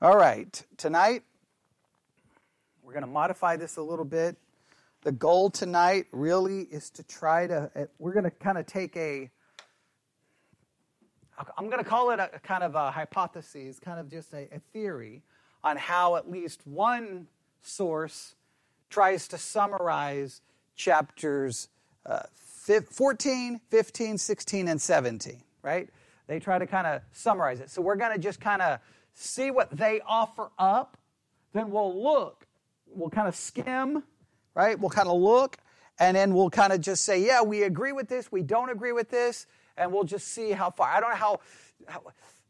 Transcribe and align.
All 0.00 0.16
right, 0.16 0.62
tonight 0.76 1.24
we're 2.84 2.92
going 2.92 3.04
to 3.04 3.10
modify 3.10 3.56
this 3.56 3.78
a 3.78 3.82
little 3.82 4.04
bit. 4.04 4.36
The 5.02 5.10
goal 5.10 5.50
tonight 5.50 6.06
really 6.12 6.60
is 6.60 6.88
to 6.90 7.02
try 7.02 7.48
to, 7.48 7.68
uh, 7.74 7.86
we're 7.98 8.12
going 8.12 8.22
to 8.22 8.30
kind 8.30 8.58
of 8.58 8.66
take 8.66 8.96
a, 8.96 9.28
I'm 11.56 11.66
going 11.66 11.82
to 11.82 11.90
call 11.90 12.12
it 12.12 12.20
a, 12.20 12.30
kind 12.44 12.62
of 12.62 12.76
a 12.76 12.92
hypothesis, 12.92 13.80
kind 13.80 13.98
of 13.98 14.08
just 14.08 14.32
a, 14.32 14.46
a 14.54 14.60
theory 14.72 15.24
on 15.64 15.76
how 15.76 16.14
at 16.14 16.30
least 16.30 16.64
one 16.64 17.26
source 17.62 18.36
tries 18.90 19.26
to 19.26 19.36
summarize 19.36 20.42
chapters 20.76 21.70
uh, 22.06 22.22
14, 22.88 23.60
15, 23.68 24.18
16, 24.18 24.68
and 24.68 24.80
17, 24.80 25.42
right? 25.62 25.88
They 26.28 26.38
try 26.38 26.60
to 26.60 26.68
kind 26.68 26.86
of 26.86 27.02
summarize 27.10 27.58
it. 27.58 27.68
So 27.68 27.82
we're 27.82 27.96
going 27.96 28.12
to 28.12 28.18
just 28.20 28.40
kind 28.40 28.62
of 28.62 28.78
see 29.18 29.50
what 29.50 29.70
they 29.70 30.00
offer 30.06 30.50
up. 30.58 30.96
Then 31.52 31.70
we'll 31.70 32.02
look, 32.02 32.46
we'll 32.86 33.10
kind 33.10 33.28
of 33.28 33.34
skim, 33.34 34.02
right? 34.54 34.78
We'll 34.78 34.90
kind 34.90 35.08
of 35.08 35.20
look, 35.20 35.56
and 35.98 36.16
then 36.16 36.34
we'll 36.34 36.50
kind 36.50 36.72
of 36.72 36.80
just 36.80 37.04
say, 37.04 37.24
yeah, 37.24 37.42
we 37.42 37.62
agree 37.62 37.92
with 37.92 38.08
this, 38.08 38.30
we 38.30 38.42
don't 38.42 38.70
agree 38.70 38.92
with 38.92 39.10
this, 39.10 39.46
and 39.76 39.92
we'll 39.92 40.04
just 40.04 40.28
see 40.28 40.52
how 40.52 40.70
far. 40.70 40.88
I 40.88 41.00
don't 41.00 41.10
know 41.10 41.16
how, 41.16 41.40
how 41.86 42.02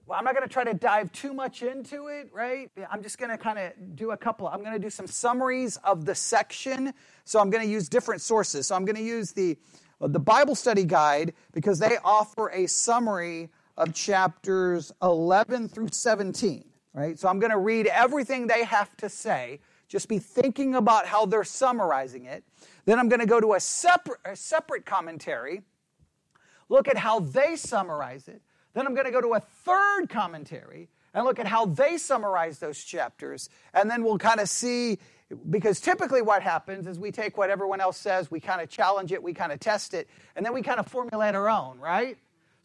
well, 0.06 0.18
I'm 0.18 0.24
not 0.24 0.34
going 0.34 0.46
to 0.46 0.52
try 0.52 0.64
to 0.64 0.72
dive 0.72 1.12
too 1.12 1.34
much 1.34 1.62
into 1.62 2.06
it, 2.08 2.30
right? 2.32 2.70
I'm 2.90 3.02
just 3.02 3.18
going 3.18 3.30
to 3.30 3.36
kind 3.36 3.58
of 3.58 3.94
do 3.94 4.12
a 4.12 4.16
couple. 4.16 4.48
I'm 4.48 4.60
going 4.60 4.72
to 4.72 4.78
do 4.78 4.88
some 4.88 5.06
summaries 5.06 5.76
of 5.84 6.06
the 6.06 6.14
section. 6.14 6.94
So 7.24 7.38
I'm 7.38 7.50
going 7.50 7.62
to 7.62 7.70
use 7.70 7.90
different 7.90 8.22
sources. 8.22 8.66
So 8.66 8.74
I'm 8.74 8.86
going 8.86 8.96
to 8.96 9.02
use 9.02 9.32
the 9.32 9.58
the 10.00 10.20
Bible 10.20 10.54
study 10.54 10.84
guide 10.84 11.34
because 11.52 11.80
they 11.80 11.98
offer 12.04 12.50
a 12.50 12.68
summary 12.68 13.50
of 13.78 13.94
chapters 13.94 14.92
11 15.00 15.68
through 15.68 15.88
17, 15.92 16.64
right? 16.92 17.18
So 17.18 17.28
I'm 17.28 17.38
going 17.38 17.52
to 17.52 17.58
read 17.58 17.86
everything 17.86 18.48
they 18.48 18.64
have 18.64 18.94
to 18.98 19.08
say. 19.08 19.60
Just 19.86 20.08
be 20.08 20.18
thinking 20.18 20.74
about 20.74 21.06
how 21.06 21.24
they're 21.24 21.44
summarizing 21.44 22.26
it. 22.26 22.44
Then 22.84 22.98
I'm 22.98 23.08
going 23.08 23.20
to 23.20 23.26
go 23.26 23.40
to 23.40 23.54
a 23.54 23.60
separate, 23.60 24.18
a 24.24 24.36
separate 24.36 24.84
commentary, 24.84 25.62
look 26.68 26.88
at 26.88 26.98
how 26.98 27.20
they 27.20 27.56
summarize 27.56 28.28
it. 28.28 28.42
Then 28.74 28.86
I'm 28.86 28.94
going 28.94 29.06
to 29.06 29.12
go 29.12 29.20
to 29.20 29.34
a 29.34 29.40
third 29.40 30.08
commentary 30.10 30.88
and 31.14 31.24
look 31.24 31.38
at 31.38 31.46
how 31.46 31.64
they 31.64 31.96
summarize 31.96 32.58
those 32.58 32.82
chapters. 32.82 33.48
And 33.72 33.88
then 33.90 34.02
we'll 34.02 34.18
kind 34.18 34.40
of 34.40 34.48
see, 34.48 34.98
because 35.48 35.80
typically 35.80 36.20
what 36.20 36.42
happens 36.42 36.86
is 36.86 36.98
we 36.98 37.12
take 37.12 37.38
what 37.38 37.48
everyone 37.48 37.80
else 37.80 37.96
says, 37.96 38.30
we 38.30 38.40
kind 38.40 38.60
of 38.60 38.68
challenge 38.68 39.12
it, 39.12 39.22
we 39.22 39.32
kind 39.32 39.52
of 39.52 39.60
test 39.60 39.94
it, 39.94 40.08
and 40.36 40.44
then 40.44 40.52
we 40.52 40.62
kind 40.62 40.80
of 40.80 40.86
formulate 40.86 41.34
our 41.34 41.48
own, 41.48 41.78
right? 41.78 42.18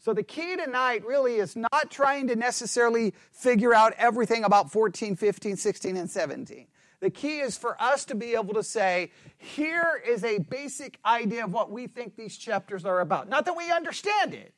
So 0.04 0.12
the 0.12 0.22
key 0.22 0.54
tonight 0.56 1.02
really 1.06 1.36
is 1.36 1.56
not 1.56 1.90
trying 1.90 2.28
to 2.28 2.36
necessarily 2.36 3.14
figure 3.32 3.72
out 3.72 3.94
everything 3.96 4.44
about 4.44 4.70
14, 4.70 5.16
15, 5.16 5.56
16, 5.56 5.96
and 5.96 6.10
17. 6.10 6.66
The 7.00 7.08
key 7.08 7.38
is 7.38 7.56
for 7.56 7.80
us 7.80 8.04
to 8.04 8.14
be 8.14 8.34
able 8.34 8.52
to 8.52 8.62
say, 8.62 9.12
here 9.38 10.02
is 10.06 10.22
a 10.22 10.40
basic 10.40 10.98
idea 11.06 11.42
of 11.42 11.54
what 11.54 11.70
we 11.70 11.86
think 11.86 12.16
these 12.16 12.36
chapters 12.36 12.84
are 12.84 13.00
about. 13.00 13.30
Not 13.30 13.46
that 13.46 13.56
we 13.56 13.72
understand 13.72 14.34
it. 14.34 14.52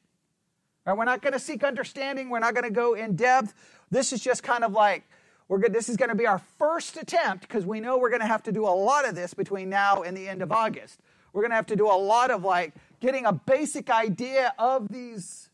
Right? 0.84 0.96
We're 0.96 1.04
not 1.04 1.22
going 1.22 1.34
to 1.34 1.38
seek 1.38 1.62
understanding. 1.62 2.28
We're 2.28 2.40
not 2.40 2.54
going 2.54 2.64
to 2.64 2.70
go 2.70 2.94
in 2.94 3.14
depth. 3.14 3.54
This 3.88 4.12
is 4.12 4.20
just 4.20 4.42
kind 4.42 4.64
of 4.64 4.72
like, 4.72 5.04
we're 5.46 5.58
good. 5.58 5.72
This 5.72 5.88
is 5.88 5.96
going 5.96 6.08
to 6.08 6.16
be 6.16 6.26
our 6.26 6.42
first 6.58 6.96
attempt 6.96 7.42
because 7.42 7.64
we 7.64 7.78
know 7.78 7.98
we're 7.98 8.10
going 8.10 8.20
to 8.20 8.26
have 8.26 8.42
to 8.42 8.52
do 8.52 8.64
a 8.64 8.74
lot 8.74 9.08
of 9.08 9.14
this 9.14 9.32
between 9.32 9.70
now 9.70 10.02
and 10.02 10.16
the 10.16 10.28
end 10.28 10.42
of 10.42 10.50
August. 10.50 10.98
We're 11.32 11.42
going 11.42 11.50
to 11.50 11.56
have 11.56 11.66
to 11.66 11.76
do 11.76 11.86
a 11.86 11.94
lot 11.94 12.32
of 12.32 12.42
like 12.42 12.74
getting 13.00 13.26
a 13.26 13.32
basic 13.32 13.90
idea 13.90 14.54
of 14.58 14.88
these 14.88 15.50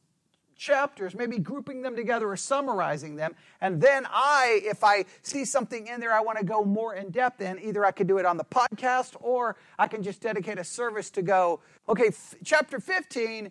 chapters, 0.63 1.15
maybe 1.15 1.39
grouping 1.39 1.83
them 1.83 1.97
together 1.97 2.31
or 2.31 2.37
summarizing 2.37 3.17
them. 3.17 3.35
And 3.61 3.81
then 3.81 4.07
I, 4.09 4.61
if 4.65 4.85
I 4.85 5.05
see 5.23 5.45
something 5.45 5.89
in 5.89 5.99
there 5.99 6.13
I 6.13 6.21
want 6.21 6.39
to 6.39 6.45
go 6.45 6.65
more 6.65 6.95
in 6.95 7.11
depth 7.11 7.41
in, 7.41 7.59
either 7.59 7.85
I 7.85 7.91
could 7.91 8.07
do 8.07 8.19
it 8.19 8.25
on 8.25 8.37
the 8.37 8.45
podcast 8.45 9.17
or 9.21 9.57
I 9.77 9.89
can 9.89 10.05
just 10.05 10.21
dedicate 10.21 10.59
a 10.59 10.65
service 10.65 11.11
to 11.11 11.23
go, 11.23 11.61
okay, 11.89 12.09
f- 12.09 12.37
chapter 12.45 12.79
15, 12.79 13.51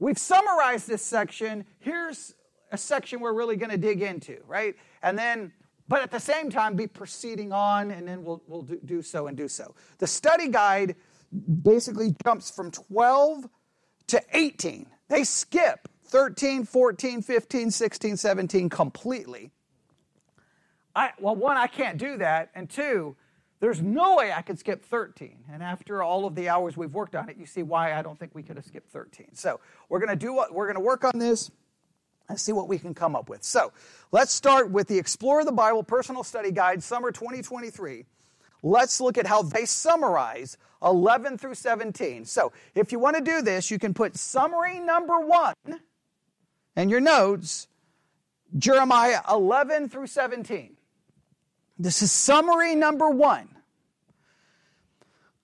we've 0.00 0.18
summarized 0.18 0.88
this 0.88 1.02
section. 1.02 1.64
Here's 1.78 2.34
a 2.72 2.76
section 2.76 3.20
we're 3.20 3.34
really 3.34 3.56
going 3.56 3.70
to 3.70 3.78
dig 3.78 4.02
into, 4.02 4.38
right? 4.46 4.74
And 5.02 5.16
then, 5.16 5.52
but 5.86 6.02
at 6.02 6.10
the 6.10 6.20
same 6.20 6.50
time, 6.50 6.74
be 6.74 6.88
proceeding 6.88 7.52
on, 7.52 7.92
and 7.92 8.06
then 8.06 8.24
we'll, 8.24 8.42
we'll 8.48 8.62
do, 8.62 8.80
do 8.84 9.00
so 9.00 9.28
and 9.28 9.36
do 9.36 9.46
so. 9.46 9.76
The 9.98 10.08
study 10.08 10.48
guide 10.48 10.96
basically 11.62 12.14
jumps 12.24 12.50
from 12.50 12.70
12 12.70 13.48
to 14.08 14.22
18. 14.32 14.86
They 15.08 15.24
skip 15.24 15.88
13, 16.06 16.64
14, 16.64 17.22
15, 17.22 17.70
16, 17.70 18.16
17 18.16 18.68
completely. 18.68 19.50
I, 20.96 21.10
well, 21.20 21.36
one, 21.36 21.56
I 21.56 21.66
can't 21.66 21.98
do 21.98 22.16
that. 22.18 22.50
And 22.54 22.68
two, 22.68 23.16
there's 23.60 23.82
no 23.82 24.16
way 24.16 24.32
I 24.32 24.42
could 24.42 24.58
skip 24.58 24.84
13. 24.84 25.44
And 25.52 25.62
after 25.62 26.02
all 26.02 26.26
of 26.26 26.34
the 26.34 26.48
hours 26.48 26.76
we've 26.76 26.92
worked 26.92 27.14
on 27.14 27.28
it, 27.28 27.36
you 27.36 27.46
see 27.46 27.62
why 27.62 27.94
I 27.94 28.02
don't 28.02 28.18
think 28.18 28.34
we 28.34 28.42
could 28.42 28.56
have 28.56 28.64
skipped 28.64 28.90
13. 28.90 29.34
So 29.34 29.60
we're 29.88 30.00
going 30.00 30.10
to 30.10 30.16
do 30.16 30.32
what 30.32 30.54
we're 30.54 30.66
going 30.66 30.76
to 30.76 30.80
work 30.80 31.04
on 31.04 31.18
this 31.18 31.50
and 32.28 32.38
see 32.38 32.52
what 32.52 32.68
we 32.68 32.78
can 32.78 32.94
come 32.94 33.16
up 33.16 33.28
with. 33.28 33.42
So 33.42 33.72
let's 34.12 34.32
start 34.32 34.70
with 34.70 34.88
the 34.88 34.98
Explore 34.98 35.44
the 35.44 35.52
Bible 35.52 35.82
Personal 35.82 36.22
Study 36.24 36.50
Guide, 36.50 36.82
Summer 36.82 37.10
2023 37.10 38.04
let's 38.62 39.00
look 39.00 39.18
at 39.18 39.26
how 39.26 39.42
they 39.42 39.64
summarize 39.64 40.56
11 40.82 41.38
through 41.38 41.54
17. 41.54 42.24
So, 42.24 42.52
if 42.74 42.92
you 42.92 42.98
want 42.98 43.16
to 43.16 43.22
do 43.22 43.42
this, 43.42 43.70
you 43.70 43.78
can 43.78 43.94
put 43.94 44.16
summary 44.16 44.78
number 44.78 45.18
one 45.20 45.54
in 46.76 46.88
your 46.88 47.00
notes 47.00 47.68
Jeremiah 48.56 49.20
11 49.30 49.88
through 49.88 50.06
17. 50.06 50.76
This 51.78 52.02
is 52.02 52.10
summary 52.10 52.74
number 52.74 53.10
one. 53.10 53.48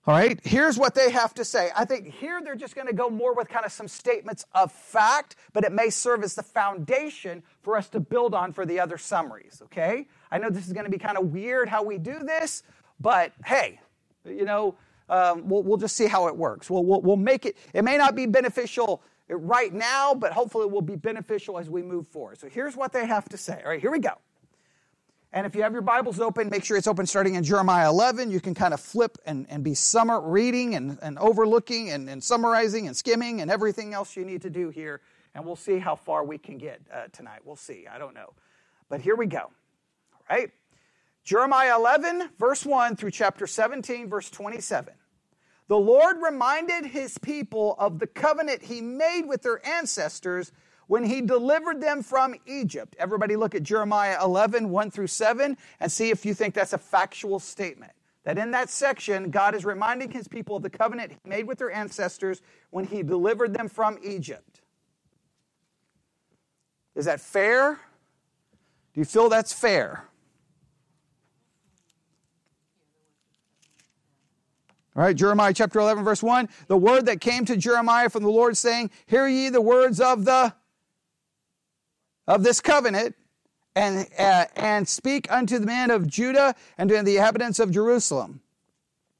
All 0.07 0.13
right, 0.13 0.39
here's 0.43 0.77
what 0.77 0.93
they 0.93 1.09
have 1.09 1.33
to 1.33 1.43
say. 1.43 1.71
I 1.75 1.83
think 1.83 2.07
here 2.07 2.39
they're 2.43 2.55
just 2.55 2.75
going 2.75 2.85
to 2.85 2.93
go 2.93 3.09
more 3.09 3.33
with 3.33 3.49
kind 3.49 3.65
of 3.65 3.71
some 3.71 3.87
statements 3.87 4.45
of 4.53 4.71
fact, 4.71 5.35
but 5.51 5.63
it 5.63 5.71
may 5.71 5.89
serve 5.89 6.23
as 6.23 6.35
the 6.35 6.43
foundation 6.43 7.41
for 7.63 7.75
us 7.75 7.89
to 7.89 7.99
build 7.99 8.35
on 8.35 8.53
for 8.53 8.67
the 8.67 8.79
other 8.79 8.99
summaries, 8.99 9.63
okay? 9.63 10.07
I 10.29 10.37
know 10.37 10.51
this 10.51 10.67
is 10.67 10.73
going 10.73 10.85
to 10.85 10.91
be 10.91 10.99
kind 10.99 11.17
of 11.17 11.31
weird 11.31 11.69
how 11.69 11.81
we 11.81 11.97
do 11.97 12.19
this, 12.19 12.61
but 12.99 13.33
hey, 13.45 13.79
you 14.25 14.45
know, 14.45 14.75
um, 15.09 15.47
we'll, 15.47 15.63
we'll 15.63 15.77
just 15.77 15.95
see 15.95 16.07
how 16.07 16.27
it 16.27 16.35
works. 16.35 16.69
We'll, 16.69 16.83
we'll, 16.83 17.01
we'll 17.01 17.17
make 17.17 17.45
it, 17.45 17.57
it 17.73 17.83
may 17.83 17.97
not 17.97 18.15
be 18.15 18.25
beneficial 18.25 19.01
right 19.29 19.73
now, 19.73 20.13
but 20.13 20.31
hopefully 20.31 20.65
it 20.65 20.71
will 20.71 20.81
be 20.81 20.95
beneficial 20.95 21.57
as 21.57 21.69
we 21.69 21.81
move 21.81 22.07
forward. 22.07 22.39
So 22.39 22.47
here's 22.47 22.75
what 22.75 22.91
they 22.93 23.05
have 23.05 23.29
to 23.29 23.37
say. 23.37 23.61
All 23.63 23.69
right, 23.69 23.81
here 23.81 23.91
we 23.91 23.99
go. 23.99 24.17
And 25.33 25.45
if 25.45 25.53
you 25.53 25.63
have 25.63 25.73
your 25.73 25.81
Bibles 25.81 26.21
open, 26.21 26.49
make 26.49 26.63
sure 26.63 26.77
it's 26.77 26.87
open 26.87 27.05
starting 27.05 27.35
in 27.35 27.43
Jeremiah 27.43 27.89
11. 27.89 28.31
You 28.31 28.39
can 28.39 28.53
kind 28.53 28.73
of 28.73 28.79
flip 28.79 29.17
and, 29.25 29.45
and 29.49 29.65
be 29.65 29.73
summer 29.73 30.21
reading 30.21 30.75
and, 30.75 30.97
and 31.01 31.19
overlooking 31.19 31.89
and, 31.89 32.09
and 32.09 32.23
summarizing 32.23 32.87
and 32.87 32.95
skimming 32.95 33.41
and 33.41 33.51
everything 33.51 33.93
else 33.93 34.15
you 34.15 34.23
need 34.23 34.41
to 34.43 34.49
do 34.49 34.69
here. 34.69 35.01
And 35.33 35.45
we'll 35.45 35.57
see 35.57 35.77
how 35.77 35.95
far 35.97 36.23
we 36.23 36.37
can 36.37 36.57
get 36.57 36.79
uh, 36.93 37.07
tonight. 37.11 37.41
We'll 37.43 37.57
see. 37.57 37.85
I 37.85 37.97
don't 37.97 38.13
know. 38.13 38.31
But 38.87 39.01
here 39.01 39.17
we 39.17 39.25
go. 39.25 39.39
All 40.29 40.37
right. 40.37 40.51
Jeremiah 41.25 41.75
11, 41.75 42.29
verse 42.37 42.63
1 42.63 42.95
through 42.95 43.09
chapter 43.09 43.47
17, 43.47 44.07
verse 44.07 44.29
27. 44.29 44.93
The 45.67 45.75
Lord 45.75 46.17
reminded 46.21 46.85
his 46.85 47.17
people 47.17 47.75
of 47.79 47.97
the 47.97 48.05
covenant 48.05 48.61
he 48.61 48.79
made 48.79 49.23
with 49.23 49.41
their 49.41 49.65
ancestors 49.67 50.51
when 50.85 51.03
he 51.03 51.21
delivered 51.21 51.81
them 51.81 52.03
from 52.03 52.35
Egypt. 52.45 52.95
Everybody 52.99 53.35
look 53.35 53.55
at 53.55 53.63
Jeremiah 53.63 54.23
11, 54.23 54.69
1 54.69 54.91
through 54.91 55.07
7, 55.07 55.57
and 55.79 55.91
see 55.91 56.11
if 56.11 56.27
you 56.27 56.35
think 56.35 56.53
that's 56.53 56.73
a 56.73 56.77
factual 56.77 57.39
statement. 57.39 57.93
That 58.23 58.37
in 58.37 58.51
that 58.51 58.69
section, 58.69 59.31
God 59.31 59.55
is 59.55 59.65
reminding 59.65 60.11
his 60.11 60.27
people 60.27 60.55
of 60.55 60.61
the 60.61 60.69
covenant 60.69 61.11
he 61.11 61.29
made 61.29 61.47
with 61.47 61.57
their 61.57 61.71
ancestors 61.71 62.43
when 62.69 62.85
he 62.85 63.01
delivered 63.01 63.55
them 63.55 63.67
from 63.67 63.97
Egypt. 64.03 64.61
Is 66.93 67.05
that 67.05 67.19
fair? 67.19 67.79
Do 68.93 69.01
you 69.01 69.05
feel 69.05 69.27
that's 69.27 69.53
fair? 69.53 70.05
All 74.95 75.03
right, 75.03 75.15
Jeremiah 75.15 75.53
chapter 75.53 75.79
11, 75.79 76.03
verse 76.05 76.23
1. 76.23 76.47
The 76.67 76.77
word 76.77 77.07
that 77.07 77.19
came 77.19 77.43
to 77.45 77.57
Jeremiah 77.57 78.09
from 78.09 78.23
the 78.23 78.29
Lord 78.29 78.55
saying, 78.55 78.91
Hear 79.07 79.27
ye 79.27 79.49
the 79.49 79.61
words 79.61 79.99
of 79.99 80.25
the 80.25 80.53
of 82.27 82.43
this 82.43 82.59
covenant, 82.59 83.15
and, 83.75 84.07
uh, 84.17 84.45
and 84.55 84.87
speak 84.87 85.31
unto 85.31 85.59
the 85.59 85.65
men 85.65 85.91
of 85.91 86.07
Judah 86.07 86.55
and 86.77 86.89
to 86.89 87.03
the 87.03 87.17
inhabitants 87.17 87.59
of 87.59 87.71
Jerusalem. 87.71 88.41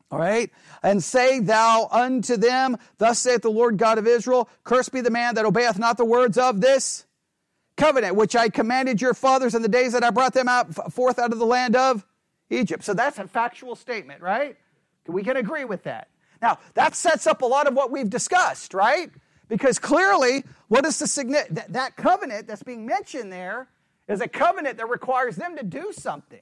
All 0.09 0.19
right? 0.19 0.49
And 0.81 1.03
say 1.03 1.39
thou 1.39 1.87
unto 1.91 2.37
them, 2.37 2.77
Thus 2.97 3.19
saith 3.19 3.41
the 3.41 3.51
Lord 3.51 3.77
God 3.77 3.97
of 3.97 4.07
Israel, 4.07 4.49
Cursed 4.63 4.91
be 4.91 5.01
the 5.01 5.09
man 5.09 5.35
that 5.35 5.45
obeyeth 5.45 5.77
not 5.77 5.97
the 5.97 6.05
words 6.05 6.37
of 6.37 6.61
this 6.61 7.05
covenant, 7.75 8.15
which 8.15 8.35
I 8.35 8.49
commanded 8.49 9.01
your 9.01 9.13
fathers 9.13 9.55
in 9.55 9.61
the 9.61 9.67
days 9.67 9.93
that 9.93 10.03
I 10.03 10.09
brought 10.09 10.33
them 10.33 10.47
out 10.47 10.73
forth 10.93 11.19
out 11.19 11.33
of 11.33 11.39
the 11.39 11.45
land 11.45 11.75
of 11.75 12.05
Egypt. 12.49 12.83
So 12.83 12.93
that's 12.93 13.19
a 13.19 13.27
factual 13.27 13.75
statement, 13.75 14.21
right? 14.21 14.57
We 15.07 15.23
can 15.23 15.37
agree 15.37 15.65
with 15.65 15.83
that. 15.83 16.09
Now, 16.41 16.59
that 16.73 16.95
sets 16.95 17.27
up 17.27 17.41
a 17.41 17.45
lot 17.45 17.67
of 17.67 17.73
what 17.73 17.91
we've 17.91 18.09
discussed, 18.09 18.73
right? 18.73 19.09
Because 19.47 19.79
clearly, 19.79 20.43
what 20.67 20.85
is 20.85 20.99
the 20.99 21.07
significance? 21.07 21.55
That, 21.55 21.73
that 21.73 21.95
covenant 21.95 22.47
that's 22.47 22.63
being 22.63 22.85
mentioned 22.85 23.31
there 23.31 23.67
is 24.07 24.21
a 24.21 24.27
covenant 24.27 24.77
that 24.77 24.89
requires 24.89 25.35
them 25.35 25.55
to 25.57 25.63
do 25.63 25.91
something. 25.91 26.41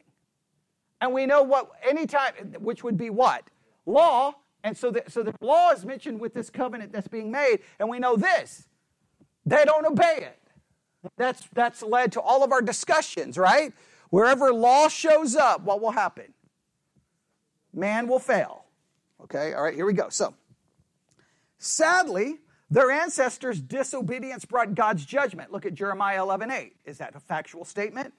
And 1.01 1.13
we 1.13 1.25
know 1.25 1.43
what, 1.43 1.69
any 1.87 2.05
time, 2.05 2.33
which 2.59 2.83
would 2.83 2.97
be 2.97 3.09
what? 3.09 3.43
Law. 3.85 4.35
And 4.63 4.77
so 4.77 4.91
the, 4.91 5.03
so 5.09 5.23
the 5.23 5.33
law 5.41 5.71
is 5.71 5.85
mentioned 5.85 6.19
with 6.19 6.33
this 6.33 6.49
covenant 6.49 6.93
that's 6.93 7.09
being 7.09 7.29
made. 7.29 7.59
And 7.79 7.89
we 7.89 7.99
know 7.99 8.15
this 8.15 8.67
they 9.45 9.65
don't 9.65 9.85
obey 9.85 10.19
it. 10.19 10.39
That's, 11.17 11.47
that's 11.53 11.83
led 11.83 12.13
to 12.13 12.21
all 12.21 12.43
of 12.43 12.53
our 12.53 12.61
discussions, 12.61 13.37
right? 13.37 13.73
Wherever 14.09 14.53
law 14.53 14.87
shows 14.87 15.35
up, 15.35 15.63
what 15.63 15.81
will 15.81 15.91
happen? 15.91 16.33
Man 17.73 18.07
will 18.07 18.19
fail. 18.19 18.65
Okay, 19.23 19.53
all 19.53 19.63
right, 19.63 19.73
here 19.73 19.85
we 19.85 19.93
go. 19.93 20.09
So, 20.09 20.33
sadly, 21.57 22.39
their 22.69 22.91
ancestors' 22.91 23.61
disobedience 23.61 24.45
brought 24.45 24.75
God's 24.75 25.05
judgment. 25.05 25.51
Look 25.51 25.65
at 25.65 25.73
Jeremiah 25.73 26.21
11 26.21 26.51
8. 26.51 26.75
Is 26.85 26.97
that 26.97 27.15
a 27.15 27.19
factual 27.19 27.65
statement? 27.65 28.13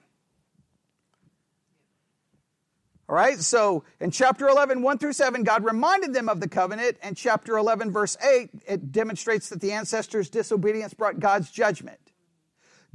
All 3.07 3.15
right, 3.15 3.39
so 3.39 3.83
in 3.99 4.09
chapter 4.09 4.47
11, 4.47 4.81
1 4.81 4.97
through 4.97 5.13
7, 5.13 5.43
God 5.43 5.63
reminded 5.63 6.13
them 6.13 6.27
of 6.27 6.39
the 6.39 6.47
covenant, 6.49 6.97
and 7.03 7.15
chapter 7.15 7.55
11, 7.55 7.91
verse 7.91 8.17
8, 8.23 8.49
it 8.67 8.91
demonstrates 8.91 9.49
that 9.49 9.61
the 9.61 9.73
ancestors' 9.73 10.27
disobedience 10.27 10.95
brought 10.95 11.19
God's 11.19 11.51
judgment. 11.51 11.99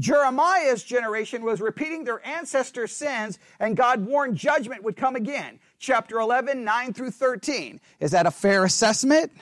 Jeremiah's 0.01 0.83
generation 0.83 1.45
was 1.45 1.61
repeating 1.61 2.03
their 2.03 2.27
ancestors' 2.27 2.91
sins, 2.91 3.39
and 3.61 3.77
God 3.77 4.05
warned 4.05 4.37
judgment 4.37 4.83
would 4.83 4.97
come 4.97 5.15
again. 5.15 5.61
Chapter 5.81 6.21
11, 6.21 6.63
9 6.63 6.93
through 6.93 7.11
13. 7.11 7.81
Is 8.01 8.11
that 8.11 8.27
a 8.27 8.31
fair 8.31 8.65
assessment? 8.65 9.33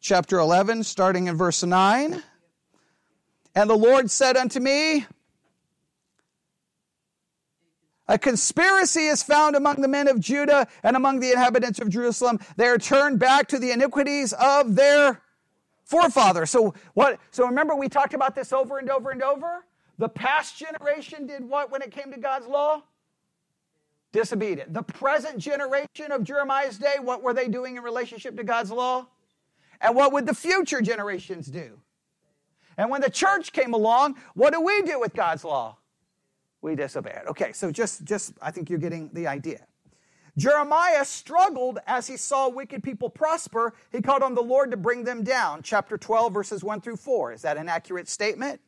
Chapter 0.00 0.38
11, 0.38 0.84
starting 0.84 1.26
in 1.26 1.36
verse 1.36 1.64
9. 1.64 2.22
And 3.56 3.68
the 3.68 3.76
Lord 3.76 4.12
said 4.12 4.36
unto 4.36 4.60
me, 4.60 5.04
a 8.06 8.16
conspiracy 8.16 9.06
is 9.06 9.24
found 9.24 9.56
among 9.56 9.80
the 9.82 9.88
men 9.88 10.06
of 10.06 10.20
Judah 10.20 10.68
and 10.84 10.94
among 10.94 11.18
the 11.18 11.32
inhabitants 11.32 11.80
of 11.80 11.88
Jerusalem. 11.88 12.38
They 12.56 12.68
are 12.68 12.78
turned 12.78 13.18
back 13.18 13.48
to 13.48 13.58
the 13.58 13.72
iniquities 13.72 14.32
of 14.34 14.76
their 14.76 15.20
forefathers. 15.82 16.50
So 16.50 16.74
what 16.94 17.18
so 17.32 17.46
remember 17.46 17.74
we 17.74 17.88
talked 17.88 18.14
about 18.14 18.36
this 18.36 18.52
over 18.52 18.78
and 18.78 18.88
over 18.88 19.10
and 19.10 19.24
over? 19.24 19.64
The 19.98 20.08
past 20.08 20.56
generation 20.56 21.26
did 21.26 21.42
what 21.42 21.72
when 21.72 21.82
it 21.82 21.90
came 21.90 22.12
to 22.12 22.20
God's 22.20 22.46
law? 22.46 22.84
Disobedient. 24.16 24.72
The 24.72 24.82
present 24.82 25.36
generation 25.36 26.10
of 26.10 26.24
Jeremiah's 26.24 26.78
day, 26.78 26.94
what 27.00 27.22
were 27.22 27.34
they 27.34 27.48
doing 27.48 27.76
in 27.76 27.82
relationship 27.82 28.34
to 28.38 28.44
God's 28.44 28.70
law? 28.70 29.08
And 29.78 29.94
what 29.94 30.10
would 30.14 30.24
the 30.24 30.34
future 30.34 30.80
generations 30.80 31.48
do? 31.48 31.78
And 32.78 32.88
when 32.88 33.02
the 33.02 33.10
church 33.10 33.52
came 33.52 33.74
along, 33.74 34.16
what 34.32 34.54
do 34.54 34.60
we 34.62 34.80
do 34.82 34.98
with 34.98 35.12
God's 35.12 35.44
law? 35.44 35.76
we 36.62 36.74
disobey 36.74 37.10
it. 37.10 37.28
Okay, 37.28 37.52
so 37.52 37.70
just, 37.70 38.04
just 38.04 38.32
I 38.40 38.50
think 38.50 38.70
you're 38.70 38.78
getting 38.78 39.10
the 39.12 39.26
idea. 39.26 39.60
Jeremiah 40.36 41.04
struggled 41.04 41.78
as 41.86 42.06
he 42.06 42.16
saw 42.16 42.48
wicked 42.48 42.82
people 42.82 43.10
prosper. 43.10 43.74
He 43.92 44.00
called 44.00 44.22
on 44.22 44.34
the 44.34 44.42
Lord 44.42 44.70
to 44.70 44.76
bring 44.78 45.04
them 45.04 45.24
down. 45.24 45.62
Chapter 45.62 45.96
12, 45.96 46.32
verses 46.32 46.64
1 46.64 46.80
through 46.80 46.96
4. 46.96 47.32
Is 47.32 47.42
that 47.42 47.56
an 47.56 47.68
accurate 47.68 48.08
statement? 48.08 48.60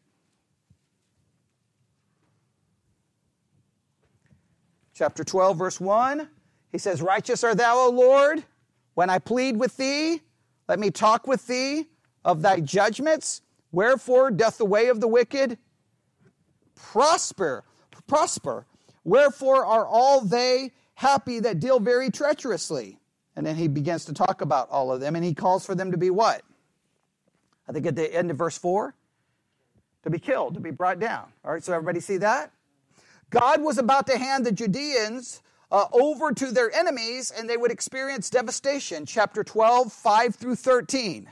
Chapter 4.99 5.23
12, 5.23 5.57
verse 5.57 5.81
1. 5.81 6.29
He 6.73 6.79
says, 6.79 7.01
Righteous 7.01 7.45
art 7.45 7.59
thou, 7.59 7.77
O 7.79 7.91
Lord, 7.91 8.43
when 8.95 9.11
I 9.11 9.21
plead 9.21 9.57
with 9.57 9.77
thee. 9.77 10.21
Let 10.67 10.81
me 10.81 10.91
talk 10.91 11.29
with 11.29 11.47
thee 11.47 11.87
of 12.25 12.43
thy 12.43 12.59
judgments. 12.59 13.43
Wherefore 13.71 14.33
doth 14.33 14.59
the 14.59 14.65
way 14.65 14.89
of 14.89 15.01
the 15.01 15.07
wicked 15.07 15.57
prosper? 16.75 17.63
prosper. 18.09 18.67
Wherefore 19.05 19.65
are 19.65 19.87
all 19.87 20.23
they 20.23 20.73
happy 20.95 21.39
that 21.41 21.61
deal 21.61 21.79
very 21.79 22.11
treacherously? 22.11 22.99
And 23.37 23.47
then 23.47 23.55
he 23.55 23.69
begins 23.69 24.05
to 24.07 24.13
talk 24.13 24.41
about 24.41 24.69
all 24.69 24.91
of 24.91 25.01
them, 25.01 25.15
and 25.15 25.25
he 25.25 25.33
calls 25.33 25.65
for 25.65 25.77
them 25.77 25.93
to 25.93 25.97
be 25.97 26.11
what? 26.11 26.43
I 27.69 27.73
think 27.73 27.87
at 27.87 27.95
the 27.95 28.13
end 28.13 28.33
of 28.33 28.37
verse 28.37 28.59
4 28.59 28.97
to 30.03 30.11
be 30.11 30.19
killed, 30.19 30.55
to 30.55 30.61
be 30.61 30.73
brought 30.73 30.99
down. 30.99 31.33
All 31.45 31.53
right, 31.53 31.63
so 31.63 31.73
everybody 31.73 32.01
see 32.01 32.17
that? 32.17 32.51
God 33.31 33.63
was 33.63 33.79
about 33.79 34.07
to 34.07 34.19
hand 34.19 34.47
the 34.47 34.53
Judeans 34.53 35.43
uh, 35.71 35.85
over 35.93 36.33
to 36.33 36.51
their 36.51 36.75
enemies, 36.75 37.31
and 37.31 37.49
they 37.49 37.57
would 37.57 37.71
experience 37.71 38.31
devastation. 38.31 39.05
Chapter 39.05 39.45
12, 39.45 39.93
5 39.93 40.35
through 40.35 40.57
13. 40.57 41.31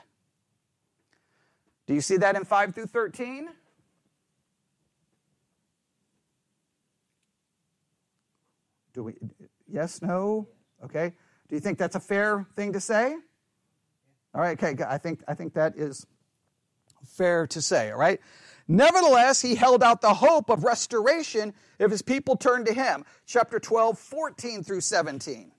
Do 1.86 1.94
you 1.94 2.00
see 2.00 2.18
that 2.18 2.36
in 2.36 2.44
5 2.44 2.74
through 2.74 2.86
13? 2.86 3.48
Do 8.92 9.04
we, 9.04 9.14
yes, 9.68 10.02
no? 10.02 10.48
Okay. 10.84 11.12
Do 11.48 11.54
you 11.54 11.60
think 11.60 11.78
that's 11.78 11.96
a 11.96 12.00
fair 12.00 12.46
thing 12.56 12.72
to 12.72 12.80
say? 12.80 13.14
All 14.34 14.40
right, 14.40 14.62
okay, 14.62 14.82
I 14.84 14.98
think, 14.98 15.22
I 15.28 15.34
think 15.34 15.54
that 15.54 15.76
is 15.76 16.06
fair 17.06 17.46
to 17.48 17.62
say, 17.62 17.90
all 17.90 17.98
right? 17.98 18.20
Nevertheless, 18.68 19.40
he 19.40 19.54
held 19.54 19.82
out 19.82 20.00
the 20.00 20.14
hope 20.14 20.50
of 20.50 20.64
restoration 20.64 21.54
if 21.78 21.90
his 21.90 22.02
people 22.02 22.36
turned 22.36 22.66
to 22.66 22.74
him. 22.74 23.04
Chapter 23.26 23.60
12, 23.60 23.98
14 23.98 24.62
through 24.64 24.80
17. 24.80 25.52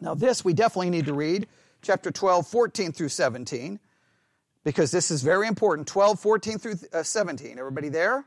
Now, 0.00 0.14
this 0.14 0.44
we 0.44 0.52
definitely 0.52 0.90
need 0.90 1.06
to 1.06 1.14
read, 1.14 1.46
chapter 1.82 2.10
12, 2.10 2.46
14 2.46 2.92
through 2.92 3.08
17, 3.08 3.80
because 4.62 4.90
this 4.90 5.10
is 5.10 5.22
very 5.22 5.48
important. 5.48 5.88
12, 5.88 6.20
14 6.20 6.58
through 6.58 6.74
uh, 6.92 7.02
17. 7.02 7.58
Everybody 7.58 7.88
there? 7.88 8.24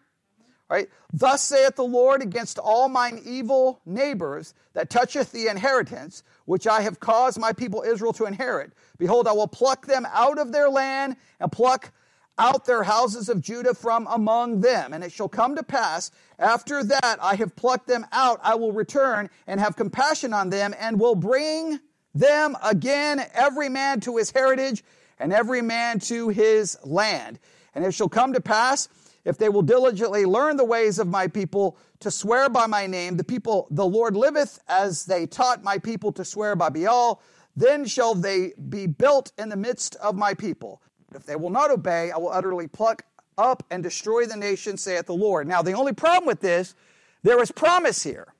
Right? 0.70 0.90
Thus 1.12 1.44
saith 1.44 1.76
the 1.76 1.84
Lord 1.84 2.22
against 2.22 2.58
all 2.58 2.88
mine 2.88 3.22
evil 3.26 3.82
neighbors 3.86 4.54
that 4.74 4.90
toucheth 4.90 5.34
the 5.34 5.48
inheritance, 5.48 6.24
which 6.46 6.66
I 6.66 6.82
have 6.82 7.00
caused 7.00 7.38
my 7.38 7.52
people 7.52 7.84
Israel 7.84 8.14
to 8.14 8.26
inherit. 8.26 8.72
Behold, 8.98 9.28
I 9.28 9.34
will 9.34 9.50
pluck 9.50 9.86
them 9.86 10.08
out 10.14 10.40
of 10.40 10.54
their 10.54 10.70
land 10.70 11.18
and 11.42 11.52
pluck 11.52 11.92
out 12.38 12.66
their 12.66 12.84
houses 12.84 13.30
of 13.30 13.42
Judah 13.42 13.74
from 13.74 14.08
among 14.08 14.62
them. 14.62 14.94
And 14.94 15.04
it 15.04 15.12
shall 15.12 15.30
come 15.30 15.56
to 15.56 15.64
pass, 15.64 16.12
after 16.40 16.84
that 16.84 17.18
I 17.22 17.36
have 17.36 17.56
plucked 17.56 17.88
them 17.88 18.06
out, 18.12 18.40
I 18.44 18.56
will 18.56 18.72
return 18.72 19.30
and 19.48 19.60
have 19.60 19.76
compassion 19.76 20.34
on 20.34 20.50
them 20.50 20.74
and 20.80 21.00
will 21.00 21.16
bring 21.16 21.80
them 22.14 22.58
again, 22.64 23.24
every 23.34 23.70
man 23.70 24.00
to 24.02 24.18
his 24.18 24.32
heritage 24.32 24.84
and 25.20 25.32
every 25.32 25.62
man 25.62 26.00
to 26.00 26.30
his 26.30 26.78
land. 26.84 27.40
And 27.76 27.86
it 27.86 27.94
shall 27.94 28.10
come 28.10 28.34
to 28.34 28.42
pass, 28.42 28.90
if 29.24 29.38
they 29.38 29.50
will 29.50 29.62
diligently 29.62 30.26
learn 30.26 30.58
the 30.58 30.66
ways 30.66 31.00
of 31.00 31.08
my 31.08 31.28
people 31.28 31.78
to 32.00 32.10
swear 32.10 32.50
by 32.50 32.66
my 32.66 32.88
name, 32.88 33.18
the 33.18 33.24
people, 33.24 33.68
the 33.70 33.86
Lord 33.86 34.16
liveth 34.16 34.60
as 34.68 35.06
they 35.06 35.28
taught 35.28 35.64
my 35.64 35.78
people 35.78 36.12
to 36.14 36.26
swear 36.26 36.56
by 36.56 36.70
Baal, 36.70 37.22
then 37.56 37.86
shall 37.86 38.16
they 38.16 38.54
be 38.70 38.88
built 38.88 39.32
in 39.38 39.50
the 39.50 39.56
midst 39.56 39.96
of 39.98 40.16
my 40.16 40.34
people. 40.34 40.82
If 41.14 41.26
they 41.26 41.36
will 41.36 41.50
not 41.50 41.72
obey, 41.72 42.12
I 42.12 42.18
will 42.18 42.32
utterly 42.32 42.68
pluck 42.68 43.04
up 43.38 43.64
and 43.70 43.84
destroy 43.84 44.26
the 44.26 44.38
nation, 44.38 44.78
saith 44.78 45.06
the 45.06 45.14
Lord. 45.14 45.48
Now, 45.48 45.62
the 45.62 45.74
only 45.74 45.94
problem 45.94 46.28
with 46.28 46.42
this, 46.42 46.76
there 47.24 47.42
is 47.42 47.52
promise 47.52 48.04
here. 48.04 48.34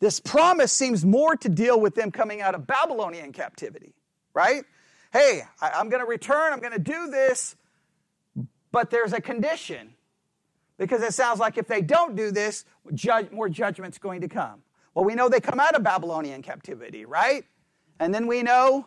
This 0.00 0.20
promise 0.20 0.72
seems 0.72 1.04
more 1.04 1.36
to 1.36 1.48
deal 1.48 1.80
with 1.80 1.94
them 1.94 2.10
coming 2.10 2.40
out 2.40 2.54
of 2.54 2.66
Babylonian 2.66 3.32
captivity, 3.32 3.94
right? 4.34 4.64
Hey, 5.12 5.42
I, 5.60 5.80
am 5.80 5.88
going 5.88 6.02
to 6.02 6.08
return, 6.08 6.52
I'm 6.52 6.60
going 6.60 6.72
to 6.72 6.78
do 6.78 7.08
this, 7.08 7.56
but 8.72 8.90
there's 8.90 9.12
a 9.12 9.20
condition 9.20 9.94
because 10.76 11.02
it 11.02 11.14
sounds 11.14 11.38
like 11.38 11.56
if 11.56 11.68
they 11.68 11.80
don't 11.80 12.16
do 12.16 12.32
this, 12.32 12.64
judge, 12.92 13.30
more 13.30 13.48
judgment's 13.48 13.98
going 13.98 14.20
to 14.22 14.28
come. 14.28 14.62
Well, 14.94 15.04
we 15.04 15.14
know 15.14 15.28
they 15.28 15.40
come 15.40 15.60
out 15.60 15.74
of 15.74 15.82
Babylonian 15.82 16.42
captivity, 16.42 17.04
right? 17.04 17.44
And 18.00 18.12
then 18.12 18.26
we 18.26 18.42
know 18.42 18.86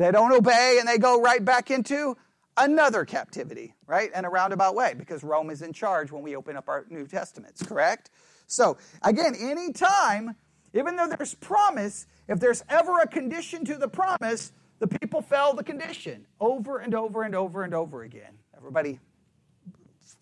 they 0.00 0.10
don't 0.10 0.32
obey 0.32 0.76
and 0.78 0.88
they 0.88 0.98
go 0.98 1.20
right 1.20 1.44
back 1.44 1.70
into 1.70 2.16
another 2.56 3.04
captivity, 3.04 3.74
right? 3.86 4.10
In 4.14 4.24
a 4.24 4.30
roundabout 4.30 4.74
way, 4.74 4.94
because 4.96 5.22
Rome 5.22 5.50
is 5.50 5.60
in 5.62 5.72
charge 5.72 6.10
when 6.10 6.22
we 6.22 6.36
open 6.36 6.56
up 6.56 6.68
our 6.68 6.86
New 6.88 7.06
Testaments, 7.06 7.62
correct? 7.62 8.10
So, 8.46 8.78
again, 9.02 9.34
anytime, 9.38 10.36
even 10.74 10.96
though 10.96 11.06
there's 11.06 11.34
promise, 11.34 12.06
if 12.28 12.40
there's 12.40 12.64
ever 12.68 12.98
a 13.00 13.06
condition 13.06 13.64
to 13.66 13.76
the 13.76 13.88
promise, 13.88 14.52
the 14.78 14.88
people 14.88 15.20
fell 15.20 15.52
the 15.52 15.64
condition 15.64 16.26
over 16.40 16.78
and 16.78 16.94
over 16.94 17.22
and 17.22 17.34
over 17.34 17.62
and 17.62 17.74
over 17.74 18.02
again. 18.02 18.38
Everybody 18.56 18.98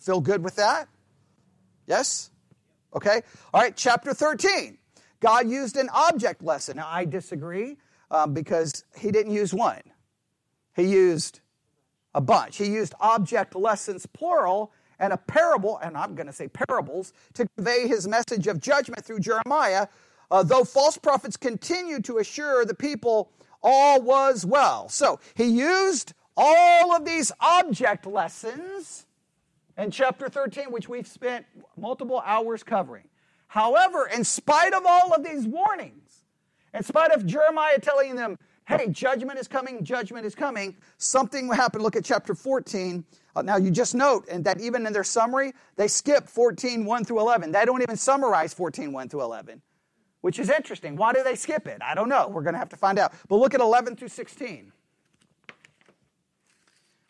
feel 0.00 0.20
good 0.20 0.42
with 0.42 0.56
that? 0.56 0.88
Yes? 1.86 2.30
Okay. 2.94 3.22
All 3.54 3.60
right, 3.60 3.76
chapter 3.76 4.12
13. 4.12 4.78
God 5.20 5.48
used 5.48 5.76
an 5.76 5.88
object 5.92 6.42
lesson. 6.42 6.76
Now, 6.76 6.88
I 6.88 7.04
disagree 7.04 7.76
um, 8.10 8.34
because 8.34 8.84
he 8.96 9.10
didn't 9.10 9.32
use 9.32 9.52
one, 9.52 9.82
he 10.74 10.84
used 10.84 11.40
a 12.14 12.20
bunch. 12.20 12.56
He 12.56 12.66
used 12.66 12.94
object 13.00 13.54
lessons, 13.54 14.06
plural, 14.06 14.72
and 14.98 15.12
a 15.12 15.16
parable, 15.16 15.78
and 15.78 15.96
I'm 15.96 16.14
going 16.14 16.26
to 16.26 16.32
say 16.32 16.48
parables, 16.48 17.12
to 17.34 17.46
convey 17.56 17.86
his 17.86 18.08
message 18.08 18.46
of 18.46 18.60
judgment 18.60 19.04
through 19.04 19.20
Jeremiah. 19.20 19.86
Uh, 20.30 20.42
though 20.42 20.64
false 20.64 20.98
prophets 20.98 21.36
continued 21.36 22.04
to 22.04 22.18
assure 22.18 22.64
the 22.64 22.74
people 22.74 23.30
all 23.62 24.02
was 24.02 24.44
well. 24.44 24.88
So 24.88 25.20
he 25.34 25.44
used 25.44 26.12
all 26.36 26.94
of 26.94 27.04
these 27.04 27.32
object 27.40 28.06
lessons 28.06 29.06
in 29.76 29.90
chapter 29.90 30.28
13, 30.28 30.66
which 30.66 30.88
we've 30.88 31.06
spent 31.06 31.46
multiple 31.76 32.22
hours 32.24 32.62
covering. 32.62 33.08
However, 33.46 34.08
in 34.14 34.24
spite 34.24 34.74
of 34.74 34.82
all 34.84 35.14
of 35.14 35.24
these 35.24 35.46
warnings, 35.46 36.07
in 36.74 36.82
spite 36.82 37.12
of 37.12 37.26
Jeremiah 37.26 37.78
telling 37.78 38.14
them, 38.14 38.38
hey, 38.66 38.88
judgment 38.88 39.38
is 39.38 39.48
coming, 39.48 39.82
judgment 39.82 40.26
is 40.26 40.34
coming, 40.34 40.76
something 40.98 41.48
will 41.48 41.56
happen. 41.56 41.82
Look 41.82 41.96
at 41.96 42.04
chapter 42.04 42.34
14. 42.34 43.04
Uh, 43.34 43.42
now, 43.42 43.56
you 43.56 43.70
just 43.70 43.94
note 43.94 44.26
and 44.30 44.44
that 44.44 44.60
even 44.60 44.86
in 44.86 44.92
their 44.92 45.04
summary, 45.04 45.52
they 45.76 45.88
skip 45.88 46.28
14, 46.28 46.84
1 46.84 47.04
through 47.04 47.20
11. 47.20 47.52
They 47.52 47.64
don't 47.64 47.82
even 47.82 47.96
summarize 47.96 48.52
14, 48.52 48.92
1 48.92 49.08
through 49.08 49.22
11, 49.22 49.62
which 50.20 50.38
is 50.38 50.50
interesting. 50.50 50.96
Why 50.96 51.12
do 51.12 51.22
they 51.22 51.34
skip 51.34 51.66
it? 51.66 51.78
I 51.80 51.94
don't 51.94 52.08
know. 52.08 52.28
We're 52.28 52.42
going 52.42 52.54
to 52.54 52.58
have 52.58 52.68
to 52.70 52.76
find 52.76 52.98
out. 52.98 53.12
But 53.28 53.36
look 53.36 53.54
at 53.54 53.60
11 53.60 53.96
through 53.96 54.08
16. 54.08 54.72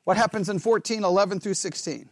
What 0.04 0.16
happens 0.16 0.48
in 0.48 0.58
14, 0.58 1.04
11 1.04 1.40
through 1.40 1.54
16? 1.54 2.08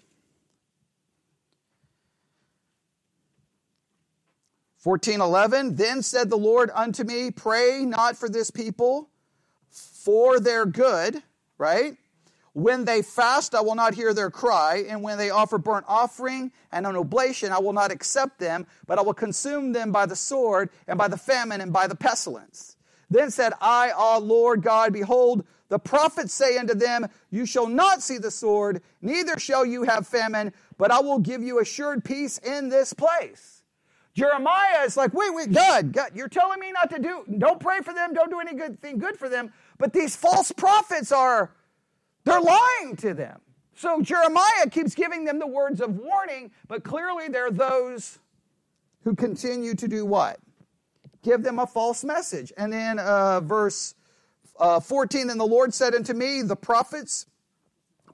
14:11 4.86 5.76
Then 5.76 6.00
said 6.00 6.30
the 6.30 6.38
Lord 6.38 6.70
unto 6.72 7.02
me, 7.02 7.32
Pray 7.32 7.84
not 7.84 8.16
for 8.16 8.28
this 8.28 8.52
people 8.52 9.10
for 9.68 10.38
their 10.38 10.64
good, 10.64 11.24
right? 11.58 11.96
When 12.52 12.84
they 12.84 13.02
fast, 13.02 13.56
I 13.56 13.62
will 13.62 13.74
not 13.74 13.94
hear 13.94 14.14
their 14.14 14.30
cry, 14.30 14.84
and 14.88 15.02
when 15.02 15.18
they 15.18 15.28
offer 15.28 15.58
burnt 15.58 15.86
offering 15.88 16.52
and 16.70 16.86
an 16.86 16.96
oblation, 16.96 17.52
I 17.52 17.58
will 17.58 17.72
not 17.72 17.90
accept 17.90 18.38
them, 18.38 18.64
but 18.86 18.98
I 18.98 19.02
will 19.02 19.12
consume 19.12 19.72
them 19.72 19.90
by 19.90 20.06
the 20.06 20.14
sword 20.14 20.70
and 20.86 20.96
by 20.96 21.08
the 21.08 21.18
famine 21.18 21.60
and 21.60 21.72
by 21.72 21.88
the 21.88 21.96
pestilence. 21.96 22.76
Then 23.10 23.32
said 23.32 23.54
I, 23.60 23.90
Ah 23.92 24.18
Lord 24.18 24.62
God, 24.62 24.92
behold, 24.92 25.44
the 25.68 25.80
prophets 25.80 26.32
say 26.32 26.58
unto 26.58 26.74
them, 26.74 27.08
You 27.28 27.44
shall 27.44 27.66
not 27.66 28.04
see 28.04 28.18
the 28.18 28.30
sword, 28.30 28.82
neither 29.02 29.36
shall 29.36 29.66
you 29.66 29.82
have 29.82 30.06
famine, 30.06 30.52
but 30.78 30.92
I 30.92 31.00
will 31.00 31.18
give 31.18 31.42
you 31.42 31.58
assured 31.58 32.04
peace 32.04 32.38
in 32.38 32.68
this 32.68 32.92
place. 32.92 33.64
Jeremiah 34.16 34.84
is 34.86 34.96
like, 34.96 35.12
wait, 35.12 35.34
wait, 35.34 35.52
God, 35.52 35.92
God, 35.92 36.12
you're 36.14 36.28
telling 36.28 36.58
me 36.58 36.72
not 36.72 36.88
to 36.88 36.98
do, 36.98 37.22
don't 37.36 37.60
pray 37.60 37.80
for 37.80 37.92
them, 37.92 38.14
don't 38.14 38.30
do 38.30 38.40
any 38.40 38.54
good 38.54 38.80
thing 38.80 38.96
good 38.96 39.18
for 39.18 39.28
them. 39.28 39.52
But 39.76 39.92
these 39.92 40.16
false 40.16 40.50
prophets 40.52 41.12
are, 41.12 41.52
they're 42.24 42.40
lying 42.40 42.96
to 42.96 43.12
them. 43.12 43.42
So 43.74 44.00
Jeremiah 44.00 44.70
keeps 44.70 44.94
giving 44.94 45.26
them 45.26 45.38
the 45.38 45.46
words 45.46 45.82
of 45.82 45.96
warning, 45.96 46.50
but 46.66 46.82
clearly 46.82 47.28
they're 47.28 47.50
those 47.50 48.18
who 49.04 49.14
continue 49.14 49.74
to 49.74 49.86
do 49.86 50.06
what? 50.06 50.40
Give 51.22 51.42
them 51.42 51.58
a 51.58 51.66
false 51.66 52.02
message. 52.02 52.54
And 52.56 52.72
then 52.72 52.98
uh, 52.98 53.40
verse 53.40 53.94
uh, 54.58 54.80
14, 54.80 55.26
then 55.26 55.36
the 55.36 55.44
Lord 55.44 55.74
said 55.74 55.94
unto 55.94 56.14
me, 56.14 56.40
the 56.40 56.56
prophets 56.56 57.26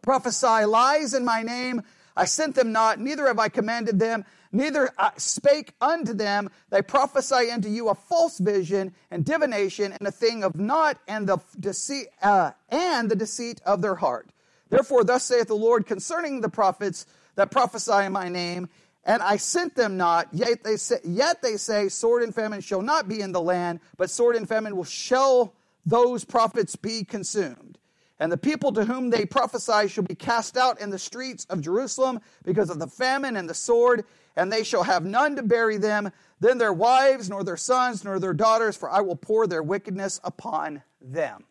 prophesy 0.02 0.64
lies 0.64 1.14
in 1.14 1.24
my 1.24 1.44
name. 1.44 1.82
I 2.16 2.24
sent 2.24 2.56
them 2.56 2.72
not, 2.72 2.98
neither 2.98 3.28
have 3.28 3.38
I 3.38 3.48
commanded 3.48 4.00
them 4.00 4.24
neither 4.52 4.90
spake 5.16 5.72
unto 5.80 6.12
them, 6.12 6.50
they 6.70 6.82
prophesy 6.82 7.50
unto 7.50 7.68
you 7.68 7.88
a 7.88 7.94
false 7.94 8.38
vision 8.38 8.94
and 9.10 9.24
divination 9.24 9.92
and 9.92 10.06
a 10.06 10.12
thing 10.12 10.44
of 10.44 10.56
naught 10.56 10.98
and 11.08 11.28
the 11.28 11.38
deceit 11.58 12.08
uh, 12.22 12.52
and 12.68 13.10
the 13.10 13.16
deceit 13.16 13.60
of 13.64 13.82
their 13.82 13.94
heart. 13.94 14.28
Therefore, 14.68 15.04
thus 15.04 15.24
saith 15.24 15.48
the 15.48 15.54
Lord 15.54 15.86
concerning 15.86 16.40
the 16.40 16.48
prophets 16.48 17.06
that 17.34 17.50
prophesy 17.50 18.04
in 18.04 18.12
my 18.12 18.28
name, 18.28 18.68
and 19.04 19.22
I 19.22 19.36
sent 19.36 19.74
them 19.74 19.96
not, 19.96 20.28
yet 20.32 20.62
they 20.62 20.76
say, 20.76 21.00
yet 21.04 21.42
they 21.42 21.56
say, 21.56 21.88
sword 21.88 22.22
and 22.22 22.34
famine 22.34 22.60
shall 22.60 22.82
not 22.82 23.08
be 23.08 23.20
in 23.20 23.32
the 23.32 23.40
land, 23.40 23.80
but 23.96 24.10
sword 24.10 24.36
and 24.36 24.48
famine 24.48 24.76
will 24.76 24.84
shall 24.84 25.54
those 25.84 26.24
prophets 26.24 26.76
be 26.76 27.04
consumed. 27.04 27.78
And 28.20 28.30
the 28.30 28.38
people 28.38 28.72
to 28.74 28.84
whom 28.84 29.10
they 29.10 29.24
prophesy 29.24 29.88
shall 29.88 30.04
be 30.04 30.14
cast 30.14 30.56
out 30.56 30.80
in 30.80 30.90
the 30.90 30.98
streets 30.98 31.44
of 31.50 31.60
Jerusalem 31.60 32.20
because 32.44 32.70
of 32.70 32.78
the 32.78 32.86
famine 32.86 33.36
and 33.36 33.48
the 33.48 33.54
sword, 33.54 34.04
and 34.36 34.52
they 34.52 34.64
shall 34.64 34.84
have 34.84 35.04
none 35.04 35.36
to 35.36 35.42
bury 35.42 35.76
them, 35.76 36.10
then 36.40 36.58
their 36.58 36.72
wives, 36.72 37.28
nor 37.28 37.44
their 37.44 37.56
sons, 37.56 38.04
nor 38.04 38.18
their 38.18 38.34
daughters, 38.34 38.76
for 38.76 38.90
I 38.90 39.00
will 39.00 39.16
pour 39.16 39.46
their 39.46 39.62
wickedness 39.62 40.20
upon 40.24 40.82
them. 41.00 41.44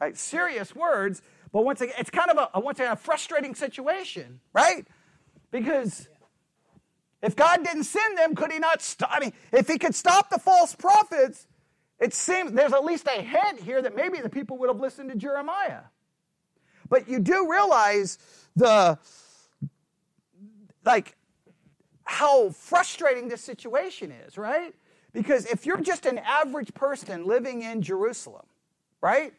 Right? 0.00 0.16
Serious 0.16 0.74
words, 0.74 1.22
but 1.52 1.64
once 1.64 1.80
again, 1.80 1.94
it's 1.98 2.10
kind 2.10 2.30
of 2.30 2.48
a 2.54 2.60
once 2.60 2.78
again 2.78 2.92
a 2.92 2.96
frustrating 2.96 3.54
situation, 3.54 4.40
right? 4.52 4.86
Because 5.50 6.08
if 7.22 7.34
God 7.34 7.64
didn't 7.64 7.84
send 7.84 8.16
them, 8.16 8.34
could 8.34 8.52
He 8.52 8.58
not 8.58 8.80
stop? 8.80 9.10
I 9.12 9.20
mean, 9.20 9.32
if 9.52 9.66
He 9.66 9.78
could 9.78 9.94
stop 9.94 10.30
the 10.30 10.38
false 10.38 10.74
prophets, 10.74 11.46
it 11.98 12.14
seems 12.14 12.52
there's 12.52 12.72
at 12.72 12.84
least 12.84 13.08
a 13.08 13.22
hint 13.22 13.60
here 13.60 13.82
that 13.82 13.96
maybe 13.96 14.20
the 14.20 14.28
people 14.28 14.56
would 14.58 14.68
have 14.68 14.80
listened 14.80 15.10
to 15.10 15.16
Jeremiah. 15.16 15.82
But 16.88 17.08
you 17.08 17.18
do 17.18 17.50
realize 17.50 18.18
the 18.54 18.98
like 20.84 21.17
how 22.08 22.48
frustrating 22.48 23.28
this 23.28 23.42
situation 23.42 24.10
is, 24.26 24.38
right? 24.38 24.74
Because 25.12 25.44
if 25.44 25.66
you're 25.66 25.80
just 25.80 26.06
an 26.06 26.18
average 26.18 26.72
person 26.72 27.26
living 27.26 27.60
in 27.60 27.82
Jerusalem, 27.82 28.46
right? 29.02 29.34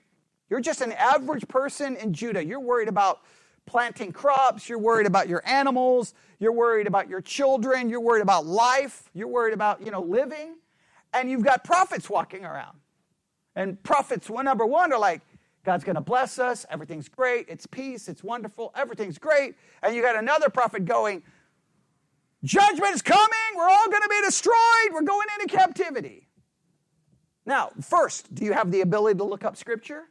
You're 0.52 0.62
just 0.62 0.82
an 0.82 0.92
average 0.92 1.48
person 1.48 1.96
in 1.96 2.14
Judah. 2.14 2.46
You're 2.46 2.60
worried 2.60 2.88
about 2.88 3.22
planting 3.66 4.12
crops, 4.12 4.70
you're 4.70 4.78
worried 4.78 5.08
about 5.08 5.28
your 5.28 5.42
animals, 5.48 6.14
you're 6.40 6.52
worried 6.52 6.86
about 6.86 7.10
your 7.10 7.22
children, 7.22 7.90
you're 7.90 8.02
worried 8.02 8.22
about 8.22 8.46
life, 8.46 9.10
you're 9.16 9.28
worried 9.28 9.54
about, 9.56 9.84
you 9.84 9.90
know, 9.90 10.02
living, 10.02 10.56
and 11.14 11.30
you've 11.30 11.44
got 11.44 11.64
prophets 11.64 12.08
walking 12.08 12.46
around. 12.46 12.78
And 13.56 13.82
prophets, 13.82 14.30
one 14.30 14.46
number 14.46 14.66
one, 14.66 14.94
are 14.94 15.00
like, 15.00 15.22
God's 15.66 15.84
going 15.84 15.96
to 15.96 16.02
bless 16.02 16.38
us, 16.38 16.68
everything's 16.70 17.10
great, 17.10 17.48
it's 17.50 17.66
peace, 17.66 18.08
it's 18.08 18.24
wonderful, 18.24 18.72
everything's 18.76 19.18
great. 19.18 19.56
And 19.82 19.96
you 19.96 20.04
got 20.04 20.16
another 20.16 20.50
prophet 20.50 20.86
going, 20.86 21.24
Judgment 22.44 22.96
is 22.96 23.02
coming. 23.02 23.28
We're 23.56 23.70
all 23.70 23.90
going 23.90 24.02
to 24.02 24.10
be 24.10 24.22
destroyed. 24.26 24.94
We're 24.94 25.02
going 25.02 25.28
into 25.40 25.54
captivity. 25.54 26.28
Now, 27.46 27.72
first, 27.82 28.34
do 28.34 28.46
you 28.46 28.54
have 28.54 28.72
the 28.72 28.82
ability 28.82 29.18
to 29.18 29.24
look 29.24 29.44
up 29.44 29.58
Scripture? 29.58 30.04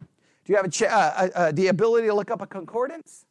Do 0.00 0.52
you 0.52 0.56
have 0.56 0.70
ch- 0.70 0.82
uh, 0.82 0.86
uh, 0.86 1.28
uh, 1.34 1.52
the 1.52 1.68
ability 1.68 2.08
to 2.08 2.14
look 2.14 2.30
up 2.30 2.40
a 2.40 2.46
concordance? 2.46 3.26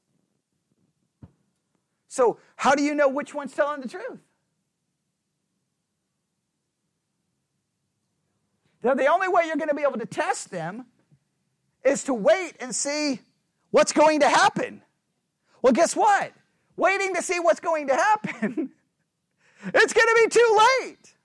So, 2.08 2.40
how 2.56 2.76
do 2.76 2.84
you 2.84 2.96
know 2.96 3.10
which 3.10 3.34
one's 3.34 3.54
telling 3.54 3.82
the 3.82 3.88
truth? 3.88 4.20
Now, 8.84 8.94
the 8.94 9.08
only 9.08 9.28
way 9.28 9.44
you're 9.48 9.58
going 9.58 9.70
to 9.70 9.76
be 9.76 9.84
able 9.84 10.00
to 10.00 10.06
test 10.06 10.52
them 10.52 10.86
is 11.84 12.04
to 12.06 12.14
wait 12.14 12.54
and 12.60 12.74
see 12.74 13.20
what's 13.72 13.92
going 13.92 14.22
to 14.22 14.30
happen. 14.30 14.82
Well, 15.62 15.74
guess 15.74 15.96
what? 15.96 16.32
Waiting 16.80 17.14
to 17.16 17.22
see 17.22 17.40
what's 17.40 17.60
going 17.60 17.88
to 17.88 17.96
happen, 17.96 18.72
it's 19.66 19.94
going 19.94 20.08
to 20.08 20.22
be 20.24 20.30
too 20.30 20.58
late. 20.58 21.16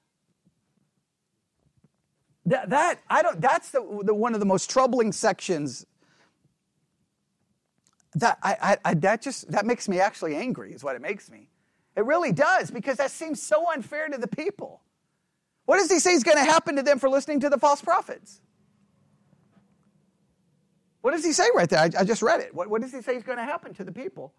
That, 2.46 2.70
that 2.70 3.00
I 3.08 3.22
don't. 3.22 3.40
That's 3.40 3.70
the, 3.70 4.00
the 4.04 4.14
one 4.14 4.34
of 4.34 4.40
the 4.40 4.46
most 4.46 4.68
troubling 4.68 5.12
sections. 5.12 5.86
That 8.16 8.38
I, 8.42 8.76
I, 8.84 8.94
that 8.94 9.22
just 9.22 9.50
that 9.50 9.64
makes 9.64 9.88
me 9.88 9.98
actually 9.98 10.36
angry. 10.36 10.72
Is 10.72 10.84
what 10.84 10.94
it 10.94 11.00
makes 11.00 11.30
me. 11.30 11.48
It 11.96 12.04
really 12.04 12.32
does 12.32 12.70
because 12.70 12.98
that 12.98 13.10
seems 13.10 13.42
so 13.42 13.70
unfair 13.72 14.08
to 14.08 14.18
the 14.18 14.28
people. 14.28 14.82
What 15.64 15.78
does 15.78 15.90
he 15.90 15.98
say 15.98 16.12
is 16.12 16.22
going 16.22 16.36
to 16.36 16.44
happen 16.44 16.76
to 16.76 16.82
them 16.82 16.98
for 16.98 17.08
listening 17.08 17.40
to 17.40 17.48
the 17.48 17.58
false 17.58 17.80
prophets? 17.80 18.40
What 21.00 21.12
does 21.12 21.24
he 21.24 21.32
say 21.32 21.44
right 21.54 21.68
there? 21.68 21.80
I, 21.80 21.90
I 22.00 22.04
just 22.04 22.22
read 22.22 22.40
it. 22.40 22.54
What, 22.54 22.68
what 22.68 22.82
does 22.82 22.92
he 22.92 23.00
say 23.00 23.16
is 23.16 23.22
going 23.22 23.38
to 23.38 23.44
happen 23.44 23.72
to 23.74 23.84
the 23.84 23.92
people 23.92 24.32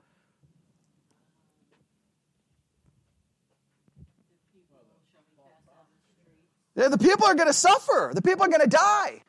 The 6.76 6.98
people 6.98 7.26
are 7.26 7.36
going 7.36 7.48
to 7.48 7.54
suffer. 7.54 8.12
The 8.14 8.22
people 8.22 8.46
are 8.46 8.50
going 8.50 8.62
to 8.62 8.68
die. 8.68 9.22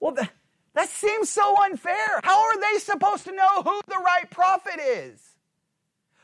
Well, 0.00 0.12
the, 0.12 0.28
that 0.74 0.88
seems 0.88 1.30
so 1.30 1.54
unfair. 1.64 2.20
How 2.22 2.42
are 2.42 2.60
they 2.60 2.78
supposed 2.78 3.24
to 3.24 3.32
know 3.32 3.62
who 3.62 3.80
the 3.86 4.02
right 4.04 4.30
prophet 4.30 4.80
is? 4.84 5.20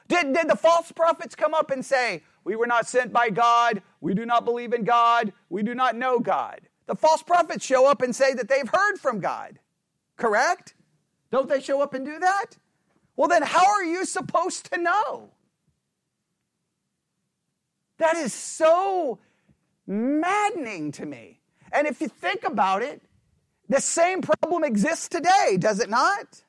Did, 0.09 0.33
did 0.33 0.49
the 0.49 0.57
false 0.57 0.91
prophets 0.93 1.35
come 1.35 1.55
up 1.55 1.71
and 1.71 1.85
say, 1.85 2.23
We 2.45 2.57
were 2.57 2.67
not 2.67 2.87
sent 2.87 3.13
by 3.13 3.31
God, 3.31 3.83
we 4.01 4.15
do 4.15 4.27
not 4.27 4.45
believe 4.45 4.73
in 4.73 4.85
God, 4.85 5.33
we 5.49 5.63
do 5.63 5.75
not 5.75 5.97
know 5.97 6.19
God? 6.19 6.61
The 6.87 6.97
false 6.97 7.23
prophets 7.23 7.65
show 7.65 7.91
up 7.91 8.01
and 8.01 8.17
say 8.17 8.33
that 8.35 8.49
they've 8.49 8.69
heard 8.69 8.97
from 8.97 9.21
God. 9.21 9.59
Correct? 10.17 10.75
Don't 11.31 11.49
they 11.49 11.61
show 11.61 11.83
up 11.83 11.93
and 11.93 12.05
do 12.05 12.19
that? 12.19 12.57
Well, 13.17 13.29
then 13.29 13.43
how 13.43 13.67
are 13.67 13.85
you 13.85 14.05
supposed 14.07 14.73
to 14.73 14.81
know? 14.81 15.31
That 17.99 18.17
is 18.17 18.33
so 18.33 19.19
maddening 19.89 20.93
to 20.93 21.07
me. 21.07 21.41
And 21.73 21.87
if 21.87 22.01
you 22.01 22.09
think 22.09 22.45
about 22.45 22.83
it, 22.83 23.03
the 23.69 23.81
same 23.81 24.23
problem 24.23 24.65
exists 24.65 25.09
today, 25.09 25.57
does 25.59 25.81
it 25.81 25.91
not? 25.91 26.43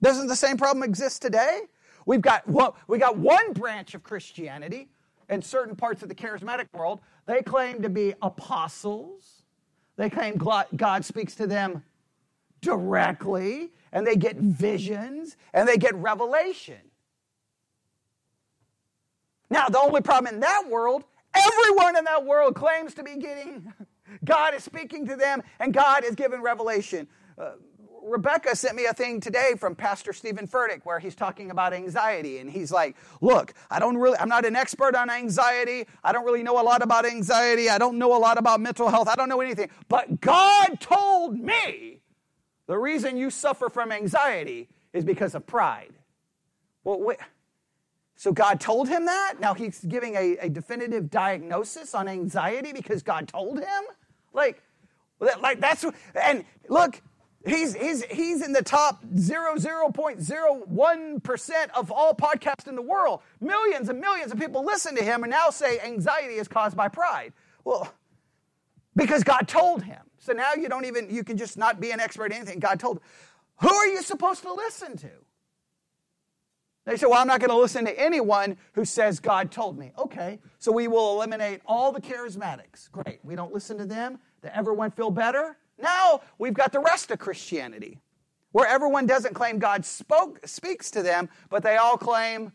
Doesn't 0.00 0.28
the 0.28 0.36
same 0.36 0.56
problem 0.56 0.82
exist 0.82 1.22
today? 1.22 1.62
We've 2.04 2.20
got, 2.20 2.48
well, 2.48 2.76
we 2.86 2.98
got 2.98 3.16
one 3.16 3.52
branch 3.52 3.94
of 3.94 4.02
Christianity 4.02 4.88
in 5.28 5.42
certain 5.42 5.74
parts 5.74 6.02
of 6.02 6.08
the 6.08 6.14
charismatic 6.14 6.68
world. 6.72 7.00
They 7.26 7.42
claim 7.42 7.82
to 7.82 7.88
be 7.88 8.14
apostles. 8.22 9.42
They 9.96 10.08
claim 10.08 10.36
God 10.36 11.04
speaks 11.04 11.34
to 11.36 11.46
them 11.46 11.82
directly, 12.60 13.72
and 13.92 14.06
they 14.06 14.16
get 14.16 14.36
visions, 14.36 15.36
and 15.52 15.68
they 15.68 15.76
get 15.76 15.94
revelation. 15.96 16.80
Now, 19.50 19.68
the 19.68 19.80
only 19.80 20.00
problem 20.00 20.34
in 20.34 20.40
that 20.40 20.64
world, 20.68 21.04
everyone 21.34 21.96
in 21.96 22.04
that 22.04 22.24
world 22.24 22.54
claims 22.54 22.94
to 22.94 23.02
be 23.02 23.16
getting, 23.16 23.72
God 24.24 24.54
is 24.54 24.64
speaking 24.64 25.06
to 25.06 25.16
them, 25.16 25.42
and 25.60 25.72
God 25.72 26.04
is 26.04 26.14
giving 26.14 26.42
revelation. 26.42 27.06
Uh, 27.38 27.52
Rebecca 28.06 28.54
sent 28.54 28.76
me 28.76 28.86
a 28.86 28.92
thing 28.92 29.20
today 29.20 29.54
from 29.58 29.74
Pastor 29.74 30.12
Steven 30.12 30.46
Furtick 30.46 30.82
where 30.84 31.00
he's 31.00 31.16
talking 31.16 31.50
about 31.50 31.72
anxiety. 31.72 32.38
And 32.38 32.48
he's 32.48 32.70
like, 32.70 32.96
Look, 33.20 33.52
I 33.68 33.80
don't 33.80 33.96
really, 33.96 34.16
I'm 34.18 34.28
not 34.28 34.44
an 34.44 34.54
expert 34.54 34.94
on 34.94 35.10
anxiety. 35.10 35.86
I 36.04 36.12
don't 36.12 36.24
really 36.24 36.44
know 36.44 36.60
a 36.60 36.62
lot 36.62 36.82
about 36.82 37.04
anxiety. 37.04 37.68
I 37.68 37.78
don't 37.78 37.98
know 37.98 38.16
a 38.16 38.20
lot 38.20 38.38
about 38.38 38.60
mental 38.60 38.88
health. 38.88 39.08
I 39.08 39.16
don't 39.16 39.28
know 39.28 39.40
anything. 39.40 39.70
But 39.88 40.20
God 40.20 40.80
told 40.80 41.36
me 41.38 41.98
the 42.68 42.78
reason 42.78 43.16
you 43.16 43.28
suffer 43.30 43.68
from 43.68 43.90
anxiety 43.90 44.68
is 44.92 45.04
because 45.04 45.34
of 45.34 45.44
pride. 45.46 45.92
Well, 46.84 47.00
wait. 47.00 47.18
So 48.16 48.32
God 48.32 48.60
told 48.60 48.88
him 48.88 49.04
that? 49.04 49.34
Now 49.40 49.54
he's 49.54 49.80
giving 49.80 50.16
a, 50.16 50.36
a 50.38 50.48
definitive 50.48 51.10
diagnosis 51.10 51.94
on 51.94 52.08
anxiety 52.08 52.72
because 52.72 53.02
God 53.02 53.28
told 53.28 53.58
him? 53.58 53.84
Like, 54.32 54.62
like 55.20 55.60
that's, 55.60 55.84
and 56.14 56.44
look, 56.68 57.02
He's, 57.46 57.74
he's, 57.76 58.04
he's 58.06 58.44
in 58.44 58.52
the 58.52 58.62
top 58.62 59.04
0.01% 59.04 61.70
of 61.76 61.92
all 61.92 62.12
podcasts 62.12 62.66
in 62.66 62.74
the 62.74 62.82
world. 62.82 63.20
Millions 63.40 63.88
and 63.88 64.00
millions 64.00 64.32
of 64.32 64.40
people 64.40 64.64
listen 64.64 64.96
to 64.96 65.04
him 65.04 65.22
and 65.22 65.30
now 65.30 65.50
say 65.50 65.78
anxiety 65.78 66.34
is 66.34 66.48
caused 66.48 66.76
by 66.76 66.88
pride. 66.88 67.32
Well, 67.64 67.88
because 68.96 69.22
God 69.22 69.46
told 69.46 69.84
him. 69.84 70.00
So 70.18 70.32
now 70.32 70.54
you 70.54 70.68
don't 70.68 70.86
even, 70.86 71.08
you 71.08 71.22
can 71.22 71.36
just 71.36 71.56
not 71.56 71.80
be 71.80 71.92
an 71.92 72.00
expert 72.00 72.32
in 72.32 72.38
anything. 72.38 72.58
God 72.58 72.80
told 72.80 72.96
him. 72.96 73.04
Who 73.60 73.72
are 73.72 73.86
you 73.86 74.02
supposed 74.02 74.42
to 74.42 74.52
listen 74.52 74.96
to? 74.96 75.10
They 76.86 76.96
say, 76.96 77.06
well, 77.06 77.18
I'm 77.18 77.26
not 77.26 77.40
going 77.40 77.50
to 77.50 77.56
listen 77.56 77.84
to 77.84 78.00
anyone 78.00 78.56
who 78.74 78.84
says 78.84 79.18
God 79.18 79.50
told 79.50 79.76
me. 79.76 79.90
Okay, 79.98 80.38
so 80.60 80.70
we 80.70 80.86
will 80.86 81.14
eliminate 81.16 81.60
all 81.66 81.90
the 81.90 82.00
charismatics. 82.00 82.90
Great. 82.92 83.18
We 83.24 83.34
don't 83.34 83.52
listen 83.52 83.76
to 83.78 83.84
them. 83.84 84.20
Does 84.40 84.52
everyone 84.54 84.92
feel 84.92 85.10
better? 85.10 85.58
Now 85.78 86.22
we've 86.38 86.54
got 86.54 86.72
the 86.72 86.78
rest 86.78 87.10
of 87.10 87.18
Christianity, 87.18 87.98
where 88.52 88.68
everyone 88.68 89.04
doesn't 89.04 89.34
claim 89.34 89.58
God 89.58 89.84
spoke, 89.84 90.46
speaks 90.46 90.90
to 90.92 91.02
them, 91.02 91.28
but 91.50 91.64
they 91.64 91.76
all 91.76 91.98
claim 91.98 92.52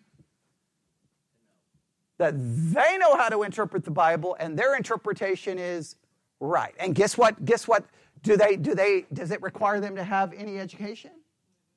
that 2.18 2.34
they 2.38 2.98
know 2.98 3.18
how 3.18 3.28
to 3.28 3.44
interpret 3.44 3.84
the 3.84 3.92
Bible 3.92 4.38
and 4.40 4.58
their 4.58 4.78
interpretation 4.78 5.60
is 5.60 5.98
right. 6.40 6.74
And 6.80 6.96
guess 6.96 7.18
what? 7.18 7.44
Guess 7.44 7.68
what? 7.68 7.84
Do 8.24 8.38
they, 8.38 8.56
do 8.56 8.76
they, 8.76 9.08
does 9.12 9.32
it 9.32 9.42
require 9.42 9.82
them 9.82 9.96
to 9.98 10.04
have 10.04 10.32
any 10.34 10.58
education? 10.58 11.12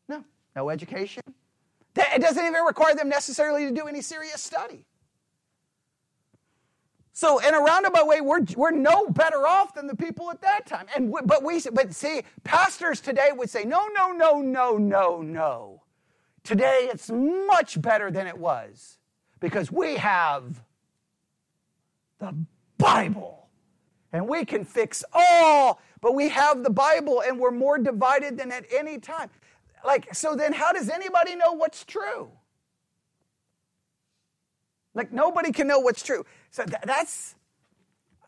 No, 0.08 0.22
no 0.54 0.70
education. 0.70 1.22
It 2.14 2.20
doesn't 2.20 2.44
even 2.44 2.62
require 2.62 2.94
them 2.94 3.08
necessarily 3.08 3.66
to 3.66 3.72
do 3.72 3.86
any 3.86 4.00
serious 4.00 4.40
study. 4.40 4.86
So 7.12 7.38
in 7.38 7.54
a 7.54 7.60
roundabout 7.60 8.08
way, 8.08 8.20
we're, 8.20 8.40
we're 8.56 8.72
no 8.72 9.08
better 9.08 9.46
off 9.46 9.74
than 9.74 9.86
the 9.86 9.94
people 9.94 10.30
at 10.32 10.42
that 10.42 10.66
time. 10.66 10.86
And 10.96 11.12
we, 11.12 11.20
but 11.24 11.44
we 11.44 11.60
but 11.72 11.94
see, 11.94 12.22
pastors 12.42 13.00
today 13.00 13.28
would 13.32 13.48
say, 13.48 13.64
no, 13.64 13.88
no, 13.94 14.10
no, 14.10 14.40
no, 14.40 14.76
no, 14.76 15.22
no. 15.22 15.82
Today 16.42 16.88
it's 16.92 17.10
much 17.10 17.80
better 17.80 18.10
than 18.10 18.26
it 18.26 18.36
was 18.36 18.98
because 19.38 19.70
we 19.70 19.94
have 19.96 20.60
the 22.18 22.34
Bible. 22.78 23.48
And 24.12 24.28
we 24.28 24.44
can 24.44 24.64
fix 24.64 25.04
all, 25.12 25.80
but 26.00 26.14
we 26.14 26.28
have 26.30 26.64
the 26.64 26.70
Bible 26.70 27.22
and 27.26 27.38
we're 27.38 27.50
more 27.52 27.78
divided 27.78 28.38
than 28.38 28.50
at 28.52 28.64
any 28.72 28.98
time. 28.98 29.30
Like, 29.84 30.14
so 30.14 30.34
then 30.34 30.52
how 30.52 30.72
does 30.72 30.88
anybody 30.88 31.36
know 31.36 31.52
what's 31.52 31.84
true? 31.84 32.30
Like 34.94 35.12
nobody 35.12 35.52
can 35.52 35.66
know 35.66 35.80
what's 35.80 36.02
true. 36.02 36.24
So 36.50 36.64
th- 36.64 36.82
that's 36.84 37.34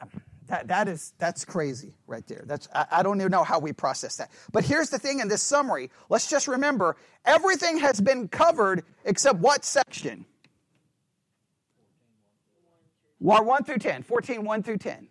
um, 0.00 0.10
that, 0.48 0.68
that 0.68 0.88
is 0.88 1.14
that's 1.18 1.44
crazy 1.44 1.94
right 2.06 2.26
there. 2.26 2.44
That's 2.46 2.68
I, 2.74 2.86
I 2.90 3.02
don't 3.02 3.20
even 3.20 3.30
know 3.30 3.44
how 3.44 3.58
we 3.60 3.72
process 3.72 4.16
that. 4.16 4.30
But 4.52 4.64
here's 4.64 4.90
the 4.90 4.98
thing 4.98 5.20
in 5.20 5.28
this 5.28 5.42
summary. 5.42 5.90
Let's 6.08 6.28
just 6.28 6.48
remember 6.48 6.96
everything 7.24 7.78
has 7.78 8.00
been 8.00 8.28
covered 8.28 8.84
except 9.04 9.38
what 9.38 9.64
section? 9.64 10.26
1 13.18 13.64
through 13.64 13.78
10, 13.78 14.02
14, 14.02 14.44
1 14.44 14.62
through 14.62 14.78
10. 14.78 15.08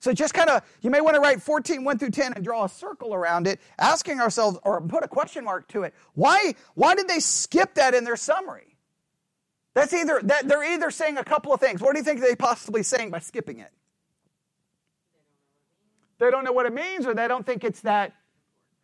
So 0.00 0.12
just 0.12 0.32
kind 0.32 0.48
of, 0.48 0.62
you 0.80 0.90
may 0.90 1.00
want 1.00 1.16
to 1.16 1.20
write 1.20 1.42
14, 1.42 1.82
1 1.82 1.98
through 1.98 2.10
10 2.10 2.34
and 2.34 2.44
draw 2.44 2.64
a 2.64 2.68
circle 2.68 3.14
around 3.14 3.46
it, 3.46 3.60
asking 3.78 4.20
ourselves, 4.20 4.58
or 4.62 4.80
put 4.80 5.02
a 5.02 5.08
question 5.08 5.44
mark 5.44 5.66
to 5.68 5.82
it. 5.82 5.94
Why, 6.14 6.54
why 6.74 6.94
did 6.94 7.08
they 7.08 7.18
skip 7.18 7.74
that 7.74 7.94
in 7.94 8.04
their 8.04 8.16
summary? 8.16 8.76
That's 9.74 9.92
either 9.92 10.20
that 10.24 10.48
they're 10.48 10.72
either 10.72 10.90
saying 10.90 11.18
a 11.18 11.24
couple 11.24 11.52
of 11.52 11.60
things. 11.60 11.80
What 11.80 11.92
do 11.92 11.98
you 11.98 12.04
think 12.04 12.20
they 12.20 12.34
possibly 12.34 12.82
saying 12.82 13.10
by 13.10 13.20
skipping 13.20 13.60
it? 13.60 13.70
They 16.18 16.30
don't 16.30 16.44
know 16.44 16.52
what 16.52 16.66
it 16.66 16.74
means, 16.74 17.06
or 17.06 17.14
they 17.14 17.28
don't 17.28 17.46
think 17.46 17.62
it's 17.62 17.80
that 17.82 18.12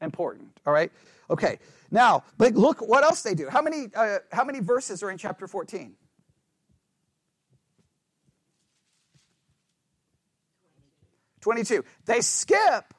important. 0.00 0.57
All 0.64 0.72
right. 0.72 0.92
Okay. 1.31 1.59
Now, 1.90 2.22
but 2.38 2.55
look 2.55 2.81
what 2.81 3.03
else 3.03 3.22
they 3.22 3.35
do. 3.35 3.48
How 3.48 3.61
many 3.61 3.88
uh, 3.94 4.18
how 4.31 4.44
many 4.44 4.61
verses 4.61 5.03
are 5.03 5.11
in 5.11 5.18
chapter 5.18 5.48
fourteen? 5.48 5.94
Twenty-two. 11.44 11.85
They 12.07 12.22
skip. 12.22 12.94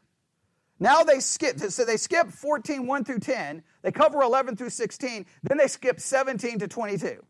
Now 0.80 1.02
they 1.02 1.20
skip. 1.20 1.60
So 1.60 1.84
they 1.84 1.98
skip 1.98 2.30
14, 2.30 2.86
1 2.86 3.04
through 3.04 3.20
10. 3.20 3.64
They 3.82 3.92
cover 3.92 4.22
11 4.22 4.56
through 4.56 4.70
16. 4.70 5.26
Then 5.42 5.58
they 5.58 5.66
skip 5.66 6.00
17 6.00 6.60
to 6.60 6.68
22. 6.68 7.26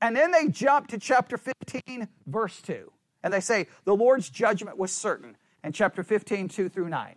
And 0.00 0.16
then 0.16 0.30
they 0.30 0.48
jump 0.48 0.86
to 0.88 0.98
chapter 0.98 1.36
15, 1.36 2.08
verse 2.26 2.62
2. 2.62 2.90
And 3.22 3.30
they 3.30 3.40
say, 3.40 3.66
the 3.84 3.94
Lord's 3.94 4.30
judgment 4.30 4.78
was 4.78 4.90
certain. 4.90 5.36
And 5.62 5.74
chapter 5.74 6.02
15, 6.02 6.48
2 6.48 6.70
through 6.70 6.88
9. 6.88 7.16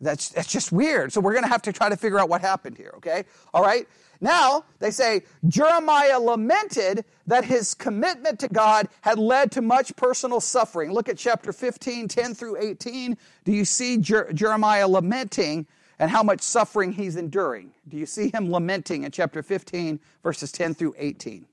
That's, 0.00 0.28
that's 0.30 0.50
just 0.50 0.72
weird. 0.72 1.12
So 1.12 1.20
we're 1.20 1.32
going 1.32 1.44
to 1.44 1.50
have 1.50 1.62
to 1.62 1.72
try 1.72 1.88
to 1.88 1.96
figure 1.96 2.18
out 2.18 2.28
what 2.28 2.40
happened 2.40 2.76
here, 2.76 2.92
okay? 2.98 3.24
All 3.54 3.62
right? 3.62 3.88
Now, 4.20 4.64
they 4.78 4.90
say 4.90 5.22
Jeremiah 5.46 6.18
lamented 6.18 7.04
that 7.26 7.44
his 7.44 7.74
commitment 7.74 8.40
to 8.40 8.48
God 8.48 8.88
had 9.00 9.18
led 9.18 9.52
to 9.52 9.62
much 9.62 9.94
personal 9.96 10.40
suffering. 10.40 10.92
Look 10.92 11.08
at 11.08 11.16
chapter 11.18 11.52
15, 11.52 12.08
10 12.08 12.34
through 12.34 12.56
18. 12.62 13.16
Do 13.44 13.52
you 13.52 13.64
see 13.64 13.98
Jer- 13.98 14.32
Jeremiah 14.32 14.88
lamenting 14.88 15.66
and 15.98 16.10
how 16.10 16.22
much 16.22 16.42
suffering 16.42 16.92
he's 16.92 17.16
enduring. 17.16 17.72
Do 17.88 17.96
you 17.96 18.06
see 18.06 18.30
him 18.30 18.50
lamenting 18.50 19.04
in 19.04 19.10
chapter 19.10 19.42
15, 19.42 20.00
verses 20.22 20.52
10 20.52 20.74
through 20.74 20.94
18? 20.98 21.46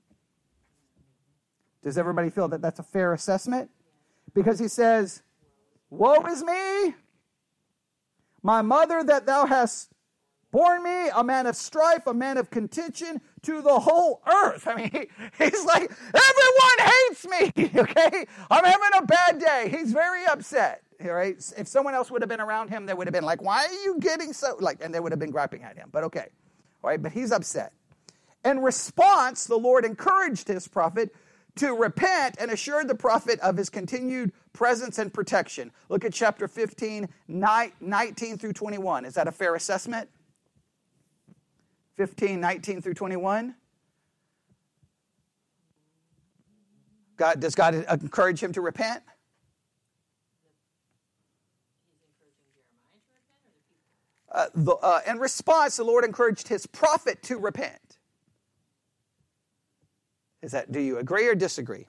Does 1.82 1.98
everybody 1.98 2.30
feel 2.30 2.48
that 2.48 2.62
that's 2.62 2.78
a 2.78 2.82
fair 2.82 3.12
assessment? 3.12 3.70
Because 4.34 4.58
he 4.58 4.68
says, 4.68 5.22
Woe 5.90 6.24
is 6.26 6.42
me! 6.42 6.94
My 8.44 8.60
mother 8.60 9.02
that 9.02 9.24
thou 9.24 9.46
hast 9.46 9.90
borne 10.52 10.84
me, 10.84 11.08
a 11.16 11.24
man 11.24 11.46
of 11.46 11.56
strife, 11.56 12.06
a 12.06 12.12
man 12.12 12.36
of 12.36 12.50
contention 12.50 13.22
to 13.42 13.62
the 13.62 13.80
whole 13.80 14.22
earth. 14.26 14.68
I 14.68 14.74
mean, 14.76 14.90
he, 14.92 15.08
he's 15.42 15.64
like, 15.64 15.90
everyone 16.14 16.78
hates 16.78 17.26
me, 17.26 17.70
okay? 17.80 18.26
I'm 18.50 18.64
having 18.64 18.98
a 18.98 19.02
bad 19.06 19.40
day. 19.40 19.68
He's 19.76 19.92
very 19.92 20.26
upset. 20.26 20.82
Right? 21.00 21.36
If 21.58 21.66
someone 21.66 21.94
else 21.94 22.10
would 22.10 22.22
have 22.22 22.28
been 22.28 22.40
around 22.40 22.68
him, 22.68 22.86
they 22.86 22.94
would 22.94 23.06
have 23.08 23.12
been 23.12 23.24
like, 23.24 23.42
"Why 23.42 23.66
are 23.66 23.72
you 23.84 23.98
getting 23.98 24.32
so 24.32 24.56
like?" 24.60 24.78
And 24.82 24.94
they 24.94 25.00
would 25.00 25.12
have 25.12 25.18
been 25.18 25.32
griping 25.32 25.62
at 25.64 25.76
him. 25.76 25.88
But 25.92 26.04
okay, 26.04 26.28
all 26.82 26.88
right. 26.88 27.02
But 27.02 27.12
he's 27.12 27.32
upset. 27.32 27.72
In 28.44 28.60
response, 28.60 29.44
the 29.44 29.56
Lord 29.58 29.84
encouraged 29.84 30.48
his 30.48 30.68
prophet 30.68 31.12
to 31.56 31.72
repent 31.72 32.36
and 32.40 32.50
assured 32.50 32.88
the 32.88 32.94
prophet 32.94 33.38
of 33.40 33.56
his 33.56 33.70
continued 33.70 34.32
presence 34.52 34.98
and 34.98 35.12
protection. 35.12 35.70
Look 35.88 36.04
at 36.04 36.12
chapter 36.12 36.48
15, 36.48 37.08
19 37.28 38.38
through 38.38 38.52
21. 38.52 39.04
Is 39.04 39.14
that 39.14 39.28
a 39.28 39.32
fair 39.32 39.54
assessment? 39.54 40.08
15, 41.96 42.40
19 42.40 42.80
through 42.80 42.94
21. 42.94 43.54
God, 47.16 47.38
does 47.38 47.54
God 47.54 47.74
encourage 47.74 48.42
him 48.42 48.52
to 48.52 48.60
repent? 48.60 49.02
Uh, 54.32 54.46
the, 54.52 54.74
uh, 54.74 55.00
in 55.06 55.18
response, 55.20 55.76
the 55.76 55.84
Lord 55.84 56.04
encouraged 56.04 56.48
his 56.48 56.66
prophet 56.66 57.22
to 57.22 57.38
repent. 57.38 57.98
Is 60.44 60.52
that, 60.52 60.70
do 60.70 60.78
you 60.78 60.98
agree 60.98 61.26
or 61.26 61.34
disagree? 61.34 61.86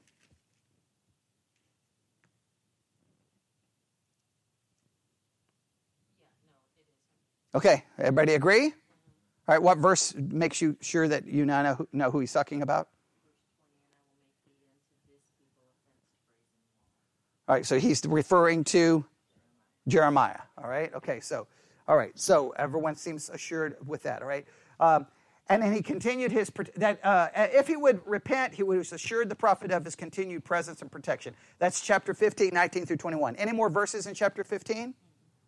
Okay, 7.53 7.83
everybody 7.99 8.33
agree? 8.33 8.65
All 9.47 9.53
right, 9.55 9.61
what 9.61 9.77
verse 9.77 10.15
makes 10.15 10.61
you 10.61 10.77
sure 10.81 11.07
that 11.07 11.27
you 11.27 11.45
now 11.45 11.61
know 11.61 11.75
who, 11.75 11.87
know 11.93 12.11
who 12.11 12.19
he's 12.19 12.33
talking 12.33 12.61
about? 12.61 12.87
All 17.47 17.55
right, 17.55 17.65
so 17.65 17.77
he's 17.77 18.03
referring 18.05 18.63
to 18.65 19.05
Jeremiah. 19.87 20.39
All 20.57 20.69
right. 20.69 20.93
Okay. 20.95 21.19
So, 21.19 21.47
all 21.87 21.97
right. 21.97 22.17
So 22.17 22.51
everyone 22.57 22.95
seems 22.95 23.29
assured 23.29 23.75
with 23.85 24.03
that. 24.03 24.21
All 24.21 24.27
right. 24.27 24.45
Um, 24.79 25.07
and 25.47 25.61
then 25.61 25.73
he 25.73 25.81
continued 25.81 26.31
his 26.31 26.51
that 26.75 27.05
uh, 27.05 27.29
if 27.35 27.67
he 27.67 27.75
would 27.75 28.01
repent, 28.05 28.55
he 28.55 28.63
was 28.63 28.91
assured 28.91 29.29
the 29.29 29.35
prophet 29.35 29.71
of 29.71 29.85
his 29.85 29.95
continued 29.95 30.43
presence 30.43 30.81
and 30.81 30.91
protection. 30.91 31.35
That's 31.59 31.81
chapter 31.81 32.13
15, 32.13 32.49
19 32.51 32.85
through 32.85 32.97
21. 32.97 33.35
Any 33.35 33.51
more 33.51 33.69
verses 33.69 34.07
in 34.07 34.15
chapter 34.15 34.43
15? 34.43 34.95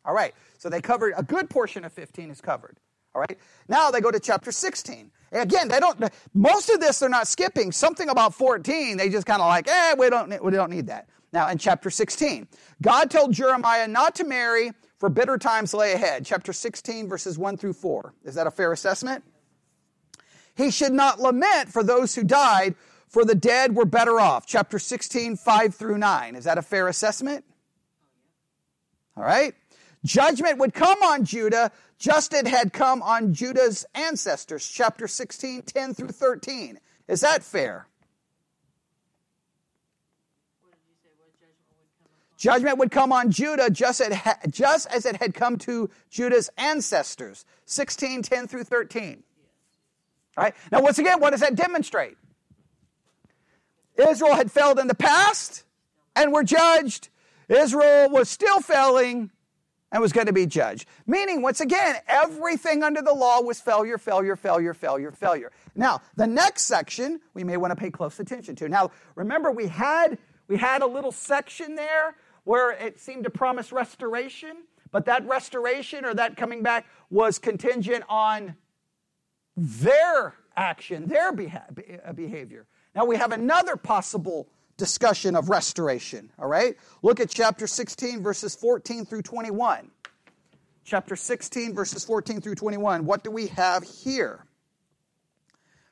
All 0.05 0.13
right. 0.13 0.33
So 0.59 0.69
they 0.69 0.81
covered 0.81 1.13
a 1.17 1.23
good 1.23 1.49
portion 1.49 1.83
of 1.83 1.91
15 1.93 2.29
is 2.29 2.41
covered. 2.41 2.77
All 3.15 3.21
right. 3.21 3.37
Now 3.67 3.89
they 3.89 3.99
go 3.99 4.11
to 4.11 4.19
chapter 4.19 4.51
16. 4.51 5.11
Again, 5.31 5.67
they 5.67 5.79
don't. 5.79 5.99
Most 6.35 6.69
of 6.69 6.79
this 6.79 6.99
they're 6.99 7.09
not 7.09 7.27
skipping. 7.27 7.71
Something 7.71 8.09
about 8.09 8.35
14, 8.35 8.97
they 8.97 9.09
just 9.09 9.25
kind 9.25 9.41
of 9.41 9.47
like, 9.47 9.67
eh, 9.67 9.95
we 9.97 10.09
don't, 10.09 10.43
we 10.43 10.51
don't 10.51 10.69
need 10.69 10.87
that. 10.87 11.09
Now 11.33 11.49
in 11.49 11.57
chapter 11.57 11.89
16, 11.89 12.47
God 12.81 13.09
told 13.09 13.33
Jeremiah 13.33 13.87
not 13.87 14.13
to 14.15 14.23
marry, 14.23 14.71
for 14.99 15.09
bitter 15.09 15.37
times 15.37 15.73
lay 15.73 15.93
ahead. 15.93 16.25
Chapter 16.25 16.53
16, 16.53 17.09
verses 17.09 17.37
1 17.37 17.57
through 17.57 17.73
4. 17.73 18.13
Is 18.23 18.35
that 18.35 18.45
a 18.45 18.51
fair 18.51 18.71
assessment? 18.71 19.23
He 20.57 20.71
should 20.71 20.91
not 20.91 21.19
lament 21.19 21.69
for 21.69 21.83
those 21.83 22.15
who 22.15 22.23
died, 22.23 22.75
for 23.07 23.23
the 23.23 23.35
dead 23.35 23.75
were 23.75 23.85
better 23.85 24.19
off. 24.19 24.47
Chapter 24.47 24.79
16, 24.79 25.37
5 25.37 25.75
through 25.75 25.99
9. 25.99 26.35
Is 26.35 26.45
that 26.45 26.57
a 26.57 26.63
fair 26.63 26.87
assessment? 26.87 27.45
All 29.15 29.23
right. 29.23 29.53
Judgment 30.03 30.57
would 30.57 30.73
come 30.73 31.01
on 31.03 31.25
Judah 31.25 31.71
just 31.99 32.33
as 32.33 32.41
it 32.41 32.47
had 32.47 32.73
come 32.73 33.03
on 33.03 33.33
Judah's 33.33 33.85
ancestors. 33.93 34.67
Chapter 34.67 35.07
16, 35.07 35.61
10 35.61 35.93
through 35.93 36.09
13. 36.09 36.79
Is 37.07 37.21
that 37.21 37.43
fair? 37.43 37.87
Judgment 42.37 42.77
would 42.77 42.91
come 42.91 43.11
on 43.11 43.31
Judah 43.31 43.69
just, 43.69 44.01
just 44.49 44.87
as 44.87 45.05
it 45.05 45.17
had 45.17 45.33
come 45.33 45.57
to 45.59 45.89
Judah's 46.09 46.49
ancestors. 46.57 47.45
16, 47.65 48.23
10 48.23 48.47
through 48.47 48.63
13. 48.63 49.23
Right. 50.37 50.53
Now, 50.71 50.81
once 50.81 50.99
again, 50.99 51.19
what 51.19 51.31
does 51.31 51.39
that 51.41 51.55
demonstrate? 51.55 52.17
Israel 53.97 54.35
had 54.35 54.51
failed 54.51 54.77
in 54.77 54.87
the 54.87 54.95
past 54.95 55.63
and 56.15 56.31
were 56.31 56.43
judged. 56.43 57.09
Israel 57.49 58.09
was 58.09 58.29
still 58.29 58.59
failing 58.61 59.31
and 59.91 60.01
was 60.01 60.11
going 60.11 60.27
to 60.27 60.33
be 60.33 60.45
judged. 60.45 60.87
Meaning, 61.07 61.41
once 61.41 61.59
again, 61.59 61.95
everything 62.07 62.83
under 62.83 63.01
the 63.01 63.13
law 63.13 63.41
was 63.41 63.59
failure, 63.59 63.97
failure, 63.97 64.35
failure, 64.35 64.73
failure, 64.73 65.11
failure. 65.11 65.51
Now, 65.75 66.01
the 66.15 66.27
next 66.27 66.63
section 66.63 67.19
we 67.33 67.43
may 67.43 67.57
want 67.57 67.71
to 67.71 67.75
pay 67.75 67.89
close 67.89 68.19
attention 68.19 68.55
to. 68.57 68.69
Now, 68.69 68.91
remember 69.15 69.51
we 69.51 69.67
had 69.67 70.19
we 70.47 70.57
had 70.57 70.81
a 70.81 70.87
little 70.87 71.11
section 71.11 71.75
there 71.75 72.15
where 72.43 72.71
it 72.71 72.99
seemed 72.99 73.23
to 73.23 73.29
promise 73.29 73.71
restoration, 73.71 74.57
but 74.91 75.05
that 75.05 75.27
restoration 75.27 76.05
or 76.05 76.13
that 76.13 76.37
coming 76.37 76.63
back 76.63 76.85
was 77.09 77.39
contingent 77.39 78.03
on 78.07 78.55
their 79.57 80.35
action, 80.55 81.07
their 81.07 81.29
uh, 81.29 82.13
behavior. 82.13 82.67
Now 82.95 83.05
we 83.05 83.17
have 83.17 83.31
another 83.31 83.75
possible 83.75 84.47
discussion 84.77 85.35
of 85.35 85.49
restoration, 85.49 86.31
all 86.37 86.47
right? 86.47 86.77
Look 87.01 87.19
at 87.19 87.29
chapter 87.29 87.65
16, 87.65 88.21
verses 88.21 88.55
14 88.55 89.05
through 89.05 89.23
21. 89.23 89.89
Chapter 90.85 91.15
16, 91.15 91.73
verses 91.73 92.05
14 92.05 92.39
through 92.39 92.55
21. 92.55 93.05
What 93.05 93.23
do 93.23 93.31
we 93.31 93.47
have 93.47 93.83
here? 93.83 94.45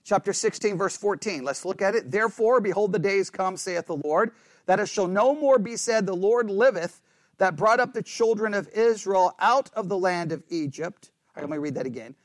Chapter 0.04 0.34
16, 0.34 0.78
verse 0.78 0.95
14. 0.95 1.43
Let's 1.43 1.65
look 1.65 1.82
at 1.82 1.95
it. 1.95 2.12
Therefore, 2.12 2.62
behold, 2.62 2.93
the 2.93 2.99
days 2.99 3.32
come, 3.32 3.58
saith 3.58 3.88
the 3.88 3.97
Lord, 3.97 4.32
that 4.67 4.80
it 4.80 4.88
shall 4.88 5.08
no 5.08 5.34
more 5.36 5.58
be 5.58 5.75
said, 5.75 6.06
The 6.06 6.15
Lord 6.15 6.49
liveth, 6.49 7.01
that 7.39 7.56
brought 7.56 7.80
up 7.80 7.93
the 7.93 8.04
children 8.04 8.54
of 8.54 8.69
Israel 8.69 9.36
out 9.39 9.71
of 9.73 9.89
the 9.89 9.97
land 9.97 10.32
of 10.32 10.43
Egypt. 10.49 11.12
Right, 11.36 11.41
let 11.41 11.49
me 11.49 11.58
read 11.58 11.75
that 11.75 11.88
again. 11.88 12.15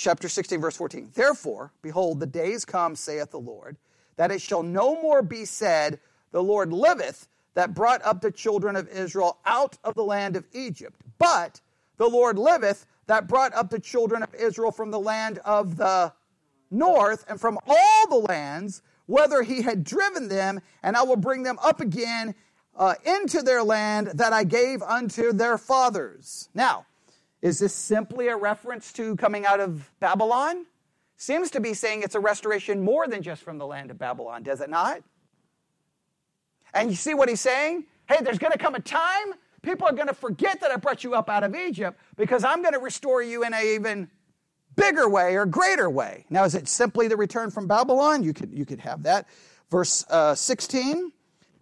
Chapter 0.00 0.30
16, 0.30 0.62
verse 0.62 0.78
14. 0.78 1.10
Therefore, 1.12 1.74
behold, 1.82 2.20
the 2.20 2.26
days 2.26 2.64
come, 2.64 2.96
saith 2.96 3.32
the 3.32 3.38
Lord, 3.38 3.76
that 4.16 4.30
it 4.30 4.40
shall 4.40 4.62
no 4.62 4.98
more 5.02 5.20
be 5.20 5.44
said, 5.44 6.00
The 6.32 6.42
Lord 6.42 6.72
liveth, 6.72 7.28
that 7.52 7.74
brought 7.74 8.02
up 8.02 8.22
the 8.22 8.30
children 8.30 8.76
of 8.76 8.88
Israel 8.88 9.40
out 9.44 9.76
of 9.84 9.94
the 9.94 10.02
land 10.02 10.36
of 10.36 10.46
Egypt. 10.54 10.98
But 11.18 11.60
the 11.98 12.08
Lord 12.08 12.38
liveth, 12.38 12.86
that 13.08 13.28
brought 13.28 13.52
up 13.52 13.68
the 13.68 13.78
children 13.78 14.22
of 14.22 14.34
Israel 14.34 14.72
from 14.72 14.90
the 14.90 14.98
land 14.98 15.38
of 15.44 15.76
the 15.76 16.14
north 16.70 17.26
and 17.28 17.38
from 17.38 17.58
all 17.66 18.08
the 18.08 18.26
lands 18.26 18.80
whether 19.04 19.42
he 19.42 19.60
had 19.60 19.84
driven 19.84 20.28
them, 20.28 20.62
and 20.82 20.96
I 20.96 21.02
will 21.02 21.16
bring 21.16 21.42
them 21.42 21.58
up 21.62 21.82
again 21.82 22.34
uh, 22.74 22.94
into 23.04 23.42
their 23.42 23.62
land 23.62 24.12
that 24.14 24.32
I 24.32 24.44
gave 24.44 24.80
unto 24.80 25.34
their 25.34 25.58
fathers. 25.58 26.48
Now, 26.54 26.86
is 27.42 27.58
this 27.58 27.74
simply 27.74 28.28
a 28.28 28.36
reference 28.36 28.92
to 28.94 29.16
coming 29.16 29.46
out 29.46 29.60
of 29.60 29.90
Babylon? 30.00 30.66
Seems 31.16 31.50
to 31.52 31.60
be 31.60 31.74
saying 31.74 32.02
it's 32.02 32.14
a 32.14 32.20
restoration 32.20 32.82
more 32.82 33.06
than 33.06 33.22
just 33.22 33.42
from 33.42 33.58
the 33.58 33.66
land 33.66 33.90
of 33.90 33.98
Babylon, 33.98 34.42
does 34.42 34.60
it 34.60 34.70
not? 34.70 35.02
And 36.72 36.90
you 36.90 36.96
see 36.96 37.14
what 37.14 37.28
he's 37.28 37.40
saying? 37.40 37.84
Hey, 38.08 38.18
there's 38.22 38.38
going 38.38 38.52
to 38.52 38.58
come 38.58 38.74
a 38.74 38.80
time 38.80 39.34
people 39.62 39.86
are 39.86 39.92
going 39.92 40.08
to 40.08 40.14
forget 40.14 40.60
that 40.60 40.70
I 40.70 40.76
brought 40.76 41.04
you 41.04 41.14
up 41.14 41.28
out 41.28 41.44
of 41.44 41.54
Egypt 41.54 41.98
because 42.16 42.44
I'm 42.44 42.62
going 42.62 42.74
to 42.74 42.80
restore 42.80 43.22
you 43.22 43.44
in 43.44 43.52
an 43.52 43.64
even 43.64 44.10
bigger 44.76 45.08
way 45.08 45.36
or 45.36 45.46
greater 45.46 45.90
way. 45.90 46.24
Now, 46.30 46.44
is 46.44 46.54
it 46.54 46.68
simply 46.68 47.08
the 47.08 47.16
return 47.16 47.50
from 47.50 47.66
Babylon? 47.66 48.22
You 48.22 48.32
could, 48.32 48.52
you 48.52 48.64
could 48.64 48.80
have 48.80 49.02
that. 49.04 49.28
Verse 49.70 50.04
uh, 50.08 50.34
16 50.34 51.12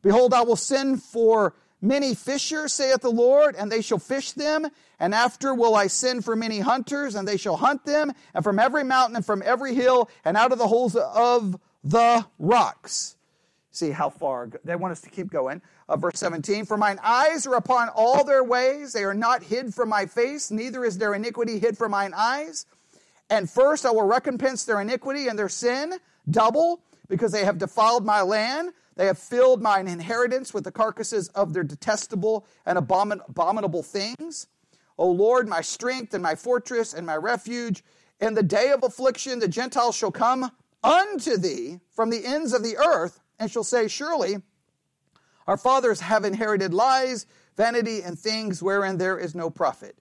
Behold, 0.00 0.32
I 0.32 0.42
will 0.42 0.56
send 0.56 1.02
for 1.02 1.56
many 1.80 2.14
fishers, 2.14 2.72
saith 2.72 3.00
the 3.00 3.10
Lord, 3.10 3.54
and 3.56 3.70
they 3.70 3.82
shall 3.82 3.98
fish 3.98 4.32
them. 4.32 4.66
And 4.98 5.14
after 5.14 5.54
will 5.54 5.74
I 5.74 5.86
send 5.86 6.24
for 6.24 6.34
many 6.34 6.60
hunters, 6.60 7.14
and 7.14 7.26
they 7.26 7.36
shall 7.36 7.56
hunt 7.56 7.84
them, 7.84 8.12
and 8.34 8.44
from 8.44 8.58
every 8.58 8.84
mountain 8.84 9.16
and 9.16 9.24
from 9.24 9.42
every 9.44 9.74
hill, 9.74 10.10
and 10.24 10.36
out 10.36 10.52
of 10.52 10.58
the 10.58 10.68
holes 10.68 10.96
of 10.96 11.58
the 11.84 12.26
rocks. 12.38 13.16
See 13.70 13.90
how 13.90 14.10
far 14.10 14.50
they 14.64 14.74
want 14.74 14.92
us 14.92 15.00
to 15.02 15.10
keep 15.10 15.30
going. 15.30 15.62
Uh, 15.88 15.96
verse 15.96 16.18
17 16.18 16.64
For 16.64 16.76
mine 16.76 16.98
eyes 17.02 17.46
are 17.46 17.54
upon 17.54 17.88
all 17.94 18.24
their 18.24 18.42
ways, 18.42 18.92
they 18.92 19.04
are 19.04 19.14
not 19.14 19.42
hid 19.42 19.72
from 19.74 19.88
my 19.88 20.06
face, 20.06 20.50
neither 20.50 20.84
is 20.84 20.98
their 20.98 21.14
iniquity 21.14 21.58
hid 21.58 21.78
from 21.78 21.92
mine 21.92 22.12
eyes. 22.16 22.66
And 23.30 23.48
first 23.48 23.86
I 23.86 23.90
will 23.90 24.02
recompense 24.02 24.64
their 24.64 24.80
iniquity 24.80 25.28
and 25.28 25.38
their 25.38 25.48
sin 25.48 25.94
double, 26.28 26.80
because 27.08 27.32
they 27.32 27.44
have 27.44 27.58
defiled 27.58 28.04
my 28.04 28.22
land. 28.22 28.72
They 28.98 29.06
have 29.06 29.16
filled 29.16 29.62
mine 29.62 29.86
inheritance 29.86 30.52
with 30.52 30.64
the 30.64 30.72
carcasses 30.72 31.28
of 31.28 31.52
their 31.52 31.62
detestable 31.62 32.44
and 32.66 32.76
abomin- 32.76 33.20
abominable 33.28 33.84
things. 33.84 34.48
O 34.98 35.08
Lord, 35.08 35.46
my 35.48 35.60
strength 35.60 36.14
and 36.14 36.22
my 36.22 36.34
fortress 36.34 36.92
and 36.92 37.06
my 37.06 37.14
refuge, 37.14 37.84
in 38.20 38.34
the 38.34 38.42
day 38.42 38.72
of 38.72 38.82
affliction 38.82 39.38
the 39.38 39.46
Gentiles 39.46 39.94
shall 39.94 40.10
come 40.10 40.50
unto 40.82 41.36
thee 41.36 41.78
from 41.92 42.10
the 42.10 42.26
ends 42.26 42.52
of 42.52 42.64
the 42.64 42.76
earth 42.76 43.20
and 43.38 43.48
shall 43.48 43.62
say, 43.62 43.86
Surely 43.86 44.42
our 45.46 45.56
fathers 45.56 46.00
have 46.00 46.24
inherited 46.24 46.74
lies, 46.74 47.24
vanity, 47.56 48.02
and 48.02 48.18
things 48.18 48.64
wherein 48.64 48.98
there 48.98 49.16
is 49.16 49.32
no 49.32 49.48
profit. 49.48 49.96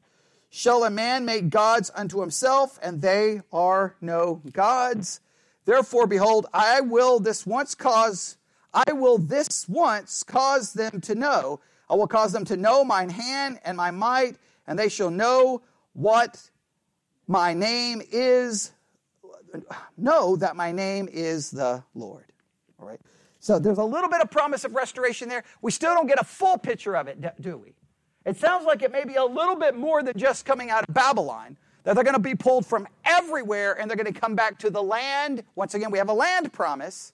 Shall 0.49 0.83
a 0.83 0.89
man 0.89 1.23
make 1.23 1.51
gods 1.51 1.91
unto 1.93 2.21
himself, 2.21 2.79
and 2.81 2.99
they 3.03 3.41
are 3.53 3.95
no 4.01 4.41
gods? 4.53 5.19
Therefore, 5.65 6.07
behold, 6.07 6.47
I 6.51 6.81
will 6.81 7.19
this 7.19 7.45
once 7.45 7.75
cause, 7.75 8.36
I 8.73 8.91
will 8.91 9.17
this 9.17 9.67
once 9.67 10.23
cause 10.23 10.73
them 10.73 11.01
to 11.01 11.15
know. 11.15 11.59
I 11.89 11.95
will 11.95 12.07
cause 12.07 12.31
them 12.31 12.45
to 12.45 12.57
know 12.57 12.83
mine 12.83 13.09
hand 13.09 13.59
and 13.63 13.77
my 13.77 13.91
might, 13.91 14.37
and 14.67 14.77
they 14.77 14.89
shall 14.89 15.09
know 15.09 15.61
what 15.93 16.49
my 17.27 17.53
name 17.53 18.01
is. 18.11 18.71
Know 19.97 20.35
that 20.35 20.55
my 20.55 20.71
name 20.71 21.07
is 21.11 21.49
the 21.49 21.83
Lord. 21.95 22.25
All 22.79 22.87
right. 22.87 22.99
So 23.39 23.59
there's 23.59 23.77
a 23.77 23.83
little 23.83 24.09
bit 24.09 24.21
of 24.21 24.29
promise 24.29 24.65
of 24.65 24.75
restoration 24.75 25.29
there. 25.29 25.43
We 25.61 25.71
still 25.71 25.93
don't 25.93 26.07
get 26.07 26.19
a 26.19 26.23
full 26.23 26.57
picture 26.57 26.97
of 26.97 27.07
it, 27.07 27.41
do 27.41 27.57
we? 27.57 27.73
It 28.25 28.35
sounds 28.35 28.65
like 28.65 28.81
it 28.81 28.91
may 28.91 29.05
be 29.05 29.15
a 29.15 29.23
little 29.23 29.55
bit 29.55 29.75
more 29.75 30.03
than 30.03 30.17
just 30.17 30.45
coming 30.45 30.69
out 30.69 30.87
of 30.87 30.93
Babylon, 30.93 31.57
that 31.83 31.95
they're 31.95 32.03
going 32.03 32.13
to 32.13 32.19
be 32.19 32.35
pulled 32.35 32.65
from 32.65 32.85
everywhere 33.05 33.79
and 33.79 33.89
they're 33.89 33.95
going 33.95 34.13
to 34.13 34.19
come 34.19 34.35
back 34.35 34.59
to 34.59 34.69
the 34.69 34.83
land. 34.83 35.43
Once 35.55 35.73
again, 35.75 35.91
we 35.91 35.97
have 35.97 36.09
a 36.09 36.13
land 36.13 36.51
promise. 36.51 37.13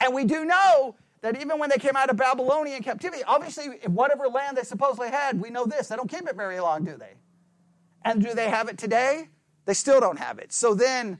And 0.00 0.14
we 0.14 0.24
do 0.24 0.44
know 0.44 0.94
that 1.20 1.40
even 1.40 1.58
when 1.58 1.70
they 1.70 1.78
came 1.78 1.96
out 1.96 2.10
of 2.10 2.16
Babylonian 2.16 2.82
captivity, 2.82 3.22
obviously, 3.26 3.78
in 3.82 3.94
whatever 3.94 4.28
land 4.28 4.56
they 4.56 4.62
supposedly 4.62 5.10
had, 5.10 5.40
we 5.40 5.50
know 5.50 5.66
this. 5.66 5.88
They 5.88 5.96
don't 5.96 6.08
keep 6.08 6.28
it 6.28 6.36
very 6.36 6.60
long, 6.60 6.84
do 6.84 6.96
they? 6.96 7.14
And 8.04 8.22
do 8.22 8.34
they 8.34 8.48
have 8.48 8.68
it 8.68 8.78
today? 8.78 9.28
They 9.64 9.74
still 9.74 10.00
don't 10.00 10.18
have 10.18 10.38
it. 10.38 10.52
So 10.52 10.74
then, 10.74 11.18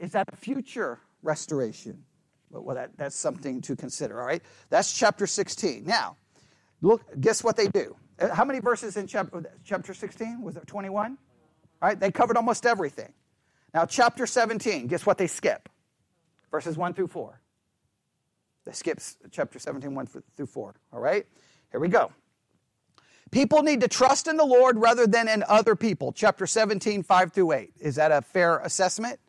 is 0.00 0.12
that 0.12 0.28
a 0.32 0.36
future 0.36 0.98
restoration? 1.22 2.04
Well, 2.50 2.74
that, 2.74 2.96
that's 2.96 3.14
something 3.14 3.60
to 3.62 3.76
consider, 3.76 4.20
all 4.20 4.26
right? 4.26 4.42
That's 4.70 4.92
chapter 4.92 5.26
16. 5.26 5.84
Now, 5.84 6.16
look, 6.80 7.02
guess 7.20 7.44
what 7.44 7.56
they 7.56 7.68
do? 7.68 7.94
Uh, 8.18 8.34
how 8.34 8.44
many 8.44 8.58
verses 8.58 8.96
in 8.96 9.06
chapter, 9.06 9.44
chapter 9.64 9.94
16? 9.94 10.42
Was 10.42 10.56
it 10.56 10.66
21? 10.66 11.16
All 11.82 11.88
right, 11.88 12.00
they 12.00 12.10
covered 12.10 12.36
almost 12.36 12.66
everything. 12.66 13.12
Now, 13.72 13.86
chapter 13.86 14.26
17, 14.26 14.88
guess 14.88 15.06
what 15.06 15.16
they 15.16 15.28
skip? 15.28 15.68
Verses 16.50 16.76
1 16.76 16.94
through 16.94 17.06
4. 17.06 17.40
They 18.64 18.72
skips 18.72 19.16
chapter 19.30 19.58
17, 19.58 19.94
1 19.94 20.06
through 20.06 20.46
4. 20.46 20.74
All 20.92 21.00
right, 21.00 21.26
here 21.70 21.80
we 21.80 21.88
go. 21.88 22.12
People 23.30 23.62
need 23.62 23.80
to 23.80 23.88
trust 23.88 24.26
in 24.26 24.36
the 24.36 24.44
Lord 24.44 24.78
rather 24.78 25.06
than 25.06 25.28
in 25.28 25.44
other 25.48 25.76
people. 25.76 26.12
Chapter 26.12 26.46
17, 26.46 27.02
5 27.02 27.32
through 27.32 27.52
8. 27.52 27.72
Is 27.80 27.94
that 27.94 28.10
a 28.10 28.22
fair 28.22 28.58
assessment? 28.58 29.20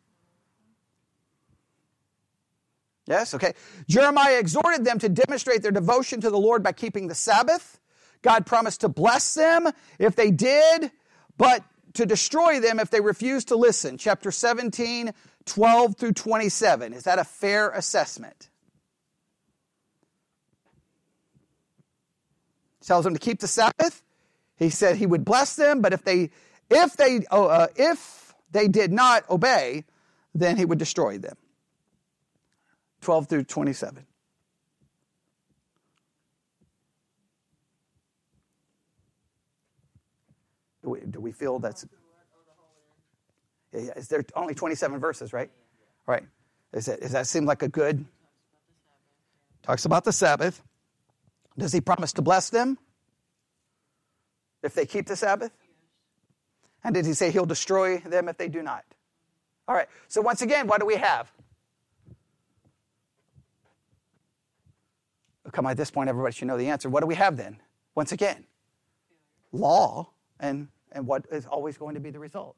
Yes, 3.08 3.34
okay. 3.34 3.54
Jeremiah 3.88 4.40
exhorted 4.40 4.86
them 4.86 4.98
to 5.00 5.10
demonstrate 5.10 5.62
their 5.62 5.72
devotion 5.72 6.22
to 6.22 6.30
the 6.30 6.38
Lord 6.38 6.64
by 6.64 6.72
keeping 6.72 7.08
the 7.08 7.16
Sabbath. 7.16 7.80
God 8.22 8.46
promised 8.46 8.82
to 8.82 8.90
bless 8.90 9.34
them 9.34 9.68
if 10.00 10.16
they 10.16 10.32
did, 10.32 10.92
but 11.38 11.64
to 11.94 12.06
destroy 12.06 12.60
them 12.60 12.80
if 12.80 12.90
they 12.90 13.02
refused 13.02 13.50
to 13.50 13.56
listen. 13.56 13.98
Chapter 13.98 14.32
17, 14.32 15.14
12 15.46 15.96
through 15.98 16.14
27. 16.14 16.94
Is 16.94 17.04
that 17.04 17.20
a 17.20 17.24
fair 17.24 17.70
assessment? 17.70 18.51
Tells 22.82 23.06
them 23.06 23.14
to 23.14 23.20
keep 23.20 23.40
the 23.40 23.48
Sabbath. 23.48 24.04
He 24.58 24.70
said 24.70 24.98
he 24.98 25.06
would 25.06 25.26
bless 25.26 25.56
them, 25.56 25.82
but 25.82 25.94
if 25.94 26.04
they 26.04 26.30
if 26.70 26.98
they 26.98 27.26
oh, 27.32 27.48
uh, 27.48 27.68
if 27.76 28.34
they 28.52 28.68
did 28.68 28.92
not 28.92 29.30
obey, 29.30 29.86
then 30.36 30.58
he 30.58 30.66
would 30.66 30.80
destroy 30.80 31.18
them. 31.18 31.36
12 33.02 33.28
through 33.28 33.44
27. 33.46 34.06
Do 40.84 40.90
we, 40.90 41.00
do 41.02 41.20
we 41.20 41.32
feel 41.32 41.60
that's 41.60 41.86
is 43.74 44.10
there 44.10 44.24
only 44.36 44.54
27 44.54 45.00
verses, 45.00 45.32
right? 45.32 45.50
Right. 46.06 46.24
Is 46.74 46.88
that, 46.88 47.00
does 47.02 47.12
that 47.12 47.28
seem 47.28 47.46
like 47.46 47.62
a 47.62 47.70
good? 47.70 48.06
Talks 49.64 49.86
about 49.86 50.04
the 50.04 50.12
Sabbath. 50.12 50.62
Does 51.58 51.74
he 51.74 51.82
promise 51.82 52.14
to 52.14 52.22
bless 52.22 52.50
them 52.50 52.78
if 54.64 54.74
they 54.74 54.86
keep 54.86 55.08
the 55.08 55.16
Sabbath? 55.16 55.52
And 56.84 56.96
did 56.96 57.06
he 57.06 57.14
say 57.14 57.32
he'll 57.32 57.46
destroy 57.46 57.98
them 58.00 58.30
if 58.30 58.38
they 58.38 58.48
do 58.48 58.64
not? 58.64 58.86
All 59.68 59.76
right, 59.76 59.88
so 60.08 60.22
once 60.22 60.42
again, 60.42 60.68
what 60.68 60.80
do 60.80 60.86
we 60.86 60.96
have? 60.96 61.32
Come 65.52 65.66
at 65.66 65.76
this 65.76 65.92
point, 65.92 66.10
everybody 66.10 66.34
should 66.34 66.48
know 66.48 66.58
the 66.58 66.70
answer. 66.70 66.90
What 66.90 67.02
do 67.02 67.08
we 67.08 67.16
have 67.16 67.36
then? 67.36 67.58
Once 67.94 68.14
again, 68.14 68.46
law 69.52 70.10
and, 70.40 70.70
and 70.94 71.06
what 71.06 71.26
is 71.30 71.46
always 71.46 71.78
going 71.78 71.96
to 71.96 72.00
be 72.00 72.10
the 72.10 72.20
result? 72.20 72.56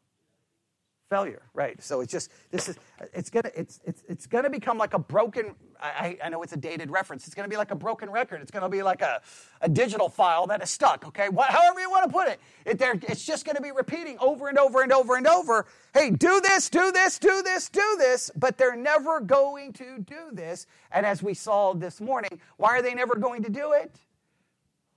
Failure 1.13 1.43
right? 1.53 1.81
So 1.83 2.01
it's 2.01 2.11
just 2.11 2.31
this 2.49 2.67
is 2.67 2.77
it's 3.13 3.29
gonna 3.29 3.51
it's 3.55 3.79
it's, 3.85 4.03
it's 4.07 4.25
gonna 4.25 4.49
become 4.49 4.79
like 4.79 4.95
a 4.95 4.99
broken 4.99 5.53
I, 5.79 6.17
I 6.23 6.29
know 6.29 6.41
it's 6.41 6.53
a 6.53 6.57
dated 6.57 6.89
reference. 6.89 7.25
It's 7.27 7.35
gonna 7.35 7.47
be 7.47 7.57
like 7.57 7.69
a 7.69 7.75
broken 7.75 8.09
record. 8.09 8.41
It's 8.41 8.49
gonna 8.49 8.69
be 8.69 8.81
like 8.81 9.01
a, 9.03 9.21
a 9.61 9.69
digital 9.69 10.09
file 10.09 10.47
that 10.47 10.63
is 10.63 10.71
stuck 10.71 11.05
okay? 11.07 11.29
What, 11.29 11.49
however 11.49 11.79
you 11.79 11.91
want 11.91 12.05
to 12.07 12.11
put 12.11 12.27
it, 12.29 12.39
it 12.65 12.79
there, 12.79 12.93
it's 12.93 13.23
just 13.23 13.45
gonna 13.45 13.61
be 13.61 13.71
repeating 13.71 14.17
over 14.19 14.47
and 14.49 14.57
over 14.57 14.81
and 14.81 14.91
over 14.91 15.15
and 15.15 15.27
over. 15.27 15.67
Hey 15.93 16.09
do 16.09 16.41
this 16.41 16.69
do 16.69 16.91
this 16.91 17.19
do 17.19 17.43
this 17.43 17.69
do 17.69 17.95
this 17.99 18.31
but 18.35 18.57
they're 18.57 18.75
never 18.75 19.19
going 19.19 19.71
to 19.73 19.99
do 19.99 20.31
this. 20.31 20.65
And 20.91 21.05
as 21.05 21.21
we 21.21 21.35
saw 21.35 21.73
this 21.75 22.01
morning 22.01 22.39
why 22.57 22.69
are 22.69 22.81
they 22.81 22.95
never 22.95 23.15
going 23.15 23.43
to 23.43 23.51
do 23.51 23.73
it? 23.73 23.91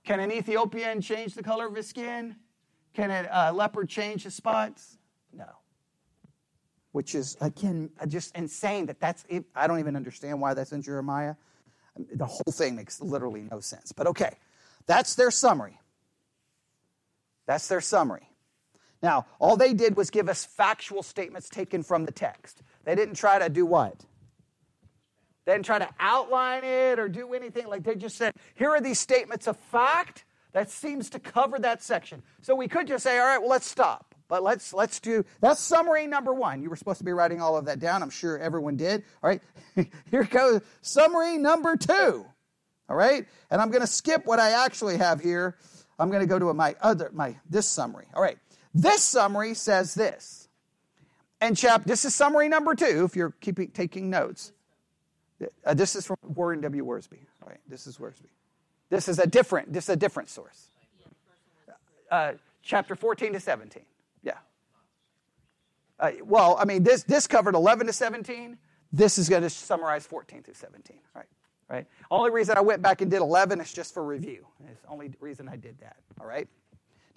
Can 0.03 0.19
an 0.19 0.31
ethiopian 0.31 0.99
change 0.99 1.35
the 1.35 1.43
color 1.43 1.67
of 1.67 1.75
his 1.75 1.87
skin? 1.87 2.37
Can 2.95 3.11
a 3.11 3.53
leopard 3.53 3.87
change 3.87 4.23
his 4.23 4.33
spots 4.33 4.96
which 6.97 7.13
is, 7.13 7.37
again, 7.41 7.91
just 8.07 8.35
insane 8.35 8.87
that 8.87 8.99
that's, 8.99 9.23
I 9.55 9.67
don't 9.67 9.77
even 9.77 9.95
understand 9.95 10.41
why 10.41 10.55
that's 10.55 10.71
in 10.71 10.81
Jeremiah. 10.81 11.35
The 12.15 12.25
whole 12.25 12.51
thing 12.51 12.75
makes 12.75 12.99
literally 12.99 13.43
no 13.51 13.59
sense. 13.59 13.91
But 13.91 14.07
okay, 14.07 14.33
that's 14.87 15.13
their 15.13 15.29
summary. 15.29 15.79
That's 17.45 17.67
their 17.67 17.81
summary. 17.81 18.31
Now, 19.03 19.27
all 19.37 19.57
they 19.57 19.75
did 19.75 19.95
was 19.95 20.09
give 20.09 20.27
us 20.27 20.43
factual 20.43 21.03
statements 21.03 21.49
taken 21.49 21.83
from 21.83 22.05
the 22.05 22.11
text. 22.11 22.63
They 22.83 22.95
didn't 22.95 23.13
try 23.13 23.37
to 23.37 23.47
do 23.47 23.63
what? 23.63 24.03
They 25.45 25.51
didn't 25.51 25.65
try 25.65 25.77
to 25.77 25.89
outline 25.99 26.63
it 26.63 26.97
or 26.97 27.07
do 27.07 27.31
anything. 27.35 27.67
Like 27.67 27.83
they 27.83 27.93
just 27.93 28.17
said, 28.17 28.33
here 28.55 28.71
are 28.71 28.81
these 28.81 28.99
statements 28.99 29.45
of 29.45 29.55
fact 29.55 30.25
that 30.51 30.71
seems 30.71 31.11
to 31.11 31.19
cover 31.19 31.59
that 31.59 31.83
section. 31.83 32.23
So 32.41 32.55
we 32.55 32.67
could 32.67 32.87
just 32.87 33.03
say, 33.03 33.19
all 33.19 33.27
right, 33.27 33.37
well, 33.37 33.51
let's 33.51 33.69
stop. 33.69 34.06
But 34.27 34.43
let's 34.43 34.73
let's 34.73 34.99
do 34.99 35.23
that's 35.39 35.61
summary 35.61 36.05
number 36.05 36.33
one. 36.33 36.61
You 36.61 36.69
were 36.69 36.75
supposed 36.75 36.99
to 36.99 37.05
be 37.05 37.13
writing 37.13 37.41
all 37.41 37.55
of 37.55 37.65
that 37.65 37.79
down. 37.79 38.03
I'm 38.03 38.09
sure 38.09 38.37
everyone 38.37 38.75
did. 38.75 39.03
All 39.23 39.29
right, 39.29 39.41
here 40.11 40.23
goes 40.23 40.61
summary 40.81 41.37
number 41.37 41.77
two. 41.77 42.25
All 42.89 42.95
right, 42.95 43.25
and 43.49 43.61
I'm 43.61 43.69
going 43.69 43.81
to 43.81 43.87
skip 43.87 44.25
what 44.25 44.39
I 44.39 44.65
actually 44.65 44.97
have 44.97 45.21
here. 45.21 45.55
I'm 45.99 46.09
going 46.09 46.21
to 46.21 46.27
go 46.27 46.39
to 46.39 46.53
my 46.53 46.75
other 46.81 47.09
my 47.13 47.37
this 47.49 47.67
summary. 47.67 48.05
All 48.13 48.21
right, 48.21 48.37
this 48.73 49.01
summary 49.01 49.53
says 49.53 49.93
this. 49.93 50.49
And 51.39 51.55
chap, 51.55 51.83
this 51.85 52.03
is 52.03 52.15
summary 52.15 52.49
number 52.49 52.75
two. 52.75 53.05
If 53.05 53.15
you're 53.15 53.33
keeping 53.41 53.69
taking 53.69 54.09
notes, 54.09 54.51
uh, 55.65 55.73
this 55.73 55.95
is 55.95 56.05
from 56.05 56.17
Warren 56.23 56.61
W. 56.61 56.83
Wiersbe. 56.83 57.19
All 57.43 57.49
right, 57.49 57.59
this 57.67 57.87
is 57.87 57.97
Wiersbe. 57.97 58.27
This 58.89 59.07
is 59.07 59.19
a 59.19 59.27
different. 59.27 59.71
This 59.71 59.85
is 59.85 59.89
a 59.89 59.95
different 59.95 60.29
source. 60.29 60.67
Uh, 62.09 62.33
chapter 62.63 62.95
14 62.95 63.33
to 63.33 63.39
17. 63.39 63.83
Uh, 65.99 66.11
well, 66.23 66.57
I 66.59 66.65
mean, 66.65 66.83
this, 66.83 67.03
this 67.03 67.27
covered 67.27 67.55
11 67.55 67.87
to 67.87 67.93
17. 67.93 68.57
This 68.91 69.17
is 69.17 69.29
going 69.29 69.41
to 69.41 69.49
summarize 69.49 70.05
14 70.05 70.43
through 70.43 70.53
17. 70.53 70.97
Right? 71.15 71.25
Right? 71.69 71.87
Only 72.09 72.31
reason 72.31 72.57
I 72.57 72.61
went 72.61 72.81
back 72.81 73.01
and 73.01 73.11
did 73.11 73.19
11 73.19 73.59
is 73.61 73.73
just 73.73 73.93
for 73.93 74.03
review. 74.03 74.45
It's 74.69 74.81
the 74.81 74.89
only 74.89 75.11
reason 75.19 75.49
I 75.49 75.55
did 75.55 75.79
that. 75.79 75.97
All 76.21 76.27
right? 76.27 76.47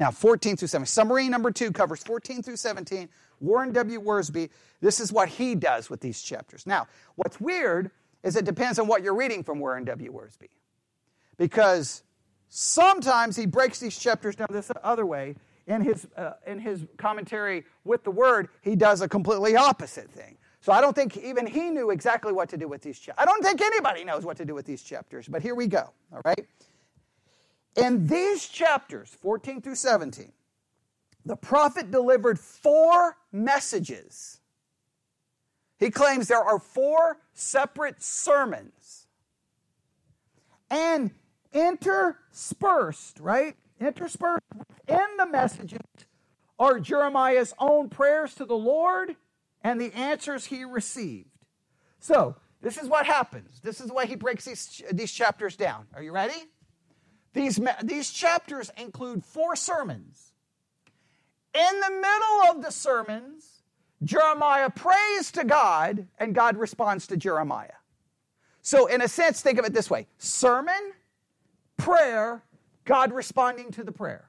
Now, 0.01 0.11
14 0.11 0.57
through 0.57 0.69
17. 0.69 0.87
Summary 0.87 1.29
number 1.29 1.51
two 1.51 1.71
covers 1.71 2.03
14 2.03 2.43
through 2.43 2.57
17. 2.57 3.09
Warren 3.41 3.73
W. 3.73 4.01
Wiersbe, 4.01 4.49
this 4.81 4.99
is 4.99 5.13
what 5.13 5.29
he 5.29 5.55
does 5.55 5.91
with 5.91 6.01
these 6.01 6.23
chapters. 6.23 6.67
Now, 6.67 6.89
what's 7.17 7.41
weird 7.41 7.91
is 8.23 8.37
it 8.37 8.45
depends 8.45 8.79
on 8.79 8.87
what 8.87 9.03
you're 9.03 9.15
reading 9.15 9.45
from 9.45 9.61
Warren 9.61 9.85
W. 9.85 10.13
Wiersbe. 10.13 10.49
Because 11.37 12.03
sometimes 12.49 13.37
he 13.37 13.47
breaks 13.47 13.79
these 13.79 13.99
chapters 13.99 14.37
down 14.37 14.49
this 14.51 14.71
other 14.83 15.07
way 15.07 15.37
in 15.71 15.83
his, 15.83 16.07
uh, 16.17 16.33
in 16.47 16.59
his 16.59 16.85
commentary 16.97 17.65
with 17.85 18.03
the 18.03 18.11
word, 18.11 18.49
he 18.61 18.75
does 18.75 19.01
a 19.03 19.09
completely 19.09 19.57
opposite 19.57 20.11
thing. 20.11 20.37
So 20.61 20.73
I 20.73 20.81
don't 20.81 20.95
think 20.95 21.17
even 21.17 21.47
he 21.47 21.71
knew 21.71 21.91
exactly 21.91 22.33
what 22.33 22.49
to 22.51 22.57
do 22.57 22.69
with 22.69 22.83
these 22.83 22.99
chapters. 22.99 23.23
I 23.23 23.25
don't 23.25 23.43
think 23.43 23.63
anybody 23.63 24.05
knows 24.05 24.27
what 24.27 24.37
to 24.39 24.45
do 24.45 24.55
with 24.55 24.67
these 24.67 24.83
chapters, 24.83 25.29
but 25.29 25.43
here 25.43 25.55
we 25.55 25.69
go, 25.69 25.89
all 26.13 26.21
right? 26.25 26.47
In 27.77 28.07
these 28.07 28.47
chapters, 28.47 29.17
14 29.23 29.63
through 29.63 29.77
17, 29.77 30.33
the 31.25 31.37
prophet 31.37 31.91
delivered 31.91 32.39
four 32.39 33.17
messages. 33.31 34.41
He 35.79 35.91
claims 35.91 36.29
there 36.29 36.43
are 36.43 36.59
four 36.59 37.19
separate 37.33 38.03
sermons. 38.03 39.07
And 40.69 41.13
interspersed, 41.53 43.19
right? 43.21 43.57
Interspersed 43.81 44.45
within 44.57 45.07
the 45.19 45.27
messages 45.27 45.81
are 46.59 46.79
Jeremiah's 46.79 47.55
own 47.59 47.89
prayers 47.89 48.35
to 48.35 48.45
the 48.45 48.57
Lord 48.57 49.17
and 49.63 49.81
the 49.81 49.93
answers 49.95 50.47
he 50.47 50.65
received. 50.65 51.31
So, 51.99 52.37
this 52.63 52.77
is 52.77 52.89
what 52.89 53.07
happens. 53.07 53.61
This 53.63 53.81
is 53.81 53.87
the 53.87 53.95
way 53.95 54.07
he 54.07 54.17
breaks 54.17 54.45
these, 54.45 54.83
these 54.93 55.11
chapters 55.11 55.57
down. 55.57 55.87
Are 55.95 56.03
you 56.03 56.13
ready? 56.13 56.45
These, 57.33 57.61
these 57.83 58.11
chapters 58.11 58.71
include 58.77 59.25
four 59.25 59.57
sermons. 59.57 60.33
In 61.55 61.81
the 61.81 61.91
middle 61.91 62.51
of 62.51 62.63
the 62.63 62.71
sermons, 62.71 63.63
Jeremiah 64.03 64.71
prays 64.71 65.31
to 65.33 65.45
God, 65.45 66.07
and 66.19 66.35
God 66.35 66.57
responds 66.57 67.07
to 67.09 67.17
Jeremiah. 67.17 67.69
So, 68.63 68.87
in 68.87 69.01
a 69.01 69.09
sense, 69.09 69.41
think 69.41 69.59
of 69.59 69.65
it 69.65 69.73
this 69.73 69.91
way 69.91 70.07
sermon, 70.19 70.93
prayer, 71.77 72.43
God 72.85 73.13
responding 73.13 73.71
to 73.73 73.85
the 73.85 73.93
prayer. 73.93 74.29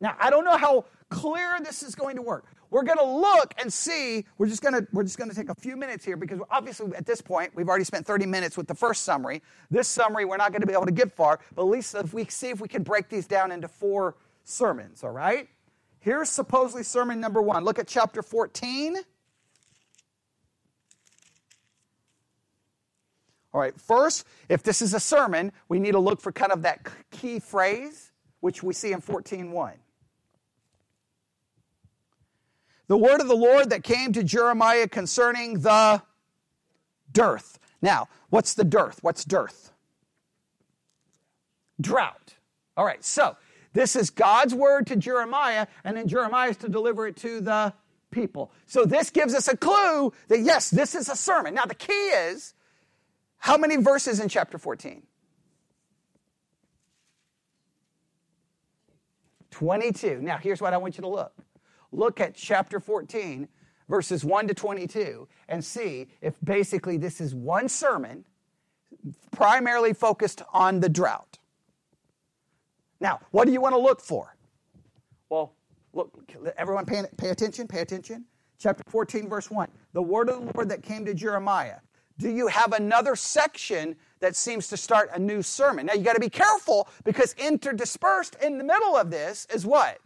Now, 0.00 0.16
I 0.20 0.30
don't 0.30 0.44
know 0.44 0.56
how 0.56 0.84
clear 1.08 1.58
this 1.62 1.82
is 1.82 1.94
going 1.94 2.16
to 2.16 2.22
work. 2.22 2.46
We're 2.70 2.82
going 2.82 2.98
to 2.98 3.04
look 3.04 3.54
and 3.58 3.72
see. 3.72 4.24
We're 4.36 4.46
just 4.46 4.62
going 4.62 4.74
to 4.74 4.86
we're 4.92 5.02
just 5.02 5.16
going 5.16 5.30
to 5.30 5.34
take 5.34 5.48
a 5.48 5.54
few 5.54 5.76
minutes 5.76 6.04
here 6.04 6.16
because 6.16 6.38
obviously 6.50 6.94
at 6.94 7.06
this 7.06 7.22
point 7.22 7.54
we've 7.54 7.68
already 7.68 7.84
spent 7.84 8.06
30 8.06 8.26
minutes 8.26 8.56
with 8.56 8.68
the 8.68 8.74
first 8.74 9.04
summary. 9.04 9.42
This 9.70 9.88
summary 9.88 10.26
we're 10.26 10.36
not 10.36 10.52
going 10.52 10.60
to 10.60 10.66
be 10.66 10.74
able 10.74 10.84
to 10.84 10.92
get 10.92 11.10
far, 11.10 11.40
but 11.54 11.62
at 11.62 11.68
least 11.68 11.94
if 11.94 12.12
we 12.12 12.26
see 12.26 12.50
if 12.50 12.60
we 12.60 12.68
can 12.68 12.82
break 12.82 13.08
these 13.08 13.26
down 13.26 13.52
into 13.52 13.68
four 13.68 14.16
sermons, 14.44 15.02
all 15.02 15.10
right? 15.10 15.48
Here's 16.00 16.28
supposedly 16.28 16.84
sermon 16.84 17.20
number 17.20 17.42
1. 17.42 17.64
Look 17.64 17.78
at 17.78 17.88
chapter 17.88 18.22
14. 18.22 18.98
All 23.52 23.60
right, 23.60 23.78
first, 23.80 24.26
if 24.48 24.62
this 24.62 24.82
is 24.82 24.94
a 24.94 25.00
sermon, 25.00 25.52
we 25.68 25.78
need 25.78 25.92
to 25.92 25.98
look 25.98 26.20
for 26.20 26.32
kind 26.32 26.52
of 26.52 26.62
that 26.62 26.86
key 27.10 27.38
phrase, 27.38 28.12
which 28.40 28.62
we 28.62 28.74
see 28.74 28.92
in 28.92 29.00
14.1. 29.00 29.72
The 32.88 32.96
word 32.96 33.20
of 33.20 33.28
the 33.28 33.36
Lord 33.36 33.70
that 33.70 33.82
came 33.82 34.12
to 34.12 34.22
Jeremiah 34.22 34.88
concerning 34.88 35.60
the 35.60 36.02
dearth. 37.12 37.58
Now, 37.80 38.08
what's 38.30 38.54
the 38.54 38.64
dearth? 38.64 38.98
What's 39.02 39.24
dearth? 39.24 39.72
drought. 41.80 42.34
All 42.76 42.84
right, 42.84 43.04
so 43.04 43.36
this 43.72 43.96
is 43.96 44.10
God's 44.10 44.54
word 44.54 44.86
to 44.88 44.96
Jeremiah, 44.96 45.66
and 45.84 45.96
then 45.96 46.08
Jeremiah 46.08 46.50
is 46.50 46.56
to 46.58 46.68
deliver 46.68 47.06
it 47.06 47.16
to 47.18 47.40
the 47.40 47.72
people. 48.10 48.52
So 48.66 48.84
this 48.84 49.10
gives 49.10 49.34
us 49.34 49.48
a 49.48 49.56
clue 49.56 50.12
that 50.28 50.40
yes, 50.40 50.70
this 50.70 50.94
is 50.94 51.08
a 51.08 51.16
sermon. 51.16 51.54
Now 51.54 51.66
the 51.66 51.74
key 51.74 51.92
is 51.92 52.54
how 53.38 53.56
many 53.56 53.76
verses 53.76 54.20
in 54.20 54.28
chapter 54.28 54.58
14? 54.58 55.02
22. 59.50 60.20
Now 60.22 60.38
here's 60.38 60.60
what 60.60 60.72
I 60.72 60.76
want 60.76 60.96
you 60.96 61.02
to 61.02 61.08
look. 61.08 61.32
Look 61.90 62.20
at 62.20 62.34
chapter 62.34 62.80
14, 62.80 63.48
verses 63.88 64.24
1 64.24 64.48
to 64.48 64.54
22, 64.54 65.26
and 65.48 65.64
see 65.64 66.06
if 66.20 66.34
basically 66.44 66.96
this 66.96 67.20
is 67.20 67.34
one 67.34 67.68
sermon 67.68 68.24
primarily 69.30 69.92
focused 69.92 70.42
on 70.52 70.80
the 70.80 70.88
drought. 70.88 71.38
Now, 73.00 73.20
what 73.30 73.46
do 73.46 73.52
you 73.52 73.60
want 73.60 73.74
to 73.74 73.80
look 73.80 74.00
for? 74.00 74.36
Well, 75.28 75.54
look, 75.92 76.12
everyone 76.56 76.84
pay, 76.84 77.02
pay 77.16 77.30
attention, 77.30 77.66
pay 77.68 77.80
attention. 77.80 78.24
Chapter 78.58 78.82
14, 78.88 79.28
verse 79.28 79.50
1. 79.50 79.68
The 79.92 80.02
word 80.02 80.28
of 80.28 80.40
the 80.40 80.52
Lord 80.54 80.68
that 80.68 80.82
came 80.82 81.04
to 81.04 81.14
Jeremiah. 81.14 81.76
Do 82.18 82.30
you 82.30 82.48
have 82.48 82.72
another 82.72 83.14
section 83.16 83.96
that 84.20 84.34
seems 84.34 84.68
to 84.68 84.76
start 84.76 85.10
a 85.14 85.18
new 85.18 85.42
sermon? 85.42 85.86
Now, 85.86 85.94
you 85.94 86.02
got 86.02 86.14
to 86.14 86.20
be 86.20 86.30
careful 86.30 86.88
because 87.04 87.34
interdispersed 87.34 88.42
in 88.42 88.58
the 88.58 88.64
middle 88.64 88.96
of 88.96 89.10
this 89.10 89.46
is 89.52 89.64
what? 89.64 89.98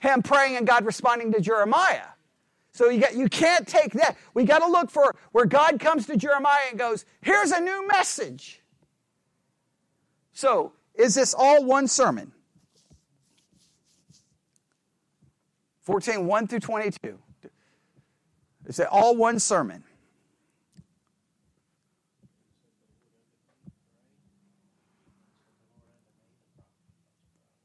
Him 0.00 0.22
praying 0.22 0.56
and 0.56 0.66
God 0.66 0.84
responding 0.84 1.32
to 1.32 1.40
Jeremiah. 1.40 2.08
So 2.72 2.88
you, 2.88 3.00
got, 3.00 3.14
you 3.14 3.28
can't 3.28 3.66
take 3.66 3.92
that. 3.94 4.16
We 4.34 4.44
got 4.44 4.60
to 4.60 4.66
look 4.66 4.90
for 4.90 5.14
where 5.32 5.46
God 5.46 5.78
comes 5.78 6.06
to 6.06 6.16
Jeremiah 6.16 6.64
and 6.70 6.78
goes, 6.78 7.04
here's 7.20 7.50
a 7.50 7.60
new 7.60 7.86
message. 7.86 8.60
So, 10.32 10.72
is 10.94 11.14
this 11.14 11.34
all 11.34 11.64
one 11.64 11.86
sermon? 11.86 12.32
14, 15.82 16.26
1 16.26 16.46
through 16.46 16.60
22. 16.60 17.18
Is 18.66 18.78
it 18.78 18.86
all 18.90 19.16
one 19.16 19.38
sermon? 19.38 19.84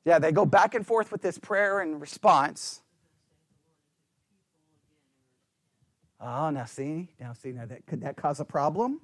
Yeah, 0.07 0.19
they 0.19 0.31
go 0.31 0.45
back 0.45 0.73
and 0.73 0.87
forth 0.87 1.11
with 1.11 1.21
this 1.21 1.37
prayer 1.37 1.81
and 1.81 1.99
response. 1.99 2.81
Oh, 6.21 6.49
now 6.49 6.63
see, 6.63 7.09
now 7.19 7.33
see, 7.33 7.51
now 7.51 7.65
that 7.65 7.85
could 7.85 7.99
that 8.03 8.15
cause 8.15 8.39
a 8.39 8.45
problem? 8.45 9.01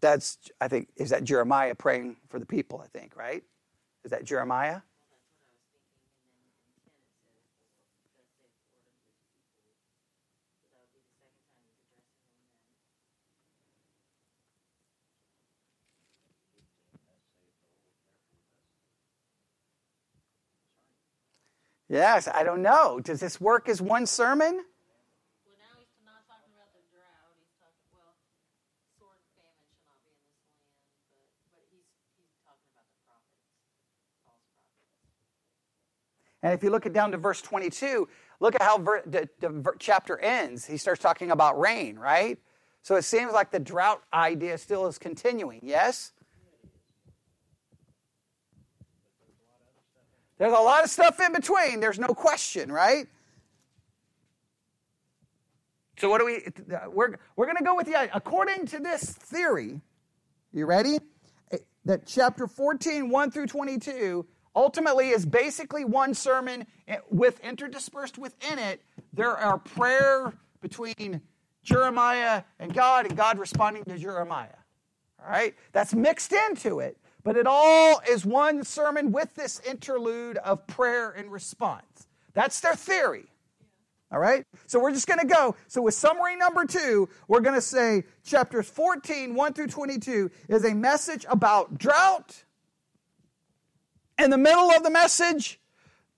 That's, 0.00 0.38
I 0.60 0.68
think, 0.68 0.88
is 0.96 1.10
that 1.10 1.24
Jeremiah 1.24 1.74
praying 1.74 2.16
for 2.28 2.38
the 2.38 2.46
people, 2.46 2.82
I 2.84 2.88
think, 2.98 3.16
right? 3.16 3.44
Is 4.04 4.12
that 4.12 4.24
Jeremiah? 4.24 4.80
Yes, 21.88 22.28
I 22.28 22.44
don't 22.44 22.62
know. 22.62 23.00
Does 23.00 23.20
this 23.20 23.40
work 23.40 23.68
as 23.68 23.82
one 23.82 24.06
sermon? 24.06 24.64
And 36.42 36.54
if 36.54 36.62
you 36.62 36.70
look 36.70 36.86
at 36.86 36.92
down 36.92 37.12
to 37.12 37.18
verse 37.18 37.42
22, 37.42 38.08
look 38.40 38.54
at 38.54 38.62
how 38.62 38.78
ver- 38.78 39.02
the, 39.04 39.28
the 39.40 39.72
chapter 39.78 40.18
ends. 40.18 40.66
He 40.66 40.76
starts 40.76 41.02
talking 41.02 41.30
about 41.30 41.58
rain, 41.60 41.98
right? 41.98 42.38
So 42.82 42.96
it 42.96 43.02
seems 43.02 43.32
like 43.32 43.50
the 43.50 43.58
drought 43.58 44.02
idea 44.12 44.56
still 44.56 44.86
is 44.86 44.98
continuing, 44.98 45.60
yes? 45.62 46.12
There's 50.38 50.52
a 50.52 50.56
lot 50.56 50.84
of 50.84 50.90
stuff 50.90 51.20
in 51.20 51.32
between, 51.32 51.80
there's 51.80 51.98
no 51.98 52.08
question, 52.08 52.72
right? 52.72 53.06
So 55.98 56.08
what 56.08 56.18
do 56.18 56.24
we 56.24 56.42
we're 56.88 57.18
we're 57.36 57.44
going 57.44 57.58
to 57.58 57.64
go 57.64 57.76
with 57.76 57.84
the 57.84 58.16
according 58.16 58.64
to 58.68 58.78
this 58.78 59.04
theory. 59.04 59.82
You 60.50 60.64
ready? 60.64 60.98
That 61.84 62.06
chapter 62.06 62.46
14 62.46 63.10
1 63.10 63.30
through 63.30 63.48
22 63.48 64.26
ultimately 64.54 65.10
is 65.10 65.24
basically 65.26 65.84
one 65.84 66.14
sermon 66.14 66.66
eh, 66.88 66.98
with 67.10 67.42
interdispersed 67.42 68.18
within 68.18 68.58
it 68.58 68.82
there 69.12 69.36
are 69.36 69.58
prayer 69.58 70.32
between 70.60 71.20
jeremiah 71.62 72.42
and 72.58 72.74
god 72.74 73.06
and 73.06 73.16
god 73.16 73.38
responding 73.38 73.84
to 73.84 73.96
jeremiah. 73.98 74.48
All 75.22 75.30
right? 75.30 75.54
That's 75.72 75.94
mixed 75.94 76.32
into 76.32 76.80
it 76.80 76.96
but 77.22 77.36
it 77.36 77.46
all 77.46 78.00
is 78.08 78.24
one 78.24 78.64
sermon 78.64 79.12
with 79.12 79.34
this 79.34 79.60
interlude 79.68 80.38
of 80.38 80.66
prayer 80.66 81.10
and 81.10 81.30
response. 81.30 82.08
That's 82.32 82.60
their 82.60 82.74
theory. 82.74 83.26
All 84.12 84.18
right? 84.18 84.44
So 84.66 84.80
we're 84.80 84.92
just 84.92 85.06
going 85.06 85.20
to 85.20 85.26
go. 85.26 85.54
So 85.68 85.82
with 85.82 85.94
summary 85.94 86.36
number 86.36 86.64
two 86.64 87.08
we're 87.28 87.40
going 87.40 87.54
to 87.54 87.60
say 87.60 88.04
chapters 88.24 88.68
14 88.68 89.34
1 89.34 89.52
through 89.52 89.68
22 89.68 90.30
is 90.48 90.64
a 90.64 90.74
message 90.74 91.26
about 91.28 91.78
drought 91.78 92.44
in 94.22 94.30
the 94.30 94.38
middle 94.38 94.70
of 94.70 94.82
the 94.82 94.90
message, 94.90 95.58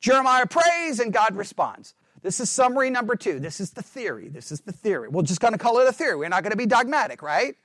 Jeremiah 0.00 0.46
prays 0.46 1.00
and 1.00 1.12
God 1.12 1.36
responds. 1.36 1.94
This 2.22 2.40
is 2.40 2.50
summary 2.50 2.90
number 2.90 3.16
two. 3.16 3.40
This 3.40 3.60
is 3.60 3.70
the 3.70 3.82
theory. 3.82 4.28
This 4.28 4.52
is 4.52 4.60
the 4.60 4.72
theory. 4.72 5.08
We're 5.08 5.22
just 5.22 5.40
going 5.40 5.52
to 5.52 5.58
call 5.58 5.78
it 5.78 5.88
a 5.88 5.92
theory. 5.92 6.16
We're 6.16 6.28
not 6.28 6.42
going 6.42 6.52
to 6.52 6.56
be 6.56 6.66
dogmatic, 6.66 7.22
right? 7.22 7.56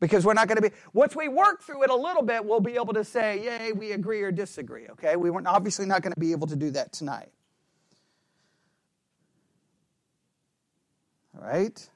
Because 0.00 0.26
we're 0.26 0.34
not 0.34 0.48
going 0.48 0.56
to 0.56 0.62
be, 0.62 0.74
once 0.92 1.16
we 1.16 1.28
work 1.28 1.62
through 1.62 1.84
it 1.84 1.90
a 1.90 1.94
little 1.94 2.22
bit, 2.22 2.44
we'll 2.44 2.60
be 2.60 2.74
able 2.74 2.92
to 2.92 3.04
say, 3.04 3.42
yay, 3.42 3.72
we 3.72 3.92
agree 3.92 4.20
or 4.20 4.30
disagree, 4.30 4.86
okay? 4.90 5.16
We 5.16 5.30
weren't 5.30 5.46
obviously 5.46 5.86
not 5.86 6.02
going 6.02 6.12
to 6.12 6.20
be 6.20 6.32
able 6.32 6.46
to 6.48 6.56
do 6.56 6.70
that 6.72 6.92
tonight. 6.92 7.30
All 11.36 11.46
right? 11.46 11.88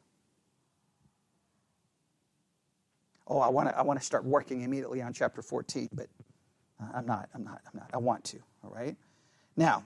Oh, 3.26 3.40
I 3.40 3.48
want 3.48 3.68
to 3.68 3.78
I 3.78 3.82
want 3.82 4.00
to 4.00 4.04
start 4.04 4.24
working 4.24 4.62
immediately 4.62 5.02
on 5.02 5.12
chapter 5.12 5.42
14, 5.42 5.90
but 5.92 6.06
Uh, 6.80 6.86
I'm 6.94 7.06
not, 7.06 7.28
I'm 7.34 7.44
not, 7.44 7.60
I'm 7.66 7.80
not. 7.80 7.90
I 7.92 7.98
want 7.98 8.24
to, 8.24 8.38
all 8.64 8.70
right? 8.70 8.96
Now, 9.56 9.84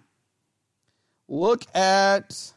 look 1.29 1.65
at, 1.75 2.53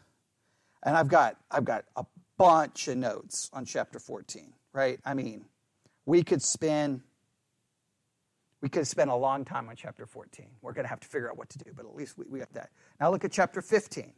and 0.84 0.98
I've 0.98 1.08
got, 1.08 1.38
I've 1.50 1.66
got 1.66 1.86
a 1.96 2.06
bunch 2.38 2.88
of 2.88 2.98
notes 2.98 3.50
on 3.54 3.66
chapter 3.66 4.00
14, 4.00 4.54
right? 4.74 5.00
I 5.06 5.14
mean, 5.14 5.46
we 6.06 6.24
could 6.24 6.42
spend, 6.42 7.02
we 8.62 8.70
could 8.70 8.88
spend 8.88 9.10
a 9.10 9.16
long 9.16 9.46
time 9.46 9.70
on 9.70 9.76
chapter 9.76 10.06
14. 10.06 10.48
We're 10.62 10.74
going 10.74 10.86
to 10.86 10.90
have 10.90 11.00
to 11.00 11.08
figure 11.08 11.30
out 11.30 11.38
what 11.38 11.50
to 11.50 11.58
do, 11.58 11.72
but 11.76 11.86
at 11.86 11.96
least 11.96 12.18
we, 12.18 12.26
we 12.30 12.40
got 12.40 12.54
that. 12.54 12.70
Now 13.00 13.12
look 13.12 13.24
at 13.24 13.32
chapter 13.32 13.62
15. 13.62 14.14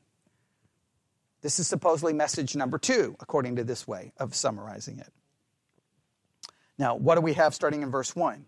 This 1.42 1.60
is 1.60 1.68
supposedly 1.68 2.14
message 2.14 2.56
number 2.56 2.80
two, 2.80 3.16
according 3.20 3.58
to 3.58 3.64
this 3.64 3.88
way 3.88 4.12
of 4.18 4.34
summarizing 4.34 4.98
it. 5.00 5.14
Now, 6.80 6.96
what 6.96 7.16
do 7.16 7.22
we 7.22 7.34
have 7.34 7.54
starting 7.54 7.84
in 7.84 7.92
verse 7.92 8.16
1? 8.16 8.46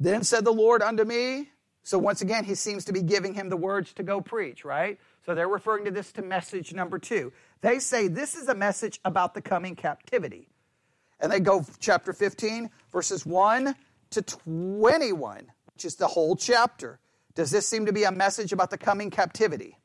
Then 0.00 0.22
said 0.24 0.44
the 0.44 0.52
Lord 0.52 0.82
unto 0.82 1.04
me. 1.04 1.50
So 1.82 1.98
once 1.98 2.22
again, 2.22 2.44
he 2.44 2.54
seems 2.54 2.86
to 2.86 2.92
be 2.92 3.02
giving 3.02 3.34
him 3.34 3.50
the 3.50 3.56
words 3.56 3.92
to 3.94 4.02
go 4.02 4.20
preach, 4.20 4.64
right? 4.64 4.98
So 5.24 5.34
they're 5.34 5.48
referring 5.48 5.84
to 5.84 5.90
this 5.90 6.12
to 6.12 6.22
message 6.22 6.72
number 6.72 6.98
two. 6.98 7.32
They 7.60 7.78
say 7.78 8.08
this 8.08 8.34
is 8.34 8.48
a 8.48 8.54
message 8.54 9.00
about 9.04 9.34
the 9.34 9.42
coming 9.42 9.76
captivity. 9.76 10.48
And 11.20 11.30
they 11.30 11.40
go 11.40 11.64
chapter 11.80 12.12
15, 12.12 12.70
verses 12.90 13.24
1 13.24 13.74
to 14.10 14.22
21, 14.22 15.46
which 15.74 15.84
is 15.84 15.96
the 15.96 16.06
whole 16.06 16.36
chapter. 16.36 16.98
Does 17.34 17.50
this 17.50 17.66
seem 17.66 17.86
to 17.86 17.92
be 17.92 18.04
a 18.04 18.12
message 18.12 18.52
about 18.52 18.70
the 18.70 18.78
coming 18.78 19.10
captivity? 19.10 19.78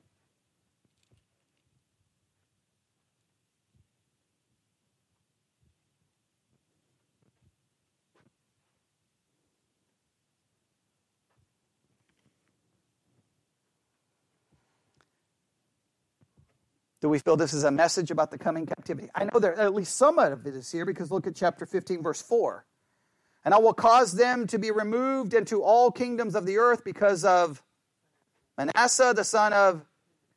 Do 17.01 17.09
we 17.09 17.19
feel 17.19 17.37
this 17.37 17.53
is 17.53 17.63
a 17.63 17.71
message 17.71 18.11
about 18.11 18.31
the 18.31 18.37
coming 18.37 18.65
captivity? 18.65 19.09
I 19.15 19.23
know 19.23 19.39
that 19.39 19.57
at 19.57 19.73
least 19.73 19.95
some 19.95 20.19
of 20.19 20.45
it 20.45 20.53
is 20.53 20.71
here 20.71 20.85
because 20.85 21.11
look 21.11 21.27
at 21.27 21.35
chapter 21.35 21.65
15, 21.65 22.03
verse 22.03 22.21
4. 22.21 22.65
And 23.45 23.53
I 23.53 23.57
will 23.59 23.73
cause 23.73 24.11
them 24.11 24.47
to 24.47 24.59
be 24.59 24.71
removed 24.71 25.33
into 25.33 25.63
all 25.63 25.91
kingdoms 25.91 26.35
of 26.35 26.45
the 26.45 26.57
earth 26.57 26.83
because 26.83 27.23
of 27.23 27.63
Manasseh, 28.57 29.13
the 29.15 29.23
son 29.23 29.53
of 29.53 29.85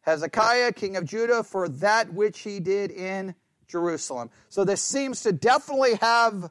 Hezekiah, 0.02 0.72
king 0.72 0.96
of 0.96 1.04
Judah, 1.04 1.42
for 1.42 1.68
that 1.68 2.12
which 2.14 2.40
he 2.40 2.60
did 2.60 2.92
in 2.92 3.34
Jerusalem. 3.66 4.30
So 4.48 4.64
this 4.64 4.80
seems 4.80 5.22
to 5.22 5.32
definitely 5.32 5.94
have 5.96 6.50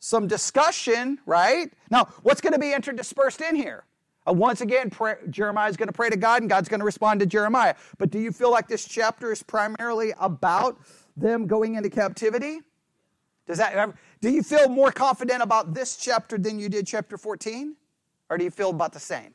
some 0.00 0.26
discussion, 0.26 1.18
right? 1.26 1.72
Now, 1.90 2.08
what's 2.22 2.40
going 2.40 2.54
to 2.54 2.58
be 2.58 2.72
interdispersed 2.72 3.48
in 3.48 3.54
here? 3.54 3.84
Uh, 4.26 4.32
once 4.32 4.60
again, 4.60 4.90
Jeremiah 5.30 5.68
is 5.68 5.76
going 5.76 5.88
to 5.88 5.92
pray 5.92 6.10
to 6.10 6.16
God 6.16 6.42
and 6.42 6.50
God's 6.50 6.68
going 6.68 6.80
to 6.80 6.86
respond 6.86 7.20
to 7.20 7.26
Jeremiah. 7.26 7.74
But 7.98 8.10
do 8.10 8.18
you 8.18 8.30
feel 8.32 8.50
like 8.50 8.68
this 8.68 8.86
chapter 8.86 9.32
is 9.32 9.42
primarily 9.42 10.12
about 10.20 10.78
them 11.16 11.46
going 11.46 11.74
into 11.74 11.90
captivity? 11.90 12.60
Does 13.46 13.58
that 13.58 13.94
do 14.20 14.30
you 14.30 14.42
feel 14.42 14.68
more 14.68 14.92
confident 14.92 15.42
about 15.42 15.74
this 15.74 15.96
chapter 15.96 16.38
than 16.38 16.58
you 16.58 16.68
did 16.68 16.86
chapter 16.86 17.18
14? 17.18 17.76
Or 18.30 18.38
do 18.38 18.44
you 18.44 18.50
feel 18.50 18.70
about 18.70 18.92
the 18.92 19.00
same? 19.00 19.34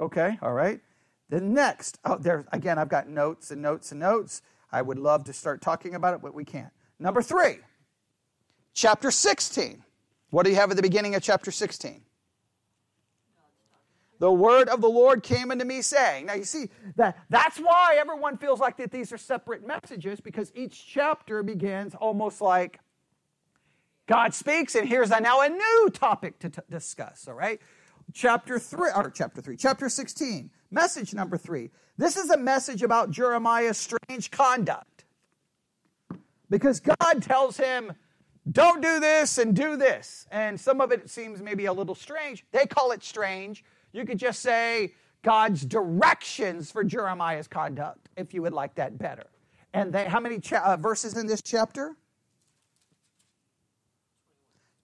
Okay, 0.00 0.38
all 0.42 0.52
right. 0.52 0.80
Then 1.28 1.52
next, 1.52 1.98
oh, 2.04 2.16
there 2.18 2.46
again, 2.52 2.78
I've 2.78 2.88
got 2.88 3.08
notes 3.08 3.50
and 3.50 3.62
notes 3.62 3.92
and 3.92 4.00
notes. 4.00 4.42
I 4.70 4.82
would 4.82 4.98
love 4.98 5.24
to 5.24 5.32
start 5.32 5.60
talking 5.60 5.94
about 5.94 6.14
it, 6.14 6.22
but 6.22 6.34
we 6.34 6.44
can't. 6.44 6.72
Number 6.98 7.22
three, 7.22 7.58
chapter 8.78 9.10
16. 9.10 9.82
What 10.30 10.44
do 10.44 10.50
you 10.50 10.56
have 10.56 10.70
at 10.70 10.76
the 10.76 10.82
beginning 10.82 11.14
of 11.16 11.22
chapter 11.22 11.50
16? 11.50 12.02
The 14.20 14.32
word 14.32 14.68
of 14.68 14.80
the 14.80 14.88
Lord 14.88 15.22
came 15.22 15.50
unto 15.50 15.64
me 15.64 15.82
saying. 15.82 16.26
Now 16.26 16.34
you 16.34 16.44
see 16.44 16.70
that 16.96 17.18
that's 17.28 17.58
why 17.58 17.96
everyone 17.98 18.36
feels 18.36 18.60
like 18.60 18.76
that 18.78 18.90
these 18.90 19.12
are 19.12 19.18
separate 19.18 19.66
messages 19.66 20.20
because 20.20 20.52
each 20.54 20.86
chapter 20.86 21.42
begins 21.42 21.94
almost 21.94 22.40
like 22.40 22.80
God 24.06 24.32
speaks 24.32 24.74
and 24.74 24.88
here's 24.88 25.10
now 25.10 25.40
a 25.40 25.48
new 25.48 25.90
topic 25.92 26.38
to 26.40 26.50
t- 26.50 26.62
discuss, 26.70 27.26
all 27.28 27.34
right? 27.34 27.60
Chapter 28.12 28.58
3 28.58 28.90
or 28.94 29.10
chapter 29.10 29.40
3, 29.40 29.56
chapter 29.56 29.88
16. 29.88 30.50
Message 30.70 31.14
number 31.14 31.36
3. 31.36 31.70
This 31.96 32.16
is 32.16 32.30
a 32.30 32.36
message 32.36 32.82
about 32.82 33.10
Jeremiah's 33.10 33.76
strange 33.76 34.30
conduct. 34.30 35.04
Because 36.50 36.80
God 36.80 37.22
tells 37.22 37.56
him 37.56 37.92
don't 38.50 38.80
do 38.80 39.00
this 39.00 39.38
and 39.38 39.54
do 39.54 39.76
this. 39.76 40.26
And 40.30 40.58
some 40.58 40.80
of 40.80 40.92
it 40.92 41.10
seems 41.10 41.42
maybe 41.42 41.66
a 41.66 41.72
little 41.72 41.94
strange. 41.94 42.44
They 42.52 42.66
call 42.66 42.92
it 42.92 43.02
strange. 43.02 43.64
You 43.92 44.04
could 44.04 44.18
just 44.18 44.40
say 44.40 44.94
God's 45.22 45.64
directions 45.64 46.70
for 46.70 46.84
Jeremiah's 46.84 47.48
conduct, 47.48 48.08
if 48.16 48.32
you 48.32 48.42
would 48.42 48.52
like 48.52 48.74
that 48.76 48.98
better. 48.98 49.26
And 49.74 49.92
they, 49.92 50.04
how 50.04 50.20
many 50.20 50.38
cha- 50.38 50.64
uh, 50.64 50.76
verses 50.76 51.16
in 51.16 51.26
this 51.26 51.42
chapter? 51.42 51.96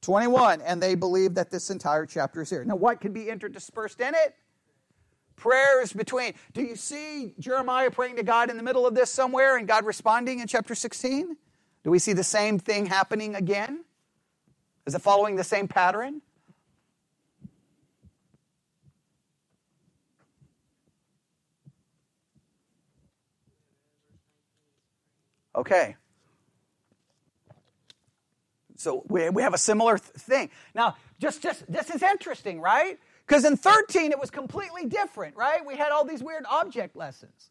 21. 0.03 0.61
And 0.61 0.83
they 0.83 0.95
believe 0.95 1.35
that 1.35 1.51
this 1.51 1.71
entire 1.71 2.05
chapter 2.05 2.43
is 2.43 2.51
here. 2.51 2.65
Now, 2.65 2.77
what 2.77 3.01
could 3.01 3.15
be 3.15 3.27
interdispersed 3.27 4.01
in 4.01 4.15
it? 4.15 4.35
Prayers 5.37 5.93
between. 5.93 6.35
Do 6.53 6.63
you 6.63 6.77
see 6.77 7.35
Jeremiah 7.39 7.91
praying 7.91 8.17
to 8.17 8.23
God 8.23 8.51
in 8.51 8.57
the 8.57 8.63
middle 8.63 8.87
of 8.87 8.95
this 8.95 9.11
somewhere 9.11 9.57
and 9.57 9.67
God 9.67 9.85
responding 9.85 10.41
in 10.41 10.47
chapter 10.47 10.75
16? 10.75 11.37
Do 11.85 11.91
we 11.91 11.99
see 11.99 12.15
the 12.15 12.25
same 12.25 12.59
thing 12.59 12.87
happening 12.87 13.35
again? 13.35 13.85
Is 14.87 14.95
it 14.95 15.03
following 15.03 15.37
the 15.37 15.45
same 15.45 15.69
pattern? 15.69 16.23
Okay. 25.55 25.97
So 28.77 29.05
we, 29.09 29.31
we 29.31 29.43
have 29.43 29.55
a 29.55 29.59
similar 29.59 29.99
th- 29.99 30.11
thing. 30.13 30.51
Now, 30.75 30.97
just, 31.21 31.43
just 31.43 31.71
this 31.71 31.91
is 31.91 32.03
interesting, 32.03 32.61
right? 32.61 32.99
Because 33.27 33.45
in 33.45 33.57
13 33.57 34.11
it 34.11 34.19
was 34.19 34.31
completely 34.31 34.87
different, 34.87 35.37
right? 35.37 35.65
We 35.65 35.77
had 35.77 35.93
all 35.93 36.05
these 36.05 36.23
weird 36.23 36.45
object 36.51 36.97
lessons. 36.97 37.51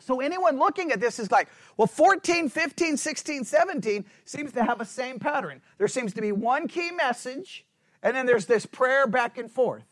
So 0.00 0.20
anyone 0.20 0.58
looking 0.58 0.90
at 0.92 1.00
this 1.00 1.18
is 1.18 1.30
like, 1.30 1.48
well, 1.76 1.86
14, 1.86 2.48
15, 2.48 2.96
16, 2.96 3.44
17 3.44 4.04
seems 4.24 4.52
to 4.52 4.64
have 4.64 4.80
a 4.80 4.84
same 4.84 5.18
pattern. 5.18 5.60
There 5.78 5.88
seems 5.88 6.14
to 6.14 6.20
be 6.20 6.32
one 6.32 6.68
key 6.68 6.90
message, 6.90 7.64
and 8.02 8.16
then 8.16 8.26
there's 8.26 8.46
this 8.46 8.66
prayer 8.66 9.06
back 9.06 9.38
and 9.38 9.50
forth. 9.50 9.84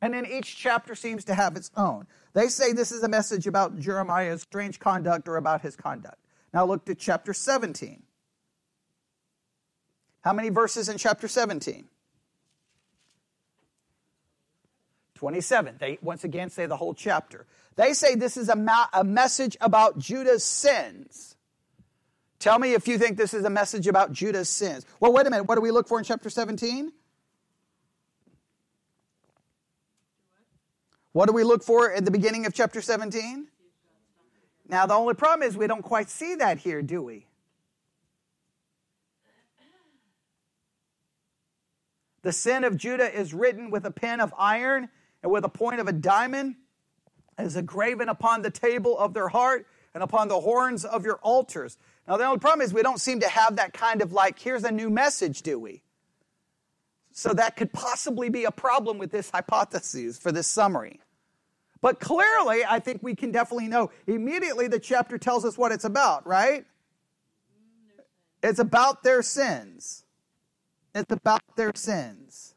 And 0.00 0.14
then 0.14 0.26
each 0.26 0.56
chapter 0.56 0.94
seems 0.94 1.24
to 1.24 1.34
have 1.34 1.56
its 1.56 1.70
own. 1.76 2.06
They 2.34 2.48
say 2.48 2.72
this 2.72 2.92
is 2.92 3.02
a 3.02 3.08
message 3.08 3.46
about 3.46 3.78
Jeremiah's 3.78 4.42
strange 4.42 4.78
conduct 4.78 5.28
or 5.28 5.36
about 5.36 5.62
his 5.62 5.74
conduct. 5.74 6.18
Now 6.54 6.64
look 6.64 6.84
to 6.84 6.94
chapter 6.94 7.34
17. 7.34 8.02
How 10.20 10.32
many 10.32 10.50
verses 10.50 10.88
in 10.88 10.98
chapter 10.98 11.26
17? 11.26 11.88
27. 15.14 15.76
They 15.80 15.98
once 16.00 16.22
again 16.22 16.48
say 16.48 16.66
the 16.66 16.76
whole 16.76 16.94
chapter. 16.94 17.46
They 17.78 17.92
say 17.92 18.16
this 18.16 18.36
is 18.36 18.48
a, 18.48 18.56
ma- 18.56 18.88
a 18.92 19.04
message 19.04 19.56
about 19.60 20.00
Judah's 20.00 20.42
sins. 20.42 21.36
Tell 22.40 22.58
me 22.58 22.72
if 22.72 22.88
you 22.88 22.98
think 22.98 23.16
this 23.16 23.32
is 23.32 23.44
a 23.44 23.50
message 23.50 23.86
about 23.86 24.12
Judah's 24.12 24.48
sins. 24.48 24.84
Well, 24.98 25.12
wait 25.12 25.28
a 25.28 25.30
minute. 25.30 25.44
What 25.44 25.54
do 25.54 25.60
we 25.60 25.70
look 25.70 25.86
for 25.86 25.96
in 25.96 26.04
chapter 26.04 26.28
17? 26.28 26.92
What 31.12 31.26
do 31.28 31.32
we 31.32 31.44
look 31.44 31.62
for 31.62 31.92
at 31.92 32.04
the 32.04 32.10
beginning 32.10 32.46
of 32.46 32.52
chapter 32.52 32.80
17? 32.80 33.46
Now, 34.68 34.86
the 34.86 34.94
only 34.94 35.14
problem 35.14 35.48
is 35.48 35.56
we 35.56 35.68
don't 35.68 35.82
quite 35.82 36.10
see 36.10 36.34
that 36.34 36.58
here, 36.58 36.82
do 36.82 37.00
we? 37.00 37.28
The 42.22 42.32
sin 42.32 42.64
of 42.64 42.76
Judah 42.76 43.16
is 43.16 43.32
written 43.32 43.70
with 43.70 43.86
a 43.86 43.92
pen 43.92 44.18
of 44.18 44.34
iron 44.36 44.88
and 45.22 45.30
with 45.30 45.44
a 45.44 45.48
point 45.48 45.80
of 45.80 45.86
a 45.86 45.92
diamond 45.92 46.56
is 47.38 47.56
a 47.56 47.62
graven 47.62 48.08
upon 48.08 48.42
the 48.42 48.50
table 48.50 48.98
of 48.98 49.14
their 49.14 49.28
heart 49.28 49.66
and 49.94 50.02
upon 50.02 50.28
the 50.28 50.40
horns 50.40 50.84
of 50.84 51.04
your 51.04 51.16
altars. 51.16 51.78
Now, 52.06 52.16
the 52.16 52.24
only 52.24 52.38
problem 52.38 52.64
is 52.64 52.72
we 52.72 52.82
don't 52.82 53.00
seem 53.00 53.20
to 53.20 53.28
have 53.28 53.56
that 53.56 53.72
kind 53.72 54.02
of 54.02 54.12
like, 54.12 54.38
here's 54.38 54.64
a 54.64 54.72
new 54.72 54.90
message, 54.90 55.42
do 55.42 55.58
we? 55.58 55.82
So 57.12 57.32
that 57.34 57.56
could 57.56 57.72
possibly 57.72 58.28
be 58.28 58.44
a 58.44 58.50
problem 58.50 58.98
with 58.98 59.10
this 59.10 59.30
hypothesis 59.30 60.18
for 60.18 60.30
this 60.30 60.46
summary. 60.46 61.00
But 61.80 62.00
clearly, 62.00 62.64
I 62.64 62.80
think 62.80 63.02
we 63.02 63.14
can 63.14 63.30
definitely 63.30 63.68
know 63.68 63.90
immediately 64.06 64.68
the 64.68 64.80
chapter 64.80 65.18
tells 65.18 65.44
us 65.44 65.56
what 65.56 65.72
it's 65.72 65.84
about, 65.84 66.26
right? 66.26 66.64
It's 68.42 68.58
about 68.58 69.02
their 69.02 69.22
sins. 69.22 70.04
It's 70.94 71.12
about 71.12 71.42
their 71.56 71.72
sins. 71.74 72.54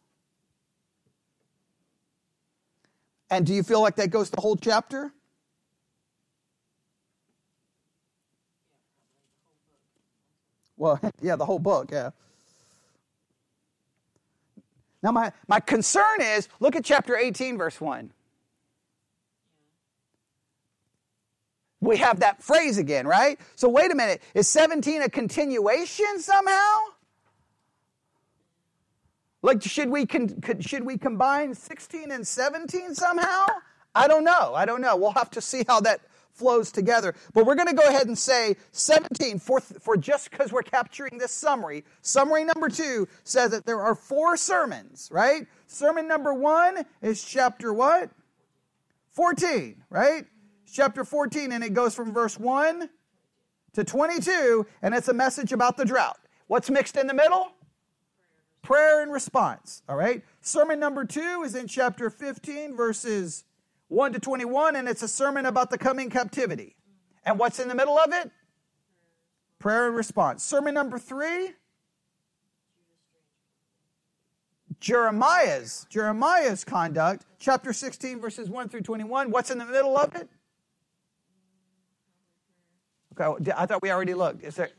And 3.31 3.45
do 3.45 3.53
you 3.53 3.63
feel 3.63 3.81
like 3.81 3.95
that 3.95 4.09
goes 4.09 4.29
the 4.29 4.41
whole 4.41 4.57
chapter? 4.57 5.11
Well, 10.77 10.99
yeah, 11.21 11.37
the 11.37 11.45
whole 11.45 11.59
book, 11.59 11.89
yeah. 11.91 12.11
Now, 15.01 15.11
my, 15.11 15.31
my 15.47 15.59
concern 15.59 16.21
is 16.21 16.49
look 16.59 16.75
at 16.75 16.83
chapter 16.83 17.15
18, 17.15 17.57
verse 17.57 17.79
1. 17.79 18.11
We 21.79 21.97
have 21.97 22.19
that 22.19 22.43
phrase 22.43 22.77
again, 22.77 23.07
right? 23.07 23.39
So, 23.55 23.67
wait 23.67 23.91
a 23.91 23.95
minute. 23.95 24.21
Is 24.35 24.47
17 24.47 25.01
a 25.01 25.09
continuation 25.09 26.19
somehow? 26.19 26.79
Like, 29.41 29.63
should 29.63 29.89
we, 29.89 30.05
con- 30.05 30.41
should 30.59 30.85
we 30.85 30.97
combine 30.97 31.55
16 31.55 32.11
and 32.11 32.27
17 32.27 32.93
somehow? 32.95 33.45
I 33.95 34.07
don't 34.07 34.23
know. 34.23 34.53
I 34.55 34.65
don't 34.65 34.81
know. 34.81 34.95
We'll 34.95 35.11
have 35.11 35.31
to 35.31 35.41
see 35.41 35.63
how 35.67 35.79
that 35.81 36.01
flows 36.31 36.71
together. 36.71 37.13
But 37.33 37.45
we're 37.45 37.55
going 37.55 37.67
to 37.67 37.73
go 37.73 37.87
ahead 37.87 38.07
and 38.07 38.17
say 38.17 38.55
17 38.71 39.39
for, 39.39 39.59
for 39.59 39.97
just 39.97 40.31
because 40.31 40.51
we're 40.51 40.61
capturing 40.61 41.17
this 41.17 41.31
summary. 41.31 41.83
Summary 42.01 42.45
number 42.45 42.69
two 42.69 43.07
says 43.23 43.51
that 43.51 43.65
there 43.65 43.81
are 43.81 43.95
four 43.95 44.37
sermons, 44.37 45.09
right? 45.11 45.45
Sermon 45.67 46.07
number 46.07 46.33
one 46.33 46.85
is 47.01 47.23
chapter 47.23 47.73
what? 47.73 48.09
14, 49.09 49.83
right? 49.89 50.25
Chapter 50.71 51.03
14, 51.03 51.51
and 51.51 51.63
it 51.63 51.73
goes 51.73 51.93
from 51.93 52.13
verse 52.13 52.39
1 52.39 52.89
to 53.73 53.83
22, 53.83 54.65
and 54.81 54.95
it's 54.95 55.09
a 55.09 55.13
message 55.13 55.51
about 55.51 55.75
the 55.75 55.83
drought. 55.83 56.17
What's 56.47 56.69
mixed 56.69 56.95
in 56.95 57.07
the 57.07 57.13
middle? 57.13 57.51
Prayer 58.61 59.01
and 59.01 59.11
response. 59.11 59.81
All 59.87 59.95
right. 59.95 60.23
Sermon 60.41 60.79
number 60.79 61.05
two 61.05 61.43
is 61.45 61.55
in 61.55 61.67
chapter 61.67 62.09
15, 62.09 62.75
verses 62.75 63.43
1 63.87 64.13
to 64.13 64.19
21, 64.19 64.75
and 64.75 64.87
it's 64.87 65.03
a 65.03 65.07
sermon 65.07 65.45
about 65.45 65.69
the 65.69 65.77
coming 65.77 66.09
captivity. 66.09 66.75
And 67.25 67.37
what's 67.37 67.59
in 67.59 67.67
the 67.67 67.75
middle 67.75 67.97
of 67.97 68.13
it? 68.13 68.31
Prayer 69.59 69.87
and 69.87 69.95
response. 69.95 70.43
Sermon 70.43 70.73
number 70.73 70.97
three 70.97 71.51
Jeremiah's 74.79 75.85
Jeremiah's 75.89 76.63
conduct, 76.63 77.25
chapter 77.37 77.71
16 77.71 78.19
verses 78.19 78.49
1 78.49 78.67
through 78.67 78.81
21. 78.81 79.29
What's 79.29 79.51
in 79.51 79.59
the 79.59 79.65
middle 79.65 79.95
of 79.95 80.15
it? 80.15 80.27
Okay, 83.19 83.51
I 83.55 83.67
thought 83.67 83.83
we 83.83 83.91
already 83.91 84.15
looked. 84.15 84.43
Is 84.43 84.55
there 84.55 84.71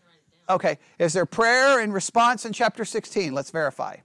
Okay, 0.49 0.79
is 0.99 1.13
there 1.13 1.27
prayer 1.27 1.81
and 1.81 1.95
response 1.95 2.45
in 2.45 2.53
chapter 2.53 2.85
16? 2.85 3.33
Let's 3.33 3.51
verify. 3.51 3.97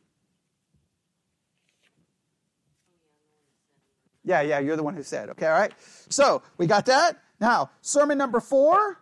Yeah, 4.24 4.42
yeah, 4.42 4.60
you're 4.60 4.76
the 4.76 4.84
one 4.84 4.94
who 4.94 5.04
said. 5.04 5.30
Okay, 5.30 5.48
all 5.48 5.58
right. 5.58 5.72
So, 6.10 6.44
we 6.58 6.68
got 6.68 6.86
that. 6.88 7.18
Now, 7.40 7.70
sermon 7.82 8.18
number 8.18 8.40
4 8.40 8.98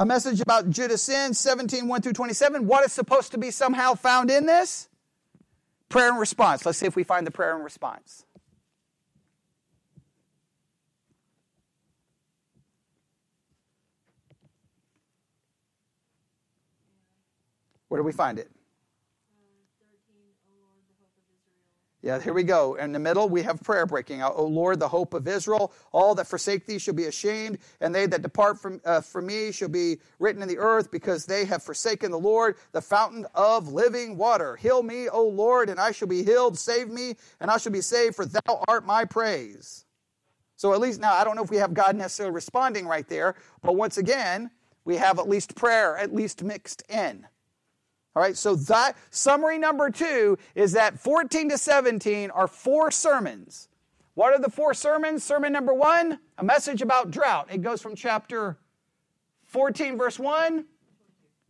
a 0.00 0.06
message 0.06 0.40
about 0.40 0.70
Judah's 0.70 1.02
sin, 1.02 1.34
17, 1.34 1.88
1 1.88 2.02
through 2.02 2.12
27. 2.12 2.66
What 2.66 2.84
is 2.84 2.92
supposed 2.92 3.32
to 3.32 3.38
be 3.38 3.50
somehow 3.50 3.94
found 3.94 4.30
in 4.30 4.46
this? 4.46 4.88
Prayer 5.88 6.10
and 6.10 6.20
response. 6.20 6.64
Let's 6.64 6.78
see 6.78 6.86
if 6.86 6.94
we 6.94 7.02
find 7.02 7.26
the 7.26 7.30
prayer 7.30 7.54
and 7.54 7.64
response. 7.64 8.24
Where 17.88 18.00
do 18.00 18.04
we 18.04 18.12
find 18.12 18.38
it? 18.38 18.50
Yeah, 22.00 22.20
here 22.20 22.32
we 22.32 22.44
go. 22.44 22.76
In 22.76 22.92
the 22.92 22.98
middle, 22.98 23.28
we 23.28 23.42
have 23.42 23.60
prayer 23.60 23.84
breaking 23.84 24.20
out. 24.20 24.34
O 24.36 24.46
Lord, 24.46 24.78
the 24.78 24.86
hope 24.86 25.14
of 25.14 25.26
Israel, 25.26 25.72
all 25.90 26.14
that 26.14 26.28
forsake 26.28 26.64
thee 26.64 26.78
shall 26.78 26.94
be 26.94 27.06
ashamed, 27.06 27.58
and 27.80 27.92
they 27.92 28.06
that 28.06 28.22
depart 28.22 28.56
from, 28.60 28.80
uh, 28.84 29.00
from 29.00 29.26
me 29.26 29.50
shall 29.50 29.68
be 29.68 29.96
written 30.20 30.40
in 30.40 30.46
the 30.48 30.58
earth, 30.58 30.92
because 30.92 31.26
they 31.26 31.44
have 31.44 31.60
forsaken 31.60 32.12
the 32.12 32.18
Lord, 32.18 32.56
the 32.70 32.80
fountain 32.80 33.26
of 33.34 33.72
living 33.72 34.16
water. 34.16 34.54
Heal 34.54 34.84
me, 34.84 35.08
O 35.08 35.26
Lord, 35.26 35.68
and 35.68 35.80
I 35.80 35.90
shall 35.90 36.06
be 36.06 36.22
healed. 36.22 36.56
Save 36.56 36.88
me, 36.88 37.16
and 37.40 37.50
I 37.50 37.56
shall 37.56 37.72
be 37.72 37.80
saved, 37.80 38.14
for 38.14 38.26
thou 38.26 38.64
art 38.68 38.86
my 38.86 39.04
praise. 39.04 39.84
So 40.54 40.72
at 40.72 40.80
least 40.80 41.00
now, 41.00 41.14
I 41.14 41.24
don't 41.24 41.34
know 41.34 41.42
if 41.42 41.50
we 41.50 41.56
have 41.56 41.74
God 41.74 41.96
necessarily 41.96 42.34
responding 42.34 42.86
right 42.86 43.08
there, 43.08 43.34
but 43.60 43.74
once 43.74 43.98
again, 43.98 44.50
we 44.84 44.96
have 44.96 45.18
at 45.18 45.28
least 45.28 45.56
prayer, 45.56 45.96
at 45.96 46.14
least 46.14 46.44
mixed 46.44 46.84
in. 46.88 47.26
All 48.18 48.24
right, 48.24 48.36
so 48.36 48.56
that 48.56 48.96
summary 49.10 49.58
number 49.58 49.90
two 49.90 50.38
is 50.56 50.72
that 50.72 50.98
14 50.98 51.50
to 51.50 51.56
17 51.56 52.32
are 52.32 52.48
four 52.48 52.90
sermons. 52.90 53.68
What 54.14 54.32
are 54.32 54.40
the 54.40 54.50
four 54.50 54.74
sermons? 54.74 55.22
Sermon 55.22 55.52
number 55.52 55.72
one, 55.72 56.18
a 56.36 56.42
message 56.42 56.82
about 56.82 57.12
drought. 57.12 57.46
It 57.48 57.62
goes 57.62 57.80
from 57.80 57.94
chapter 57.94 58.58
14, 59.44 59.96
verse 59.96 60.18
1 60.18 60.64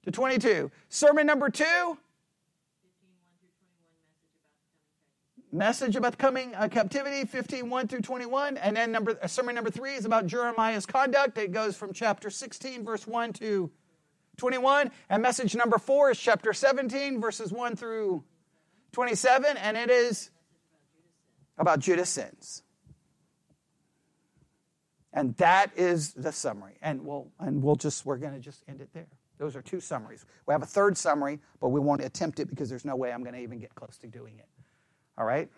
to 0.03 0.11
22. 0.11 0.71
Sermon 0.91 1.27
number 1.27 1.49
two, 1.49 1.97
message 5.51 5.97
about 5.97 6.13
the 6.13 6.19
coming 6.19 6.55
uh, 6.55 6.69
captivity 6.69 7.25
15 7.25 7.71
1 7.71 7.89
through 7.89 8.03
21 8.03 8.59
and 8.59 8.77
then 8.77 8.93
number 8.93 9.19
uh, 9.23 9.27
sermon 9.27 9.55
number 9.55 9.71
3 9.71 9.95
is 9.95 10.05
about 10.05 10.27
jeremiah's 10.27 10.85
conduct 10.85 11.39
it 11.39 11.53
goes 11.53 11.75
from 11.75 11.91
chapter 11.91 12.29
16 12.29 12.85
verse 12.85 13.07
1 13.07 13.33
to 13.33 13.71
21. 14.39 14.91
And 15.11 15.23
message 15.23 15.55
number 15.55 15.79
four 15.79 16.11
is 16.11 16.19
chapter 16.19 16.53
17, 16.53 17.21
verses 17.21 17.53
1 17.53 17.77
through 17.77 18.25
27, 18.93 19.57
and 19.59 19.77
it 19.77 19.91
is 19.91 20.31
about 21.59 21.81
Judah's 21.81 22.09
sins. 22.09 22.63
And 25.13 25.37
that 25.37 25.73
is 25.77 26.15
the 26.15 26.33
summary. 26.33 26.77
And 26.81 27.05
we'll, 27.05 27.29
and 27.39 27.63
we'll 27.63 27.77
just, 27.77 28.07
we're 28.07 28.19
going 28.19 28.35
to 28.35 28.41
just 28.41 28.63
end 28.69 28.81
it 28.81 28.89
there. 28.93 29.07
Those 29.39 29.57
are 29.57 29.63
two 29.63 29.81
summaries. 29.81 30.25
We 30.47 30.53
have 30.53 30.63
a 30.63 30.67
third 30.67 30.97
summary, 30.97 31.41
but 31.61 31.69
we 31.69 31.81
won't 31.81 32.03
attempt 32.03 32.41
it 32.41 32.49
because 32.49 32.69
there's 32.69 32.85
no 32.85 32.97
way 32.97 33.13
I'm 33.13 33.23
going 33.23 33.35
to 33.35 33.41
even 33.41 33.59
get 33.59 33.75
close 33.75 33.97
to 33.99 34.07
doing 34.07 34.39
it. 34.39 34.49
All 35.17 35.25
right? 35.25 35.49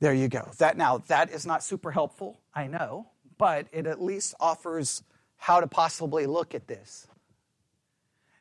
There 0.00 0.14
you 0.14 0.28
go. 0.28 0.50
That 0.58 0.76
now 0.76 0.98
that 1.08 1.30
is 1.30 1.46
not 1.46 1.62
super 1.62 1.90
helpful, 1.90 2.40
I 2.54 2.66
know, 2.66 3.08
but 3.38 3.66
it 3.72 3.86
at 3.86 4.00
least 4.00 4.34
offers 4.38 5.02
how 5.36 5.60
to 5.60 5.66
possibly 5.66 6.26
look 6.26 6.54
at 6.54 6.66
this. 6.66 7.06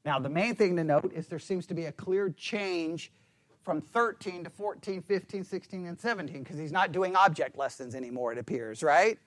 Now, 0.04 0.20
the 0.20 0.30
main 0.30 0.56
thing 0.56 0.76
to 0.76 0.84
note 0.84 1.12
is 1.14 1.28
there 1.28 1.40
seems 1.40 1.66
to 1.68 1.74
be 1.74 1.86
a 1.86 1.92
clear 1.92 2.30
change 2.30 3.12
from 3.64 3.82
13 3.82 4.44
to 4.44 4.50
14, 4.52 5.02
15, 5.02 5.44
16, 5.44 5.88
and 5.88 6.00
17 6.00 6.44
because 6.44 6.60
he's 6.60 6.72
not 6.72 6.92
doing 6.92 7.16
object 7.16 7.58
lessons 7.58 7.96
anymore, 7.96 8.32
it 8.32 8.38
appears, 8.38 8.84
right? 8.84 9.18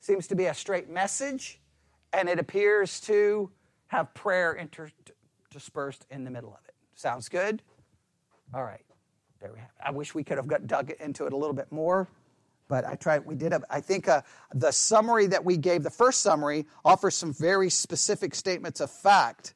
Seems 0.00 0.26
to 0.26 0.34
be 0.34 0.46
a 0.46 0.54
straight 0.54 0.90
message, 0.90 1.60
and 2.12 2.28
it 2.28 2.40
appears 2.40 3.00
to 3.02 3.50
have 3.86 4.12
prayer 4.14 4.56
interspersed 4.56 6.04
in 6.10 6.24
the 6.24 6.30
middle 6.30 6.50
of 6.50 6.58
it. 6.66 6.74
Sounds 6.96 7.28
good? 7.28 7.62
All 8.52 8.64
right. 8.64 8.84
There 9.40 9.52
we 9.52 9.60
have 9.60 9.68
it. 9.68 9.86
I 9.86 9.90
wish 9.92 10.14
we 10.14 10.24
could 10.24 10.38
have 10.38 10.48
got 10.48 10.66
dug 10.66 10.90
into 10.98 11.26
it 11.26 11.32
a 11.32 11.36
little 11.36 11.54
bit 11.54 11.70
more. 11.70 12.08
But 12.68 12.84
I 12.84 12.94
tried, 12.96 13.24
we 13.24 13.36
did, 13.36 13.52
a, 13.52 13.62
I 13.70 13.80
think 13.80 14.08
uh, 14.08 14.22
the 14.54 14.72
summary 14.72 15.26
that 15.26 15.44
we 15.44 15.56
gave, 15.56 15.82
the 15.82 15.90
first 15.90 16.22
summary, 16.22 16.66
offers 16.84 17.14
some 17.14 17.32
very 17.32 17.70
specific 17.70 18.34
statements 18.34 18.80
of 18.80 18.90
fact 18.90 19.54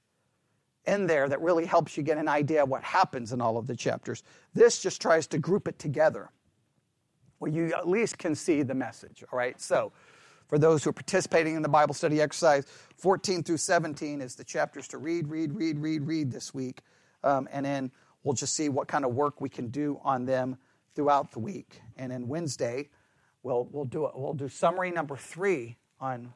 in 0.86 1.06
there 1.06 1.28
that 1.28 1.40
really 1.40 1.66
helps 1.66 1.96
you 1.96 2.02
get 2.02 2.18
an 2.18 2.28
idea 2.28 2.62
of 2.62 2.68
what 2.68 2.82
happens 2.82 3.32
in 3.32 3.40
all 3.40 3.56
of 3.56 3.66
the 3.66 3.76
chapters. 3.76 4.22
This 4.54 4.80
just 4.80 5.02
tries 5.02 5.26
to 5.28 5.38
group 5.38 5.68
it 5.68 5.78
together 5.78 6.30
where 7.38 7.50
you 7.50 7.72
at 7.74 7.88
least 7.88 8.18
can 8.18 8.34
see 8.34 8.62
the 8.62 8.74
message, 8.74 9.24
all 9.32 9.38
right? 9.38 9.60
So, 9.60 9.92
for 10.46 10.58
those 10.58 10.82
who 10.82 10.90
are 10.90 10.92
participating 10.92 11.54
in 11.54 11.62
the 11.62 11.68
Bible 11.68 11.94
study 11.94 12.20
exercise, 12.20 12.66
14 12.96 13.44
through 13.44 13.56
17 13.56 14.20
is 14.20 14.34
the 14.34 14.42
chapters 14.42 14.88
to 14.88 14.98
read, 14.98 15.28
read, 15.28 15.54
read, 15.54 15.78
read, 15.78 16.06
read 16.06 16.32
this 16.32 16.52
week. 16.52 16.82
Um, 17.22 17.48
and 17.52 17.64
then 17.64 17.92
we'll 18.24 18.34
just 18.34 18.54
see 18.54 18.68
what 18.68 18.88
kind 18.88 19.04
of 19.04 19.14
work 19.14 19.40
we 19.40 19.48
can 19.48 19.68
do 19.68 20.00
on 20.02 20.26
them 20.26 20.58
throughout 20.96 21.30
the 21.30 21.38
week. 21.38 21.80
And 21.96 22.10
then 22.10 22.26
Wednesday, 22.26 22.88
We'll, 23.42 23.68
we'll, 23.70 23.84
do, 23.84 24.06
it. 24.06 24.12
we'll 24.14 24.34
do 24.34 24.48
summary 24.48 24.90
number 24.90 25.16
three 25.16 25.76
on, 25.98 26.32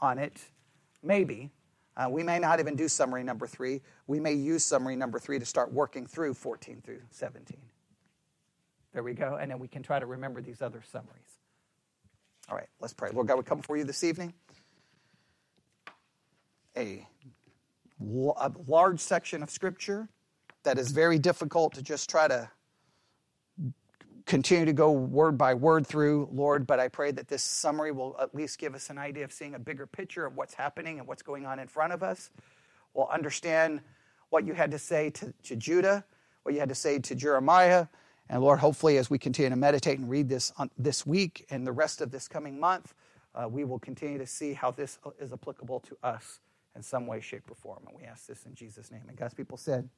on 0.00 0.18
it, 0.18 0.40
maybe. 1.02 1.50
Uh, 1.96 2.08
we 2.10 2.24
may 2.24 2.38
not 2.38 2.58
even 2.58 2.74
do 2.74 2.88
summary 2.88 3.22
number 3.22 3.46
three. 3.46 3.80
We 4.06 4.18
may 4.18 4.32
use 4.32 4.64
summary 4.64 4.96
number 4.96 5.18
three 5.18 5.38
to 5.38 5.46
start 5.46 5.72
working 5.72 6.06
through 6.06 6.34
14 6.34 6.82
through 6.84 7.02
17. 7.10 7.56
There 8.92 9.02
we 9.02 9.14
go. 9.14 9.38
And 9.40 9.50
then 9.50 9.58
we 9.58 9.68
can 9.68 9.82
try 9.82 9.98
to 9.98 10.06
remember 10.06 10.40
these 10.40 10.60
other 10.60 10.82
summaries. 10.90 11.38
All 12.48 12.56
right, 12.56 12.68
let's 12.80 12.92
pray. 12.92 13.10
Lord 13.12 13.28
God, 13.28 13.38
we 13.38 13.44
come 13.44 13.62
for 13.62 13.76
you 13.76 13.84
this 13.84 14.04
evening. 14.04 14.34
A, 16.76 17.06
a 18.00 18.52
large 18.66 19.00
section 19.00 19.42
of 19.42 19.50
Scripture 19.50 20.08
that 20.64 20.78
is 20.78 20.90
very 20.90 21.18
difficult 21.18 21.74
to 21.74 21.82
just 21.82 22.10
try 22.10 22.26
to 22.26 22.50
continue 24.26 24.64
to 24.64 24.72
go 24.72 24.90
word 24.90 25.36
by 25.36 25.54
word 25.54 25.86
through, 25.86 26.28
Lord, 26.32 26.66
but 26.66 26.80
I 26.80 26.88
pray 26.88 27.10
that 27.12 27.28
this 27.28 27.42
summary 27.42 27.92
will 27.92 28.16
at 28.20 28.34
least 28.34 28.58
give 28.58 28.74
us 28.74 28.90
an 28.90 28.98
idea 28.98 29.24
of 29.24 29.32
seeing 29.32 29.54
a 29.54 29.58
bigger 29.58 29.86
picture 29.86 30.24
of 30.24 30.36
what's 30.36 30.54
happening 30.54 30.98
and 30.98 31.06
what's 31.06 31.22
going 31.22 31.44
on 31.46 31.58
in 31.58 31.68
front 31.68 31.92
of 31.92 32.02
us. 32.02 32.30
We'll 32.94 33.08
understand 33.08 33.80
what 34.30 34.46
you 34.46 34.54
had 34.54 34.70
to 34.70 34.78
say 34.78 35.10
to, 35.10 35.34
to 35.44 35.56
Judah, 35.56 36.04
what 36.42 36.54
you 36.54 36.60
had 36.60 36.70
to 36.70 36.74
say 36.74 36.98
to 36.98 37.14
Jeremiah. 37.14 37.86
And 38.30 38.42
Lord, 38.42 38.58
hopefully, 38.58 38.96
as 38.96 39.10
we 39.10 39.18
continue 39.18 39.50
to 39.50 39.56
meditate 39.56 39.98
and 39.98 40.08
read 40.08 40.28
this 40.28 40.52
on, 40.56 40.70
this 40.78 41.06
week 41.06 41.44
and 41.50 41.66
the 41.66 41.72
rest 41.72 42.00
of 42.00 42.10
this 42.10 42.26
coming 42.26 42.58
month, 42.58 42.94
uh, 43.34 43.48
we 43.48 43.64
will 43.64 43.78
continue 43.78 44.18
to 44.18 44.26
see 44.26 44.54
how 44.54 44.70
this 44.70 44.98
is 45.18 45.32
applicable 45.32 45.80
to 45.80 45.96
us 46.02 46.40
in 46.74 46.82
some 46.82 47.06
way, 47.06 47.20
shape, 47.20 47.50
or 47.50 47.54
form. 47.54 47.82
And 47.86 47.96
we 47.96 48.04
ask 48.04 48.26
this 48.26 48.46
in 48.46 48.54
Jesus' 48.54 48.90
name. 48.90 49.02
And 49.08 49.16
God's 49.16 49.34
people 49.34 49.58
said, 49.58 49.88